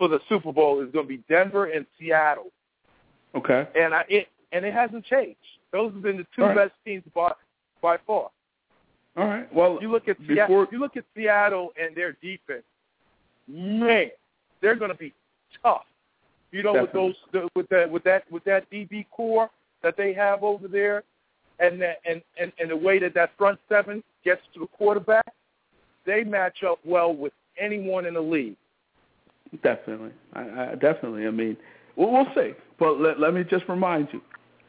[0.00, 2.46] for the Super Bowl is going to be Denver and Seattle.
[3.34, 3.68] Okay.
[3.76, 5.36] And I it and it hasn't changed.
[5.72, 6.56] Those have been the two right.
[6.56, 7.32] best teams by
[7.82, 8.30] by far.
[9.16, 9.54] All right.
[9.54, 10.34] Well, you look at before...
[10.34, 12.64] Seattle, you look at Seattle and their defense.
[13.46, 14.08] Man,
[14.62, 15.12] they're going to be
[15.62, 15.82] tough.
[16.50, 17.14] You know, Definitely.
[17.32, 19.50] with those with that with that with that DB corps
[19.82, 21.04] that they have over there,
[21.58, 25.30] and that and and and the way that that front seven gets to the quarterback,
[26.06, 28.56] they match up well with anyone in the league.
[29.62, 31.26] Definitely, I, I definitely.
[31.26, 31.56] I mean,
[31.96, 32.52] we'll, we'll see.
[32.78, 34.20] But let, let me just remind you,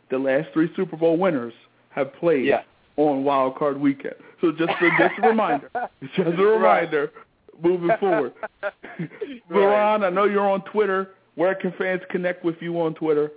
[0.09, 1.53] the last three Super Bowl winners
[1.89, 2.61] have played yeah.
[2.97, 4.15] on Wild Card Weekend.
[4.41, 5.69] So just a, just a reminder,
[6.15, 7.11] just a reminder,
[7.53, 7.63] right.
[7.63, 8.33] moving forward.
[9.51, 11.11] Verron, I know you're on Twitter.
[11.35, 13.31] Where can fans connect with you on Twitter?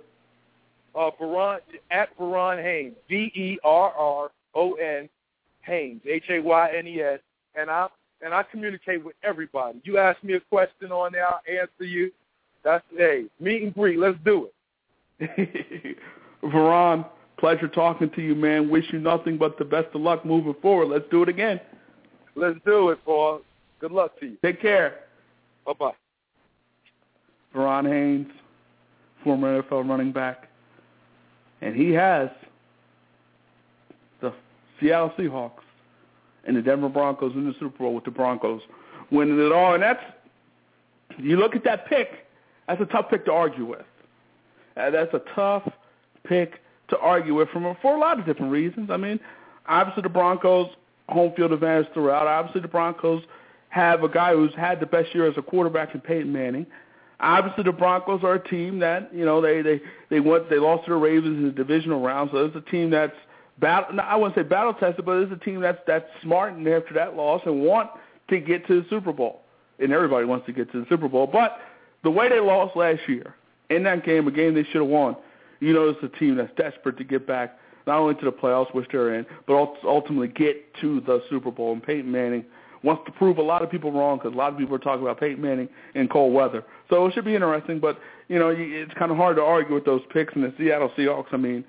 [0.95, 1.59] Uh, Verron
[1.91, 5.09] at Verron Haynes, V E R R O N
[5.61, 7.19] Haynes, H A Y N E S,
[7.55, 7.87] and I
[8.21, 9.79] and I communicate with everybody.
[9.83, 12.11] You ask me a question on there, I'll answer you.
[12.63, 13.99] That's hey, meet and greet.
[13.99, 14.49] Let's do
[15.19, 15.97] it.
[16.43, 17.05] Verron,
[17.37, 18.69] pleasure talking to you, man.
[18.69, 20.87] Wish you nothing but the best of luck moving forward.
[20.87, 21.59] Let's do it again.
[22.35, 23.41] Let's do it, Paul.
[23.79, 24.37] Good luck to you.
[24.43, 25.01] Take care.
[25.65, 25.91] Bye bye.
[27.55, 28.31] Verron Haynes,
[29.23, 30.49] former NFL running back,
[31.61, 32.29] and he has
[34.21, 34.33] the
[34.79, 35.64] Seattle Seahawks
[36.45, 38.61] and the Denver Broncos in the Super Bowl with the Broncos
[39.11, 39.73] winning it all.
[39.73, 40.01] And that's
[41.17, 42.27] you look at that pick.
[42.67, 43.85] That's a tough pick to argue with.
[44.75, 45.69] Uh, that's a tough
[46.23, 48.89] pick to argue with from for a lot of different reasons.
[48.89, 49.19] I mean,
[49.67, 50.69] obviously the Broncos
[51.09, 52.27] home field advantage throughout.
[52.27, 53.23] Obviously the Broncos
[53.69, 56.65] have a guy who's had the best year as a quarterback in Peyton Manning.
[57.19, 60.85] Obviously the Broncos are a team that you know they they they went they lost
[60.85, 63.15] to the Ravens in the divisional round, so it's a team that's
[63.59, 63.99] battle.
[64.01, 67.15] I wouldn't say battle tested, but it's a team that's that's smart and after that
[67.15, 67.89] loss and want
[68.29, 69.41] to get to the Super Bowl.
[69.79, 71.27] And everybody wants to get to the Super Bowl.
[71.27, 71.59] But
[72.03, 73.35] the way they lost last year
[73.69, 75.17] in that game, a game they should have won,
[75.59, 77.57] you know, it's a team that's desperate to get back
[77.87, 79.53] not only to the playoffs, which they're in, but
[79.83, 81.73] ultimately get to the Super Bowl.
[81.73, 82.45] And Peyton Manning
[82.83, 85.03] wants to prove a lot of people wrong because a lot of people are talking
[85.03, 86.63] about Peyton Manning in cold weather.
[86.89, 87.79] So it should be interesting.
[87.79, 90.33] But you know, it's kind of hard to argue with those picks.
[90.35, 91.63] And the Seattle Seahawks, I mean,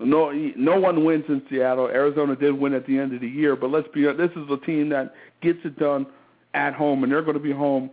[0.00, 1.86] no, no one wins in Seattle.
[1.86, 4.56] Arizona did win at the end of the year, but let's be this is a
[4.64, 6.06] team that gets it done
[6.54, 7.90] at home, and they're going to be home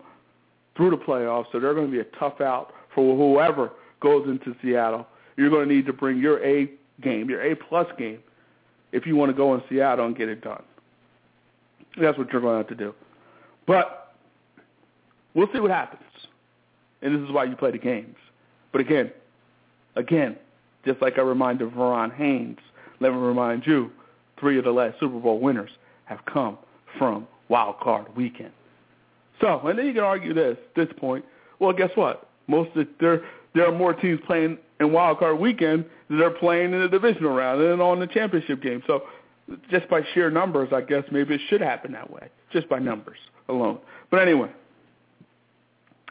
[0.75, 4.55] through the playoffs, so they're going to be a tough out for whoever goes into
[4.61, 5.05] Seattle.
[5.35, 6.71] You're going to need to bring your A
[7.01, 8.19] game, your A plus game,
[8.91, 10.63] if you want to go in Seattle and get it done.
[11.99, 12.93] That's what you're going to have to do.
[13.65, 14.13] But
[15.33, 16.03] we'll see what happens,
[17.01, 18.15] and this is why you play the games.
[18.71, 19.11] But again,
[19.95, 20.37] again,
[20.87, 22.57] just like I reminded Verron Haynes,
[22.99, 23.91] let me remind you,
[24.39, 25.69] three of the last Super Bowl winners
[26.05, 26.57] have come
[26.97, 28.51] from Wild Card Weekend.
[29.41, 31.23] So, and then you can argue this, this point.
[31.59, 32.29] Well, guess what?
[32.47, 33.21] Most of the, there
[33.53, 37.33] there are more teams playing in Wild Card Weekend than they're playing in the divisional
[37.33, 38.81] round and on the championship game.
[38.87, 39.03] So,
[39.69, 43.17] just by sheer numbers, I guess maybe it should happen that way, just by numbers
[43.49, 43.79] alone.
[44.11, 44.51] But anyway,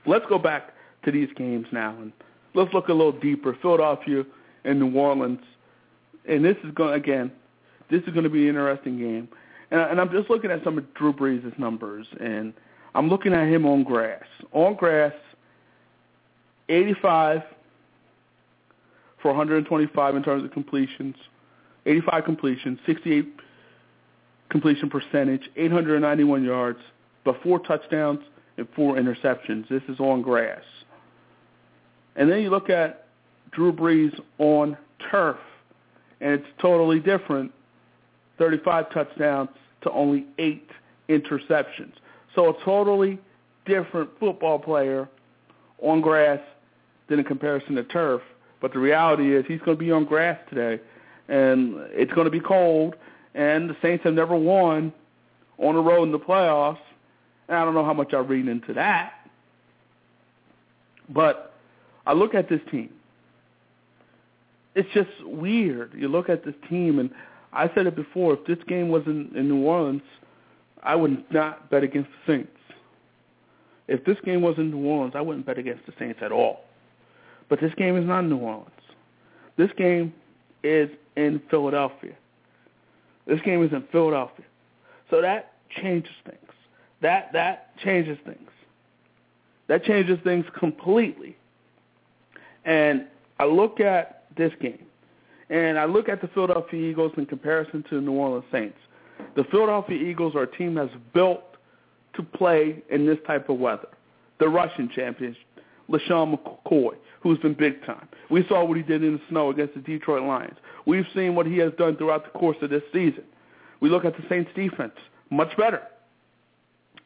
[0.07, 0.73] let's go back
[1.05, 2.13] to these games now and
[2.55, 3.57] let's look a little deeper.
[3.63, 4.25] Philadelphia
[4.67, 5.41] in New Orleans.
[6.29, 7.33] And this is going again,
[7.91, 9.29] this is going to be an interesting game.
[9.71, 12.53] And, and I'm just looking at some of Drew Brees' numbers, and
[12.95, 14.25] I'm looking at him on grass.
[14.53, 15.15] On grass,
[16.69, 17.43] 85
[19.23, 21.17] for 125 in terms of completions,
[21.87, 23.27] 85 completions, 68
[24.49, 26.79] completion percentage, 891 yards,
[27.25, 28.21] but four touchdowns
[28.57, 29.69] and four interceptions.
[29.69, 30.63] This is on grass.
[32.15, 33.06] And then you look at
[33.57, 34.77] Drew Brees on
[35.11, 35.39] turf,
[36.21, 37.51] and it's totally different.
[38.39, 39.49] 35 touchdowns
[39.81, 40.69] to only eight
[41.09, 41.93] interceptions.
[42.35, 43.19] So a totally
[43.65, 45.09] different football player
[45.81, 46.39] on grass
[47.09, 48.21] than in comparison to turf.
[48.61, 50.83] But the reality is he's going to be on grass today,
[51.29, 52.95] and it's going to be cold,
[53.35, 54.93] and the Saints have never won
[55.59, 56.79] on the road in the playoffs.
[57.49, 59.15] And I don't know how much I read into that.
[61.09, 61.55] But
[62.07, 62.91] I look at this team,
[64.77, 65.93] it's just weird.
[65.97, 67.11] You look at this team, and
[67.53, 68.35] I said it before.
[68.35, 70.03] If this game wasn't in New Orleans,
[70.83, 72.51] I would not bet against the Saints.
[73.89, 76.61] If this game was in New Orleans, I wouldn't bet against the Saints at all.
[77.49, 78.71] But this game is not in New Orleans.
[79.57, 80.13] This game
[80.63, 82.15] is in Philadelphia.
[83.27, 84.45] This game is in Philadelphia.
[85.11, 86.53] So that changes things.
[87.01, 88.51] That that changes things.
[89.69, 91.37] That changes things completely.
[92.67, 93.07] And
[93.39, 94.87] I look at this game.
[95.51, 98.79] And I look at the Philadelphia Eagles in comparison to the New Orleans Saints.
[99.37, 101.43] The Philadelphia Eagles are a team that's built
[102.15, 103.89] to play in this type of weather.
[104.39, 105.37] The Russian champions,
[105.89, 108.09] LeSean McCoy, who's been big time.
[108.31, 110.57] We saw what he did in the snow against the Detroit Lions.
[110.85, 113.25] We've seen what he has done throughout the course of this season.
[113.81, 114.95] We look at the Saints defense,
[115.31, 115.83] much better.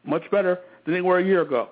[0.03, 1.69] Much better than they were a year ago.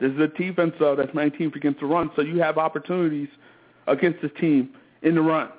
[0.00, 3.28] This is a defense, though, that's 19th against the run, so you have opportunities–
[3.86, 4.70] against the team
[5.02, 5.50] in the run.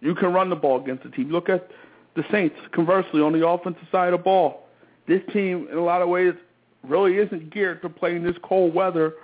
[0.00, 1.30] You can run the ball against the team.
[1.30, 1.68] Look at
[2.16, 4.66] the Saints, conversely, on the offensive side of the ball.
[5.06, 6.34] This team, in a lot of ways,
[6.82, 9.14] really isn't geared to play in this cold weather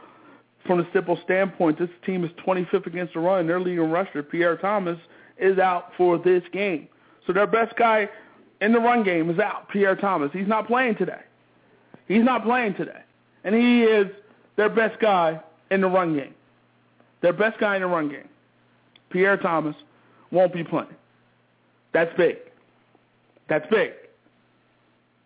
[0.66, 1.78] from a simple standpoint.
[1.78, 3.47] This team is 25th against the run.
[3.47, 4.98] Their leading rusher, Pierre Thomas,
[5.39, 6.89] is out for this game.
[7.27, 8.09] So their best guy
[8.60, 10.31] in the run game is out, Pierre Thomas.
[10.32, 11.20] He's not playing today.
[12.06, 13.02] He's not playing today.
[13.44, 14.09] And he is
[14.56, 15.40] their best guy
[15.70, 16.35] in the run game.
[17.20, 18.28] Their best guy in the run game.
[19.11, 19.74] Pierre Thomas
[20.31, 20.89] won't be playing.
[21.93, 22.36] That's big.
[23.49, 23.93] That's big.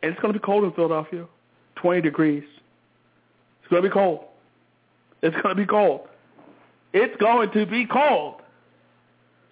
[0.03, 1.27] And it's going to be cold in Philadelphia.
[1.77, 2.45] 20 degrees.
[3.61, 4.21] It's going to be cold.
[5.23, 6.03] It's going to be cold.
[6.93, 8.37] It's going to be cold.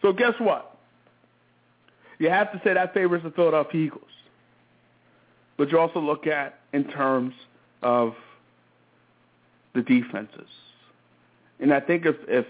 [0.03, 0.77] So guess what?
[2.19, 4.05] You have to say that favors the Philadelphia Eagles.
[5.57, 7.35] But you also look at in terms
[7.83, 8.15] of
[9.75, 10.49] the defenses.
[11.61, 12.47] And I think if, if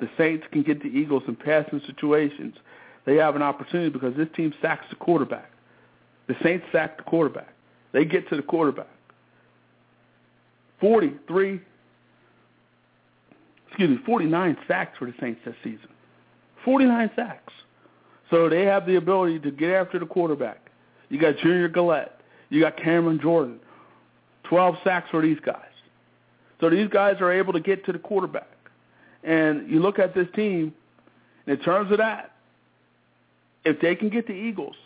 [0.00, 2.54] the Saints can get the Eagles in passing situations,
[3.04, 5.50] they have an opportunity because this team sacks the quarterback.
[6.26, 7.52] The Saints sack the quarterback.
[7.92, 8.88] They get to the quarterback.
[10.80, 11.60] 43,
[13.68, 15.88] excuse me, 49 sacks for the Saints this season.
[16.64, 17.52] 49 sacks.
[18.30, 20.70] So they have the ability to get after the quarterback.
[21.10, 22.20] You got Junior Galette.
[22.48, 23.60] You got Cameron Jordan.
[24.44, 25.60] 12 sacks for these guys.
[26.64, 28.48] So these guys are able to get to the quarterback.
[29.22, 30.72] And you look at this team,
[31.46, 32.32] in terms of that,
[33.66, 34.76] if they can get the Eagles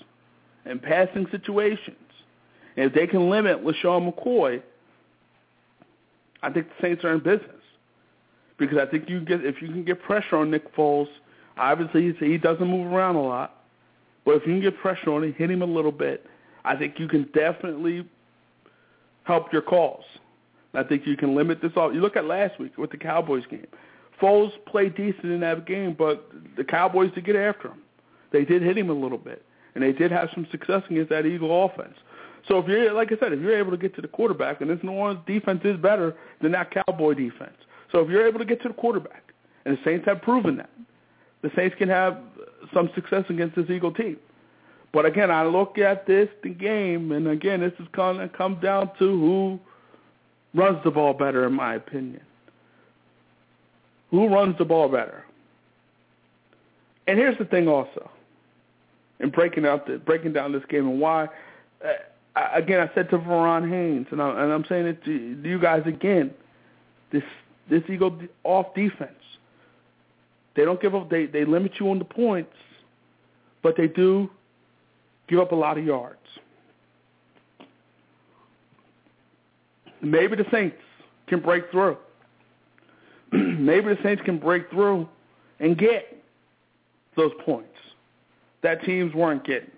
[0.66, 1.96] in passing situations,
[2.76, 4.60] and if they can limit LeSean McCoy,
[6.42, 7.62] I think the Saints are in business.
[8.58, 11.06] Because I think you get if you can get pressure on Nick Foles,
[11.56, 13.62] obviously he doesn't move around a lot,
[14.24, 16.26] but if you can get pressure on him, hit him a little bit,
[16.64, 18.04] I think you can definitely
[19.22, 20.02] help your cause.
[20.74, 21.94] I think you can limit this off.
[21.94, 23.66] You look at last week with the Cowboys game.
[24.20, 27.82] Foles played decent in that game, but the Cowboys did get after him.
[28.32, 31.24] They did hit him a little bit, and they did have some success against that
[31.24, 31.94] Eagle offense.
[32.46, 34.70] So if you're, like I said, if you're able to get to the quarterback, and
[34.70, 37.56] this New Orleans defense is better than that Cowboy defense.
[37.92, 39.32] So if you're able to get to the quarterback,
[39.64, 40.70] and the Saints have proven that,
[41.42, 42.18] the Saints can have
[42.74, 44.16] some success against this Eagle team.
[44.92, 48.58] But again, I look at this the game, and again, this is going to come
[48.60, 49.60] down to who
[50.54, 52.22] runs the ball better, in my opinion.
[54.10, 55.24] Who runs the ball better?
[57.06, 58.10] And here's the thing, also,
[59.20, 61.28] in breaking out the breaking down this game and why.
[61.84, 61.88] Uh,
[62.54, 65.82] again, I said to Verron Haynes, and, I, and I'm saying it to you guys
[65.86, 66.32] again.
[67.12, 67.22] This
[67.70, 69.12] this Eagle off defense,
[70.54, 71.10] they don't give up.
[71.10, 72.54] They they limit you on the points,
[73.62, 74.30] but they do
[75.28, 76.17] give up a lot of yards.
[80.02, 80.76] Maybe the Saints
[81.26, 81.96] can break through.
[83.32, 85.08] Maybe the Saints can break through
[85.60, 86.16] and get
[87.16, 87.68] those points
[88.62, 89.70] that teams weren't getting.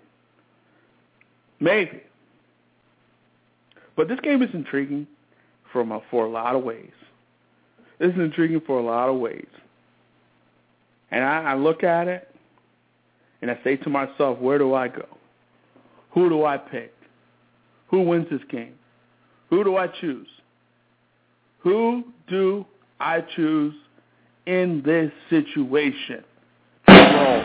[1.59, 2.01] Maybe.
[3.95, 5.07] But this game is intriguing
[5.71, 6.91] from a, for a lot of ways.
[7.99, 9.47] This is intriguing for a lot of ways.
[11.11, 12.33] And I, I look at it
[13.41, 15.05] and I say to myself, where do I go?
[16.11, 16.93] Who do I pick?
[17.89, 18.73] Who wins this game?
[19.51, 20.29] Who do I choose?
[21.59, 22.65] Who do
[23.01, 23.75] I choose
[24.47, 26.23] in this situation?
[26.87, 27.43] Roll.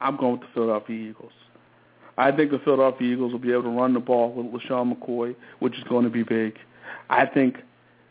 [0.00, 1.32] I'm going with the Philadelphia Eagles.
[2.18, 5.34] I think the Philadelphia Eagles will be able to run the ball with LeSean McCoy,
[5.60, 6.58] which is going to be big.
[7.08, 7.56] I think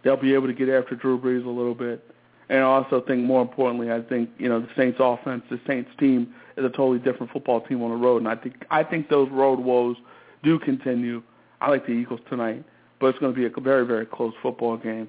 [0.04, 2.04] they'll be able to get after Drew Brees a little bit.
[2.50, 5.90] And I also think more importantly, I think, you know, the Saints offense, the Saints
[6.00, 8.18] team is a totally different football team on the road.
[8.18, 9.98] And I think I think those road woes
[10.44, 11.24] do continue.
[11.62, 12.64] I like the Eagles tonight,
[13.00, 15.08] but it's going to be a very, very close football game.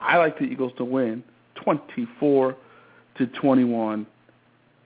[0.00, 1.24] I like the Eagles to win
[1.56, 2.56] 24
[3.16, 4.06] to 21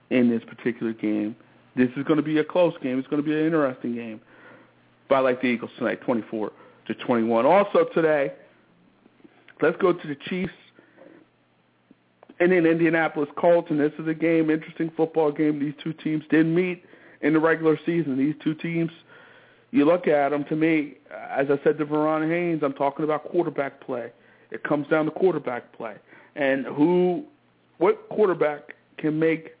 [0.09, 1.35] in this particular game.
[1.75, 2.99] This is going to be a close game.
[2.99, 4.21] It's going to be an interesting game.
[5.07, 6.51] But I like the Eagles tonight, 24
[6.87, 7.45] to 21.
[7.45, 8.33] Also today,
[9.61, 10.53] let's go to the Chiefs
[12.39, 13.77] and then Indianapolis Colton.
[13.77, 15.59] This is a game, interesting football game.
[15.59, 16.83] These two teams didn't meet
[17.21, 18.17] in the regular season.
[18.17, 18.91] These two teams,
[19.71, 23.23] you look at them, to me, as I said to Verron Haynes, I'm talking about
[23.25, 24.11] quarterback play.
[24.51, 25.95] It comes down to quarterback play.
[26.35, 27.25] And who,
[27.77, 29.51] what quarterback can make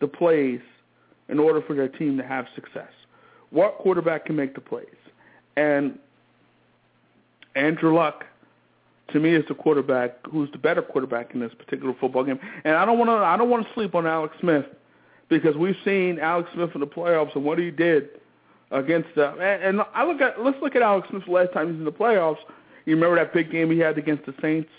[0.00, 0.60] the plays
[1.28, 2.90] in order for their team to have success?
[3.50, 4.86] What quarterback can make the plays?
[5.56, 5.98] And
[7.54, 8.24] Andrew Luck
[9.12, 12.38] to me is the quarterback who's the better quarterback in this particular football game.
[12.64, 14.66] And I don't want to I don't want to sleep on Alex Smith
[15.28, 18.08] because we've seen Alex Smith in the playoffs and what he did
[18.70, 21.72] against the and, and I look at let's look at Alex Smith last time he
[21.72, 22.38] was in the playoffs.
[22.86, 24.70] You remember that big game he had against the Saints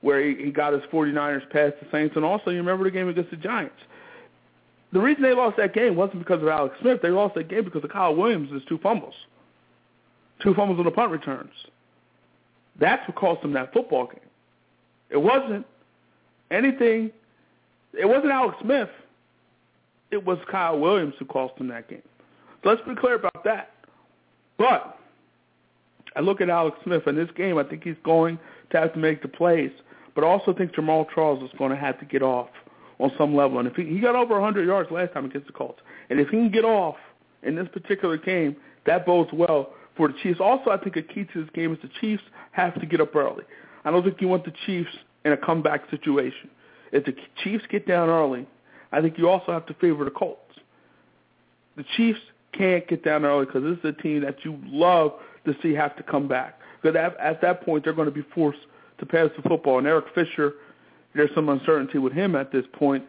[0.00, 3.08] where he, he got his 49ers past the Saints and also you remember the game
[3.08, 3.76] against the Giants.
[4.92, 7.00] the reason they lost that game wasn't because of Alex Smith.
[7.02, 9.14] They lost that game because of Kyle Williams' two fumbles.
[10.42, 11.52] Two fumbles on the punt returns.
[12.78, 14.20] That's what cost them that football game.
[15.10, 15.66] It wasn't
[16.50, 17.10] anything.
[17.98, 18.88] It wasn't Alex Smith.
[20.10, 22.02] It was Kyle Williams who cost them that game.
[22.62, 23.72] So let's be clear about that.
[24.58, 24.98] But
[26.16, 27.58] I look at Alex Smith in this game.
[27.58, 28.38] I think he's going
[28.70, 29.72] to have to make the plays,
[30.14, 32.48] but I also think Jamaal Charles is going to have to get off
[32.98, 33.58] on some level.
[33.58, 35.80] And if he, he got over 100 yards last time against the Colts,
[36.10, 36.96] and if he can get off
[37.42, 38.56] in this particular game,
[38.86, 40.40] that bodes well for the Chiefs.
[40.40, 42.22] Also, I think a key to this game is the Chiefs
[42.52, 43.44] have to get up early.
[43.84, 44.90] I don't think you want the Chiefs
[45.24, 46.50] in a comeback situation.
[46.92, 48.46] If the Chiefs get down early,
[48.92, 50.40] I think you also have to favor the Colts.
[51.76, 52.20] The Chiefs
[52.52, 55.12] can't get down early because this is a team that you love
[55.44, 56.58] to see have to come back.
[56.80, 58.60] Because at, at that point, they're going to be forced
[58.98, 59.78] to pass the football.
[59.78, 60.54] And Eric Fisher,
[61.14, 63.04] there's some uncertainty with him at this point,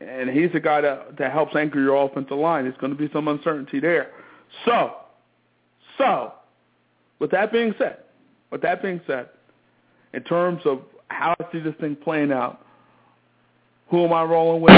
[0.00, 2.64] and he's a guy that, that helps anchor your offensive line.
[2.64, 4.10] There's going to be some uncertainty there.
[4.64, 4.96] So,
[5.98, 6.32] so,
[7.18, 7.98] with that being said,
[8.50, 9.28] with that being said,
[10.12, 12.64] in terms of how I see this thing playing out,
[13.88, 14.72] who am I rolling with?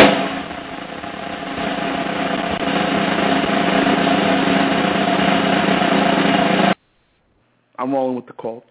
[7.79, 8.67] I'm rolling with the Colts.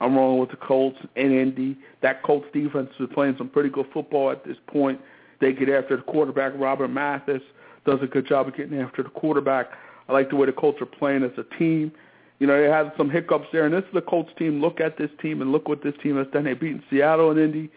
[0.00, 1.78] I'm rolling with the Colts and Indy.
[2.02, 5.00] That Colts defense is playing some pretty good football at this point.
[5.40, 6.52] They get after the quarterback.
[6.56, 7.42] Robert Mathis
[7.86, 9.70] does a good job of getting after the quarterback.
[10.08, 11.92] I like the way the Colts are playing as a team.
[12.38, 14.60] You know, they had some hiccups there, and this is the Colts team.
[14.60, 16.44] Look at this team and look what this team has done.
[16.44, 17.70] They've beaten Seattle and Indy,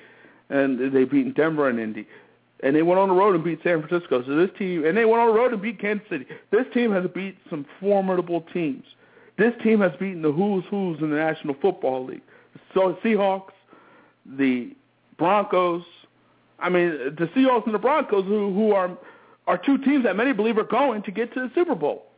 [0.49, 2.05] and they've beaten Denver and Indy.
[2.61, 4.21] And they went on the road and beat San Francisco.
[4.25, 6.25] So this team, and they went on the road and beat Kansas City.
[6.51, 8.83] This team has beat some formidable teams.
[9.37, 12.21] This team has beaten the who's who's in the National Football League.
[12.73, 13.53] So Seahawks,
[14.25, 14.75] the
[15.17, 15.83] Broncos.
[16.59, 18.97] I mean, the Seahawks and the Broncos, who who are
[19.47, 22.08] are two teams that many believe are going to get to the Super Bowl.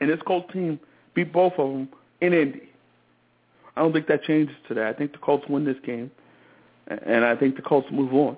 [0.00, 0.80] And this Colts team
[1.14, 1.88] beat both of them
[2.20, 2.62] in Indy.
[3.76, 4.88] I don't think that changes today.
[4.88, 6.10] I think the Colts win this game,
[6.88, 8.36] and I think the Colts move on.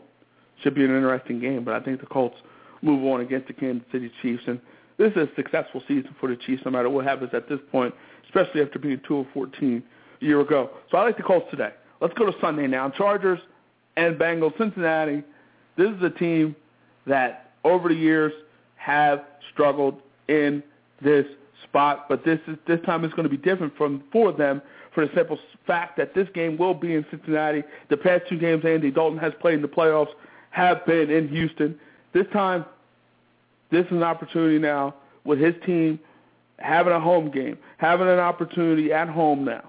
[0.62, 2.36] Should be an interesting game, but I think the Colts
[2.82, 4.42] move on against the Kansas City Chiefs.
[4.46, 4.60] And
[4.98, 7.94] this is a successful season for the Chiefs, no matter what happens at this point,
[8.26, 9.82] especially after being 2 of 14
[10.20, 10.70] a year ago.
[10.90, 11.70] So I like the Colts today.
[12.00, 12.90] Let's go to Sunday now.
[12.90, 13.40] Chargers
[13.96, 15.22] and Bengals, Cincinnati.
[15.76, 16.54] This is a team
[17.06, 18.32] that over the years
[18.76, 20.62] have struggled in
[21.00, 21.26] this
[21.62, 24.62] spot, but this is this time is going to be different from for them
[24.94, 27.62] for the simple fact that this game will be in Cincinnati.
[27.88, 30.12] The past two games Andy Dalton has played in the playoffs
[30.50, 31.78] have been in Houston.
[32.12, 32.64] This time,
[33.70, 34.94] this is an opportunity now
[35.24, 35.98] with his team
[36.58, 39.68] having a home game, having an opportunity at home now.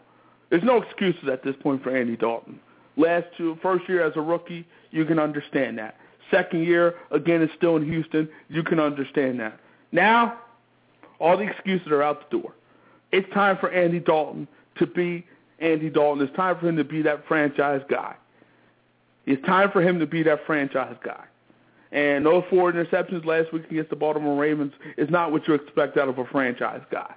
[0.50, 2.60] There's no excuses at this point for Andy Dalton.
[2.96, 5.98] Last two, first year as a rookie, you can understand that.
[6.30, 8.30] Second year, again, it's still in Houston.
[8.50, 9.60] You can understand that.
[9.92, 10.40] Now,
[11.24, 12.54] all the excuses are out the door.
[13.14, 14.46] It's time for Andy Dalton
[14.78, 15.26] to be
[15.60, 16.22] Andy Dalton.
[16.22, 18.16] It's time for him to be that franchise guy.
[19.26, 21.24] It's time for him to be that franchise guy.
[21.94, 25.96] And those four interceptions last week against the Baltimore Ravens is not what you expect
[25.98, 27.16] out of a franchise guy.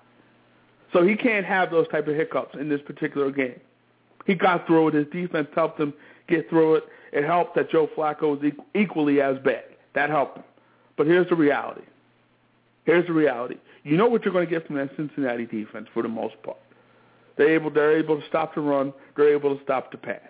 [0.92, 3.58] So he can't have those type of hiccups in this particular game.
[4.24, 4.94] He got through it.
[4.94, 5.92] His defense helped him
[6.28, 6.84] get through it.
[7.12, 9.64] It helped that Joe Flacco was equally as bad.
[9.94, 10.44] That helped him.
[10.96, 11.82] But here's the reality.
[12.86, 13.56] Here's the reality.
[13.82, 16.56] You know what you're going to get from that Cincinnati defense for the most part.
[17.36, 18.94] They're able, they're able to stop the run.
[19.16, 20.20] They're able to stop the pass.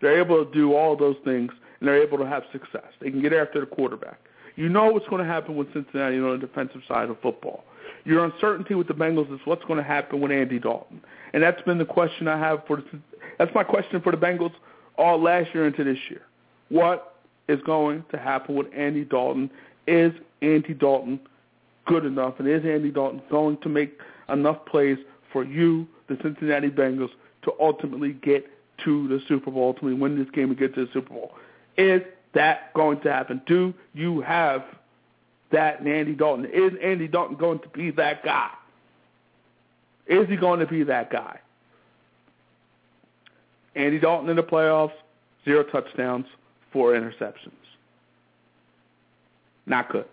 [0.00, 1.50] They're able to do all those things,
[1.80, 2.86] and they're able to have success.
[3.00, 4.20] They can get after the quarterback.
[4.56, 7.64] You know what's going to happen with Cincinnati on the defensive side of football.
[8.04, 11.00] Your uncertainty with the Bengals is what's going to happen with Andy Dalton,
[11.32, 12.82] and that's been the question I have for.
[13.38, 14.52] That's my question for the Bengals
[14.96, 16.22] all last year into this year.
[16.70, 17.14] What
[17.48, 19.50] is going to happen with Andy Dalton?
[19.86, 21.20] Is Andy Dalton
[21.88, 23.98] good enough, and is Andy Dalton going to make
[24.28, 24.98] enough plays
[25.32, 27.10] for you, the Cincinnati Bengals,
[27.42, 28.46] to ultimately get
[28.84, 31.32] to the Super Bowl, ultimately win this game and get to the Super Bowl?
[31.76, 32.02] Is
[32.34, 33.42] that going to happen?
[33.46, 34.62] Do you have
[35.50, 36.44] that in Andy Dalton?
[36.44, 38.50] Is Andy Dalton going to be that guy?
[40.06, 41.40] Is he going to be that guy?
[43.74, 44.92] Andy Dalton in the playoffs,
[45.44, 46.26] zero touchdowns,
[46.72, 47.52] four interceptions.
[49.66, 50.06] Not good.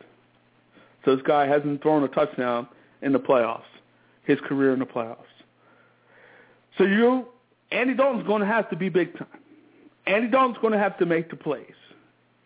[1.05, 2.67] So this guy hasn't thrown a touchdown
[3.03, 3.61] in the playoffs,
[4.23, 5.17] his career in the playoffs.
[6.77, 7.27] So you,
[7.71, 9.27] Andy Dalton's going to have to be big time.
[10.07, 11.73] Andy Dalton's going to have to make the plays.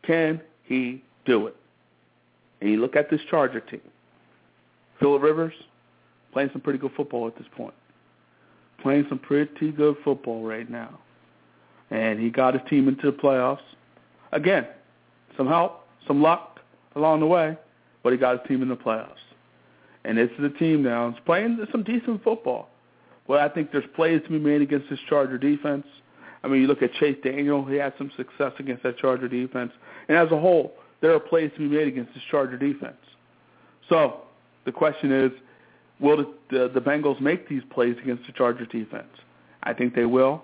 [0.05, 1.55] Can he do it?
[2.59, 3.81] And you look at this Charger team.
[4.99, 5.53] Philip Rivers
[6.33, 7.73] playing some pretty good football at this point.
[8.81, 10.99] Playing some pretty good football right now.
[11.89, 13.59] And he got his team into the playoffs.
[14.31, 14.67] Again,
[15.37, 16.59] some help, some luck,
[16.95, 17.57] along the way,
[18.09, 19.21] but he got his team in the playoffs.
[20.03, 21.09] And this is a team now.
[21.09, 22.69] It's playing some decent football.
[23.27, 25.85] Well, I think there's plays to be made against this Charger defense.
[26.43, 29.71] I mean, you look at Chase Daniel; he had some success against that Charger defense.
[30.07, 32.97] And as a whole, there are plays to be made against this Charger defense.
[33.89, 34.21] So
[34.65, 35.31] the question is,
[35.99, 39.13] will the, the, the Bengals make these plays against the Charger defense?
[39.61, 40.43] I think they will.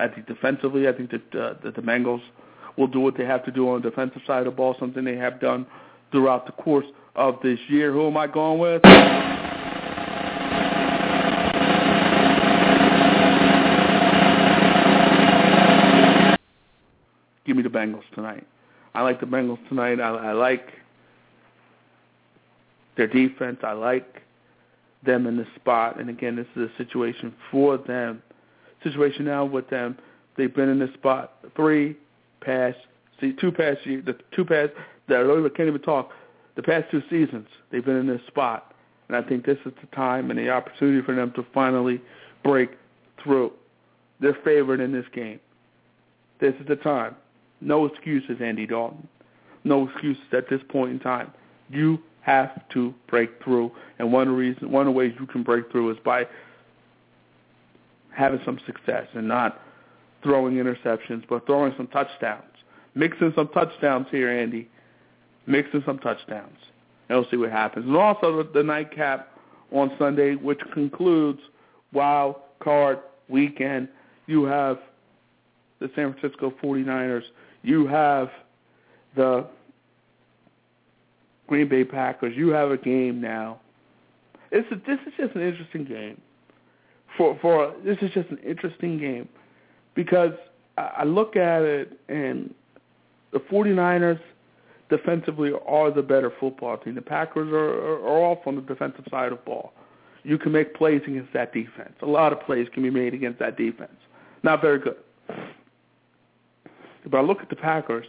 [0.00, 2.22] I think defensively, I think that, uh, that the Bengals
[2.76, 5.04] will do what they have to do on the defensive side of the ball, something
[5.04, 5.66] they have done
[6.10, 7.92] throughout the course of this year.
[7.92, 8.82] Who am I going with?
[17.44, 18.46] Give me the Bengals tonight.
[18.94, 20.00] I like the Bengals tonight.
[20.00, 20.68] I, I like
[22.96, 23.58] their defense.
[23.62, 24.22] I like
[25.04, 26.00] them in this spot.
[26.00, 28.22] And again, this is a situation for them.
[28.82, 29.96] Situation now with them.
[30.36, 31.96] They've been in this spot three
[32.40, 32.76] past,
[33.20, 34.72] see, two past years, the two past,
[35.08, 36.10] that can't even talk,
[36.56, 38.72] the past two seasons, they've been in this spot.
[39.08, 42.00] And I think this is the time and the opportunity for them to finally
[42.42, 42.70] break
[43.22, 43.52] through.
[44.20, 45.38] They're favored in this game.
[46.40, 47.14] This is the time.
[47.60, 49.06] No excuses, Andy Dalton.
[49.64, 51.32] No excuses at this point in time.
[51.70, 55.70] You have to break through, and one reason, one of the ways you can break
[55.70, 56.26] through is by
[58.10, 59.60] having some success and not
[60.22, 62.42] throwing interceptions, but throwing some touchdowns,
[62.94, 64.68] mixing some touchdowns here, Andy,
[65.46, 66.58] mixing some touchdowns,
[67.08, 67.86] and we'll see what happens.
[67.86, 69.28] And also the, the nightcap
[69.72, 71.40] on Sunday, which concludes
[71.92, 72.98] Wild Card
[73.28, 73.88] Weekend.
[74.26, 74.78] You have
[75.80, 77.22] the San Francisco 49ers.
[77.62, 78.28] You have
[79.14, 79.46] the
[81.46, 82.34] Green Bay Packers.
[82.36, 83.60] You have a game now.
[84.50, 86.20] It's a, this is just an interesting game.
[87.16, 89.28] For for this is just an interesting game
[89.94, 90.32] because
[90.76, 92.54] I, I look at it and
[93.32, 94.20] the 49ers
[94.88, 96.94] defensively are the better football team.
[96.94, 99.72] The Packers are, are, off on the defensive side of ball.
[100.22, 101.94] You can make plays against that defense.
[102.02, 103.96] A lot of plays can be made against that defense.
[104.42, 104.96] Not very good.
[107.08, 108.06] But I look at the Packers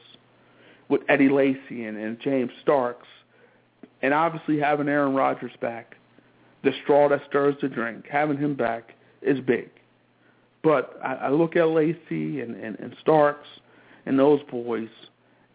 [0.90, 3.08] with Eddie Lacy and, and James Starks,
[4.02, 5.96] and obviously having Aaron Rodgers back,
[6.64, 9.70] the straw that stirs the drink, having him back is big.
[10.64, 13.48] But I, I look at Lacy and, and, and Starks
[14.06, 14.90] and those boys,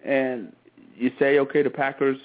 [0.05, 0.53] and
[0.97, 2.19] you say, okay, the Packers,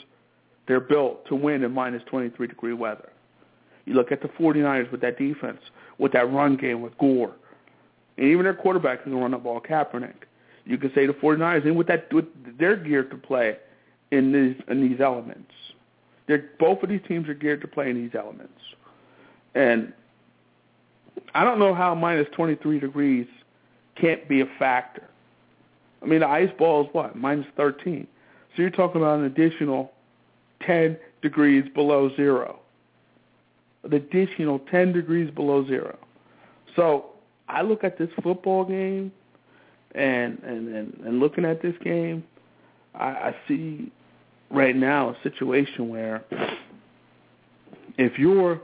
[0.68, 3.10] they're built to win in minus 23 degree weather.
[3.86, 5.60] You look at the 49ers with that defense,
[5.98, 7.34] with that run game with Gore,
[8.18, 10.26] and even their quarterback can run the ball, Kaepernick.
[10.66, 12.26] You could say the 49ers, and with that, with,
[12.60, 13.58] they're geared to play
[14.12, 15.52] in these in these elements.
[16.28, 18.60] They're, both of these teams are geared to play in these elements,
[19.56, 19.94] and
[21.34, 23.28] I don't know how minus 23 degrees
[23.96, 25.08] can't be a factor.
[26.02, 28.08] I mean, the Ice Bowl is what minus 13,
[28.58, 29.92] so you're talking about an additional
[30.66, 32.60] 10 degrees below zero.
[33.84, 35.96] An additional 10 degrees below zero.
[36.76, 37.12] So
[37.48, 39.12] I look at this football game
[39.94, 42.24] and and and, and looking at this game,
[42.96, 43.92] I, I see
[44.50, 46.24] right now a situation where
[48.00, 48.60] if you're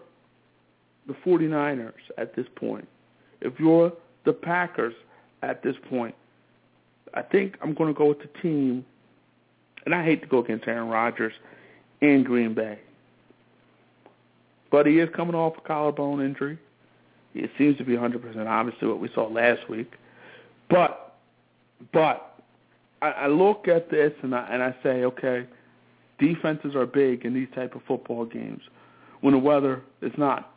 [1.08, 2.88] the 49ers at this point,
[3.42, 3.94] if you're
[4.26, 4.94] the Packers
[5.44, 6.16] at this point,
[7.14, 8.86] I think I'm going to go with the team,
[9.86, 11.34] and I hate to go against Aaron Rodgers
[12.02, 12.80] in Green Bay.
[14.72, 16.58] But he is coming off a collarbone injury.
[17.36, 19.92] It seems to be 100% obviously what we saw last week.
[20.70, 21.16] But
[21.92, 22.40] but
[23.02, 25.46] I, I look at this and I, and I say, okay,
[26.20, 28.62] defenses are big in these type of football games
[29.22, 30.54] when the weather is not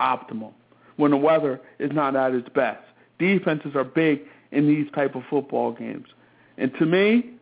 [0.00, 0.52] optimal,
[0.96, 2.82] when the weather is not at its best.
[3.18, 4.20] Defenses are big
[4.52, 6.06] in these type of football games.
[6.56, 7.32] And to me,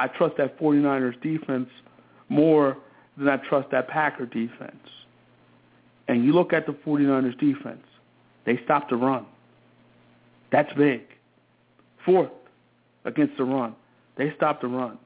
[0.00, 1.68] I trust that 49ers defense
[2.30, 2.78] more
[3.18, 4.88] than I trust that Packer defense.
[6.08, 7.84] And you look at the 49ers defense,
[8.46, 9.26] they stopped the run.
[10.50, 11.02] That's big.
[12.06, 12.30] Fourth
[13.04, 13.76] against the run.
[14.16, 14.96] They stopped the run.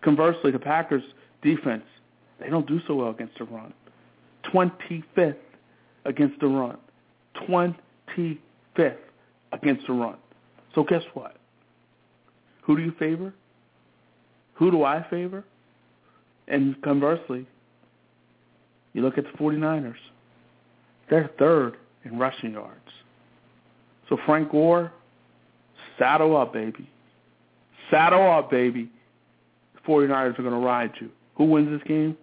[0.00, 1.02] Conversely, the Packers
[1.42, 1.84] defense,
[2.40, 3.74] they don't do so well against the run.
[4.54, 5.36] 25th
[6.06, 6.78] against the run.
[7.46, 8.96] 25th
[9.52, 10.16] against the run.
[10.74, 11.36] So guess what?
[12.62, 13.34] Who do you favor?
[14.60, 15.42] Who do I favor?
[16.46, 17.46] And conversely,
[18.92, 19.94] you look at the 49ers.
[21.08, 22.78] They're third in rushing yards.
[24.08, 24.92] So Frank Gore,
[26.00, 26.88] Saddle up, baby.
[27.90, 28.90] Saddle up, baby.
[29.74, 31.10] The 49ers are going to ride you.
[31.36, 32.16] Who wins this game?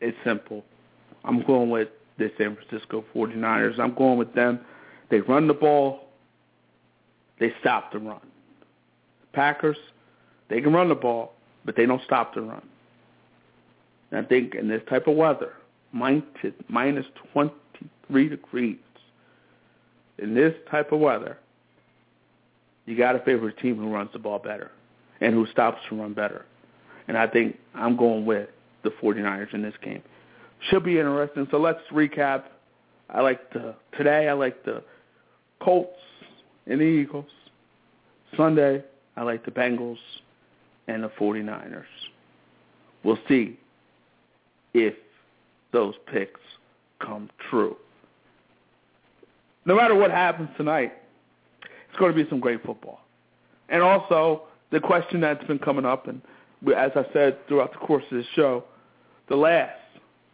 [0.00, 0.62] It's simple.
[1.28, 1.88] I'm going with
[2.18, 3.78] the San Francisco 49ers.
[3.78, 4.60] I'm going with them.
[5.10, 6.08] They run the ball.
[7.38, 8.20] They stop the run.
[9.32, 9.76] Packers,
[10.48, 11.34] they can run the ball,
[11.64, 12.66] but they don't stop the run.
[14.10, 15.52] And I think in this type of weather,
[15.92, 16.24] minus
[17.32, 18.78] 23 degrees,
[20.18, 21.38] in this type of weather,
[22.86, 24.70] you got to favor a team who runs the ball better
[25.20, 26.46] and who stops to run better.
[27.06, 28.48] And I think I'm going with
[28.82, 30.02] the 49ers in this game.
[30.70, 31.46] Should be interesting.
[31.50, 32.44] So let's recap.
[33.10, 34.28] I like the today.
[34.28, 34.82] I like the
[35.60, 35.98] Colts
[36.66, 37.26] and the Eagles.
[38.36, 38.82] Sunday,
[39.16, 39.98] I like the Bengals
[40.86, 41.84] and the 49ers.
[43.02, 43.58] We'll see
[44.74, 44.94] if
[45.72, 46.40] those picks
[47.00, 47.76] come true.
[49.64, 50.92] No matter what happens tonight,
[51.62, 53.00] it's going to be some great football.
[53.68, 56.20] And also, the question that's been coming up, and
[56.76, 58.64] as I said throughout the course of this show,
[59.28, 59.76] the last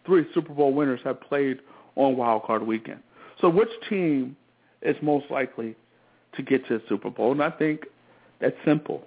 [0.07, 1.61] three Super Bowl winners have played
[1.97, 3.01] on Wild Card Weekend.
[3.41, 4.37] So which team
[4.83, 5.77] is most likely
[6.37, 7.33] to get to the Super Bowl?
[7.33, 7.87] And I think
[8.41, 9.05] that's simple.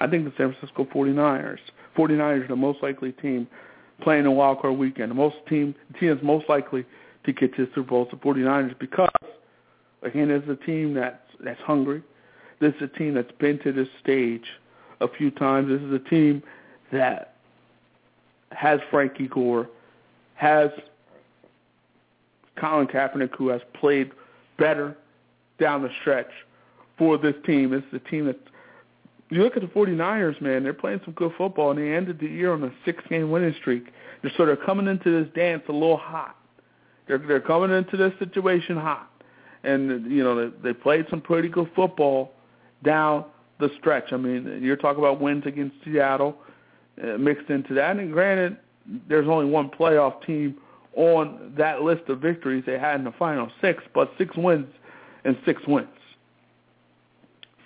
[0.00, 1.58] I think the San Francisco 49ers.
[1.96, 3.46] 49ers are the most likely team
[4.02, 5.10] playing on Wild Card Weekend.
[5.10, 6.84] The most team, the team that's most likely
[7.24, 9.08] to get to the Super Bowl is the 49ers because,
[10.02, 12.02] again, is a team that's, that's hungry.
[12.60, 14.44] This is a team that's been to this stage
[15.00, 15.68] a few times.
[15.68, 16.42] This is a team
[16.92, 17.34] that
[18.50, 19.68] has Frankie Gore,
[20.38, 20.70] has
[22.56, 24.12] Colin Kaepernick, who has played
[24.56, 24.96] better
[25.58, 26.30] down the stretch
[26.96, 27.74] for this team.
[27.74, 28.38] Is a team that
[29.30, 32.26] you look at the 49ers, man, they're playing some good football, and they ended the
[32.26, 33.92] year on a six-game winning streak.
[34.22, 36.36] They're sort of coming into this dance a little hot.
[37.08, 39.10] They're they're coming into this situation hot,
[39.64, 42.32] and you know they, they played some pretty good football
[42.84, 43.24] down
[43.58, 44.12] the stretch.
[44.12, 46.36] I mean, you're talking about wins against Seattle
[47.02, 47.96] uh, mixed into that.
[47.96, 48.56] And granted,
[49.08, 50.56] there's only one playoff team
[50.96, 54.66] on that list of victories they had in the final six, but six wins
[55.24, 55.88] and six wins.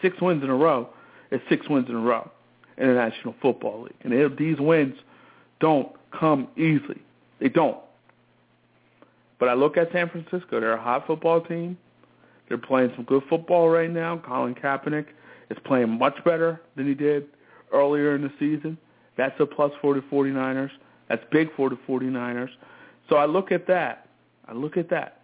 [0.03, 0.89] Six wins in a row
[1.31, 2.31] is six wins in a row
[2.77, 3.95] in the National Football League.
[4.03, 4.97] And if these wins
[5.61, 7.01] don't come easily.
[7.41, 7.79] They don't.
[9.39, 10.61] But I look at San Francisco.
[10.61, 11.79] They're a hot football team.
[12.49, 14.21] They're playing some good football right now.
[14.27, 15.07] Colin Kaepernick
[15.51, 17.27] is playing much better than he did
[17.73, 18.77] earlier in the season.
[19.17, 20.71] That's a plus for the 49ers.
[21.13, 22.49] That's big for the 49ers.
[23.11, 24.09] So I look at that.
[24.49, 25.21] I look at that.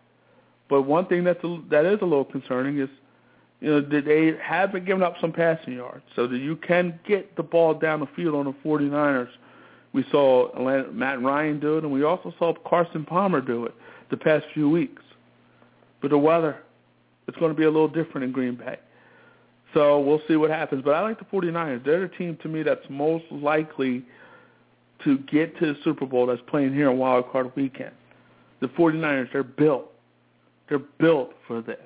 [0.68, 2.90] But one thing that's a, that is a little concerning is,
[3.62, 7.36] you know, they have been giving up some passing yards, so that you can get
[7.36, 9.30] the ball down the field on the 49ers.
[9.94, 10.52] We saw
[10.92, 13.74] Matt Ryan do it, and we also saw Carson Palmer do it
[14.10, 15.02] the past few weeks.
[16.02, 16.58] But the weather,
[17.26, 18.76] it's going to be a little different in Green Bay.
[19.72, 20.82] So we'll see what happens.
[20.84, 21.82] But I like the 49ers.
[21.82, 24.04] They're the team to me that's most likely
[25.04, 27.92] to get to the Super Bowl that's playing here on Wild Card Weekend.
[28.60, 29.92] The 49ers, they're built.
[30.68, 31.78] They're built for this.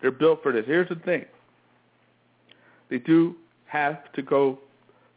[0.00, 0.64] They're built for this.
[0.66, 1.24] Here's the thing.
[2.88, 3.34] They do
[3.66, 4.58] have to go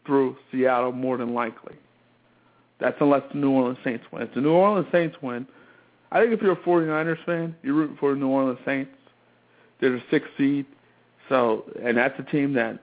[0.06, 1.76] through Seattle more than likely.
[2.80, 4.24] That's unless the New Orleans Saints win.
[4.24, 5.48] If the New Orleans Saints win,
[6.12, 8.92] I think if you're a 49ers fan, you're rooting for the New Orleans Saints.
[9.80, 10.66] They're the sixth seed.
[11.30, 12.80] So, and that's a team that,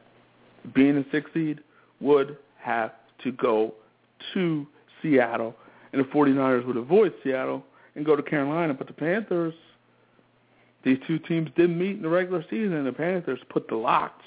[0.72, 1.60] being a sixth seed,
[2.00, 2.92] would have
[3.24, 3.74] to go
[4.34, 4.66] to
[5.02, 5.54] Seattle,
[5.92, 7.64] and the 49ers would avoid Seattle
[7.94, 8.74] and go to Carolina.
[8.74, 9.54] But the Panthers,
[10.84, 14.24] these two teams didn't meet in the regular season, and the Panthers put the locks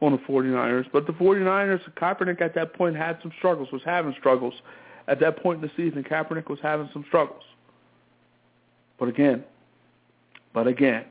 [0.00, 0.86] on the 49ers.
[0.92, 4.54] But the 49ers, Kaepernick at that point had some struggles, was having struggles.
[5.08, 7.42] At that point in the season, Kaepernick was having some struggles.
[8.98, 9.44] But again,
[10.52, 11.04] but again,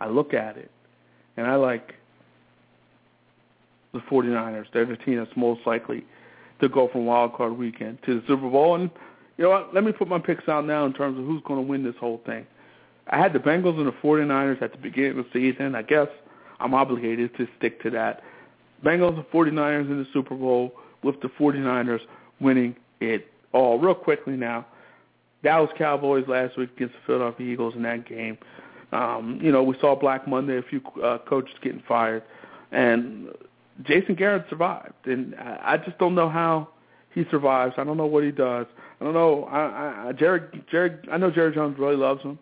[0.00, 0.70] I look at it
[1.36, 1.94] and I like
[3.92, 4.66] the 49ers.
[4.72, 6.04] They're the team that's most likely
[6.60, 8.74] to go from wild card weekend to the Super Bowl.
[8.74, 8.90] And
[9.36, 9.74] you know what?
[9.74, 11.94] Let me put my picks out now in terms of who's going to win this
[12.00, 12.46] whole thing.
[13.10, 15.74] I had the Bengals and the 49ers at the beginning of the season.
[15.74, 16.08] I guess
[16.60, 18.22] I'm obligated to stick to that.
[18.84, 20.72] Bengals and 49ers in the Super Bowl
[21.02, 22.00] with the 49ers
[22.40, 23.78] winning it all.
[23.78, 24.66] Real quickly now,
[25.42, 28.36] Dallas Cowboys last week against the Philadelphia Eagles in that game.
[28.92, 32.22] Um, you know, we saw Black Monday, a few uh, coaches getting fired,
[32.72, 33.28] and
[33.84, 35.06] Jason Garrett survived.
[35.06, 36.68] And I, just don't know how
[37.14, 37.74] he survives.
[37.76, 38.66] I don't know what he does.
[39.00, 39.44] I don't know.
[39.44, 42.38] I, I, Jared, Jared, I know Jerry Jones really loves him,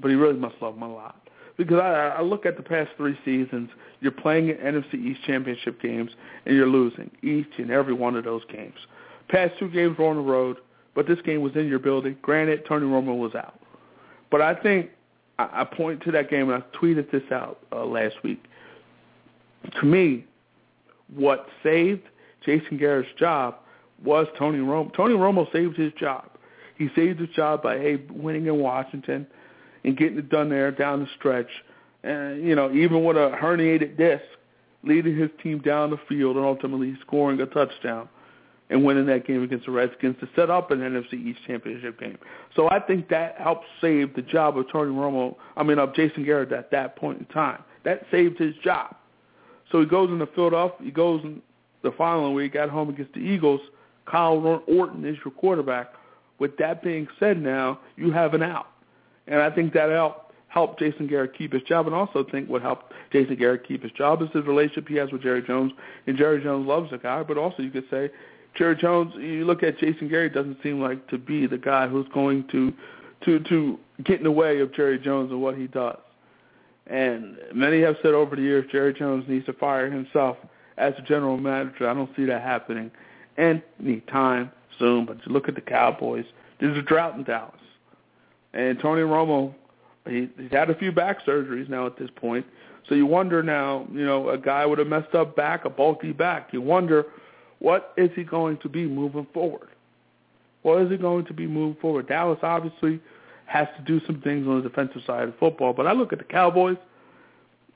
[0.00, 1.16] but he really must love him a lot.
[1.56, 3.68] Because I, I look at the past three seasons,
[4.00, 6.10] you're playing NFC East championship games,
[6.46, 8.76] and you're losing each and every one of those games.
[9.28, 10.56] Past two games were on the road,
[10.94, 12.16] but this game was in your building.
[12.22, 13.60] Granted, Tony Romo was out.
[14.30, 14.90] But I think
[15.38, 18.42] I, I point to that game, and I tweeted this out uh, last week.
[19.80, 20.24] To me,
[21.14, 22.02] what saved
[22.44, 23.56] Jason Garrett's job
[24.04, 24.94] was Tony Romo.
[24.94, 26.30] Tony Romo saved his job.
[26.76, 29.26] He saved his job by hey winning in Washington
[29.84, 31.50] and getting it done there down the stretch.
[32.02, 34.24] And you know, even with a herniated disc,
[34.82, 38.08] leading his team down the field and ultimately scoring a touchdown
[38.70, 42.16] and winning that game against the Redskins to set up an NFC East championship game.
[42.54, 45.36] So I think that helped save the job of Tony Romo.
[45.56, 47.62] I mean, of Jason Garrett at that point in time.
[47.84, 48.94] That saved his job.
[49.70, 50.84] So he goes into Philadelphia.
[50.84, 51.40] He goes in
[51.82, 53.60] the following week at home against the Eagles.
[54.06, 55.92] Kyle Orton is your quarterback.
[56.38, 58.68] With that being said, now you have an out,
[59.26, 62.62] and I think that out helped Jason Garrett keep his job, and also think what
[62.62, 65.72] helped Jason Garrett keep his job is the relationship he has with Jerry Jones,
[66.06, 67.22] and Jerry Jones loves the guy.
[67.22, 68.10] But also, you could say
[68.56, 69.12] Jerry Jones.
[69.16, 72.72] You look at Jason Garrett, doesn't seem like to be the guy who's going to
[73.26, 75.98] to to get in the way of Jerry Jones and what he does.
[76.86, 80.36] And many have said over the years Jerry Jones needs to fire himself
[80.76, 81.88] as a general manager.
[81.88, 82.90] I don't see that happening
[83.38, 85.06] any time soon.
[85.06, 86.24] But you look at the Cowboys.
[86.58, 87.54] There's a drought in Dallas.
[88.52, 89.54] And Tony Romo,
[90.08, 92.44] he, he's had a few back surgeries now at this point.
[92.88, 96.12] So you wonder now, you know, a guy with a messed up back, a bulky
[96.12, 96.48] back.
[96.52, 97.04] You wonder,
[97.60, 99.68] what is he going to be moving forward?
[100.62, 102.08] What is he going to be moving forward?
[102.08, 103.00] Dallas obviously
[103.50, 105.72] has to do some things on the defensive side of football.
[105.72, 106.76] But I look at the Cowboys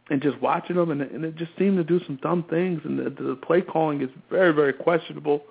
[0.09, 2.97] and just watching them, and, and it just seemed to do some dumb things, and
[2.97, 5.43] the, the play calling is very, very questionable.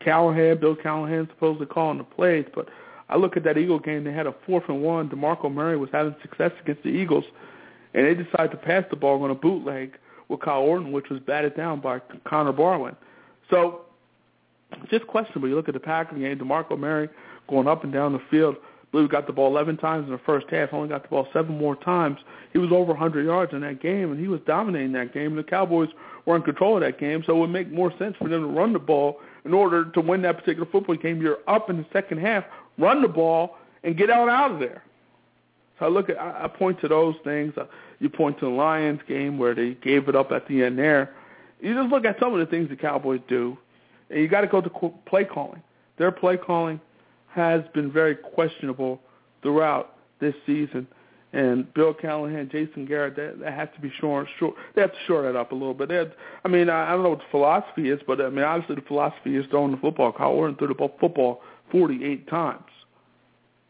[0.00, 2.68] Callahan, Bill Callahan, supposedly calling the plays, but
[3.08, 4.04] I look at that Eagle game.
[4.04, 5.08] They had a fourth and one.
[5.08, 7.24] Demarco Murray was having success against the Eagles,
[7.94, 9.92] and they decided to pass the ball on a bootleg
[10.28, 12.96] with Kyle Orton, which was batted down by Connor Barwin.
[13.48, 13.82] So,
[14.90, 15.48] just questionable.
[15.48, 16.38] You look at the Packers game.
[16.38, 17.08] Demarco Murray
[17.48, 18.56] going up and down the field
[18.94, 21.58] believe got the ball 11 times in the first half, only got the ball seven
[21.58, 22.18] more times.
[22.52, 25.36] He was over 100 yards in that game, and he was dominating that game.
[25.36, 25.88] And the Cowboys
[26.24, 28.46] were in control of that game, so it would make more sense for them to
[28.46, 31.20] run the ball in order to win that particular football game.
[31.20, 32.44] You're up in the second half,
[32.78, 34.84] run the ball, and get out out of there.
[35.80, 37.52] So I look at, I point to those things.
[37.56, 37.66] Uh,
[37.98, 41.12] you point to the Lions game where they gave it up at the end there.
[41.60, 43.58] You just look at some of the things the Cowboys do,
[44.08, 44.70] and you got to go to
[45.04, 45.62] play calling.
[45.98, 46.80] Their play calling–
[47.34, 49.00] has been very questionable
[49.42, 50.86] throughout this season.
[51.32, 54.28] And Bill Callahan, Jason Garrett, that, that has to be short.
[54.38, 55.90] Short, they have to shore that up a little bit.
[55.90, 56.12] Have,
[56.44, 58.82] I mean, I, I don't know what the philosophy is, but I mean, obviously the
[58.82, 60.12] philosophy is throwing the football.
[60.12, 61.42] Kyle Orton threw the football
[61.72, 62.62] 48 times.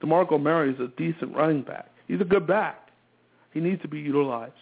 [0.03, 1.89] DeMarco Murray is a decent running back.
[2.07, 2.91] He's a good back.
[3.55, 4.53] He needs to be utilized.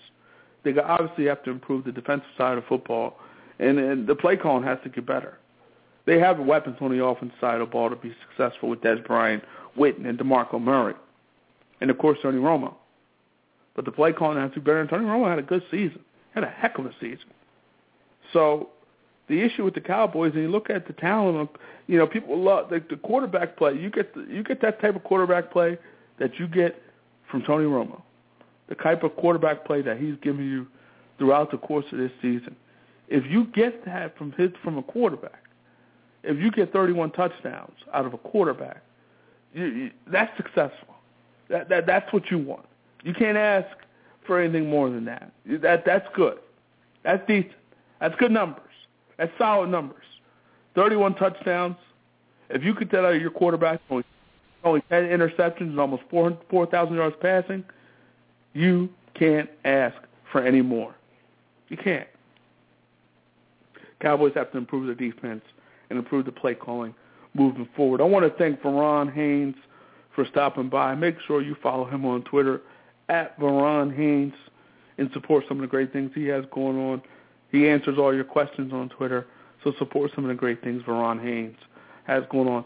[0.62, 3.19] They obviously have to improve the defensive side of football,
[3.59, 5.39] and, and the play calling has to get better.
[6.05, 8.81] They have the weapons on the offensive side of the ball to be successful with
[8.81, 9.45] Dez Bryant,
[9.79, 10.95] Witten, and DeMarco Murray.
[11.81, 12.74] And, of course, Tony Romo.
[13.74, 14.81] But the play calling has to be better.
[14.81, 16.01] And Tony Romo had a good season.
[16.35, 17.27] Had a heck of a season.
[18.33, 18.70] So
[19.29, 21.51] the issue with the Cowboys, and you look at the talent
[21.87, 23.74] you know, people love the, the quarterback play.
[23.74, 25.79] You get the, you get that type of quarterback play
[26.19, 26.81] that you get
[27.31, 28.03] from Tony Romo,
[28.69, 30.66] the type of quarterback play that he's giving you
[31.19, 32.57] throughout the course of this season.
[33.09, 35.41] If you get that from his from a quarterback,
[36.23, 38.82] if you get 31 touchdowns out of a quarterback,
[39.55, 40.94] you, you, that's successful.
[41.49, 42.66] That, that that's what you want.
[43.03, 43.69] You can't ask
[44.27, 45.32] for anything more than that.
[45.47, 46.39] That that's good.
[47.03, 47.55] That's decent.
[48.01, 48.62] That's good numbers.
[49.19, 50.05] That's solid numbers.
[50.74, 51.77] 31 touchdowns.
[52.49, 54.05] If you could tell your quarterback only,
[54.65, 57.65] only 10 interceptions and almost 4,000 yards passing,
[58.53, 59.97] you can't ask
[60.31, 60.94] for any more.
[61.69, 62.09] You can't.
[64.01, 65.43] Cowboys have to improve their defense
[65.93, 66.94] and improve the play calling
[67.35, 68.01] moving forward.
[68.01, 69.55] I want to thank Verron Haynes
[70.14, 70.94] for stopping by.
[70.94, 72.60] Make sure you follow him on Twitter
[73.09, 74.35] at Verron Haynes
[74.98, 77.02] and support some of the great things he has going on.
[77.51, 79.27] He answers all your questions on Twitter,
[79.64, 81.56] so support some of the great things Verron Haynes
[82.05, 82.64] has going on.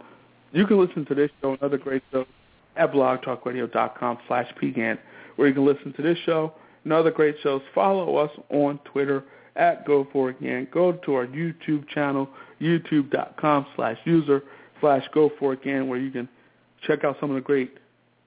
[0.53, 2.27] You can listen to this show and other great shows
[2.77, 4.99] at blogtalkradio.com slash pgant,
[5.37, 6.53] where you can listen to this show
[6.85, 7.63] and other great shows.
[7.75, 9.25] Follow us on Twitter
[9.57, 10.71] at Go For Gant.
[10.71, 12.29] Go to our YouTube channel,
[12.61, 14.43] youtube.com slash user
[14.81, 16.29] slash Go For Gant, where you can
[16.87, 17.79] check out some of the great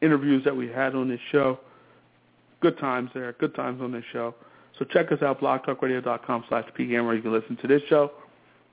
[0.02, 1.60] interviews that we had on this show.
[2.62, 4.36] Good times there, good times on this show.
[4.78, 8.12] So check us out, blogtalkradio.com slash pgant, where you can listen to this show.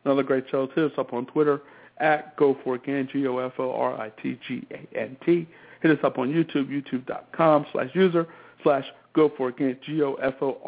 [0.04, 0.68] Another great show.
[0.68, 1.62] Hit us up on Twitter
[1.98, 5.48] at Go For Gant, G-O-F-O-R-I-T-G-A-N-T.
[5.82, 8.28] Hit us up on YouTube, youtube.com slash user
[8.62, 8.84] slash
[9.16, 10.66] Go For It Gant, G-O-F-O-R-I-T-G-A-N-T.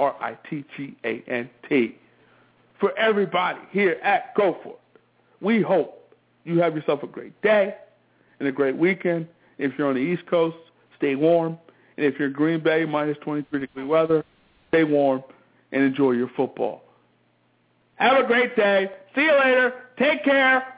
[2.80, 4.80] For everybody here at Go For It,
[5.40, 6.14] we hope
[6.44, 7.76] you have yourself a great day
[8.40, 9.28] and a great weekend.
[9.58, 10.56] If you're on the East Coast,
[10.96, 11.58] stay warm.
[11.96, 14.24] And if you're in Green Bay, minus 23 degree weather,
[14.68, 15.22] stay warm
[15.72, 16.82] and enjoy your football.
[17.96, 18.90] Have a great day.
[19.14, 19.74] See you later.
[19.98, 20.77] Take care.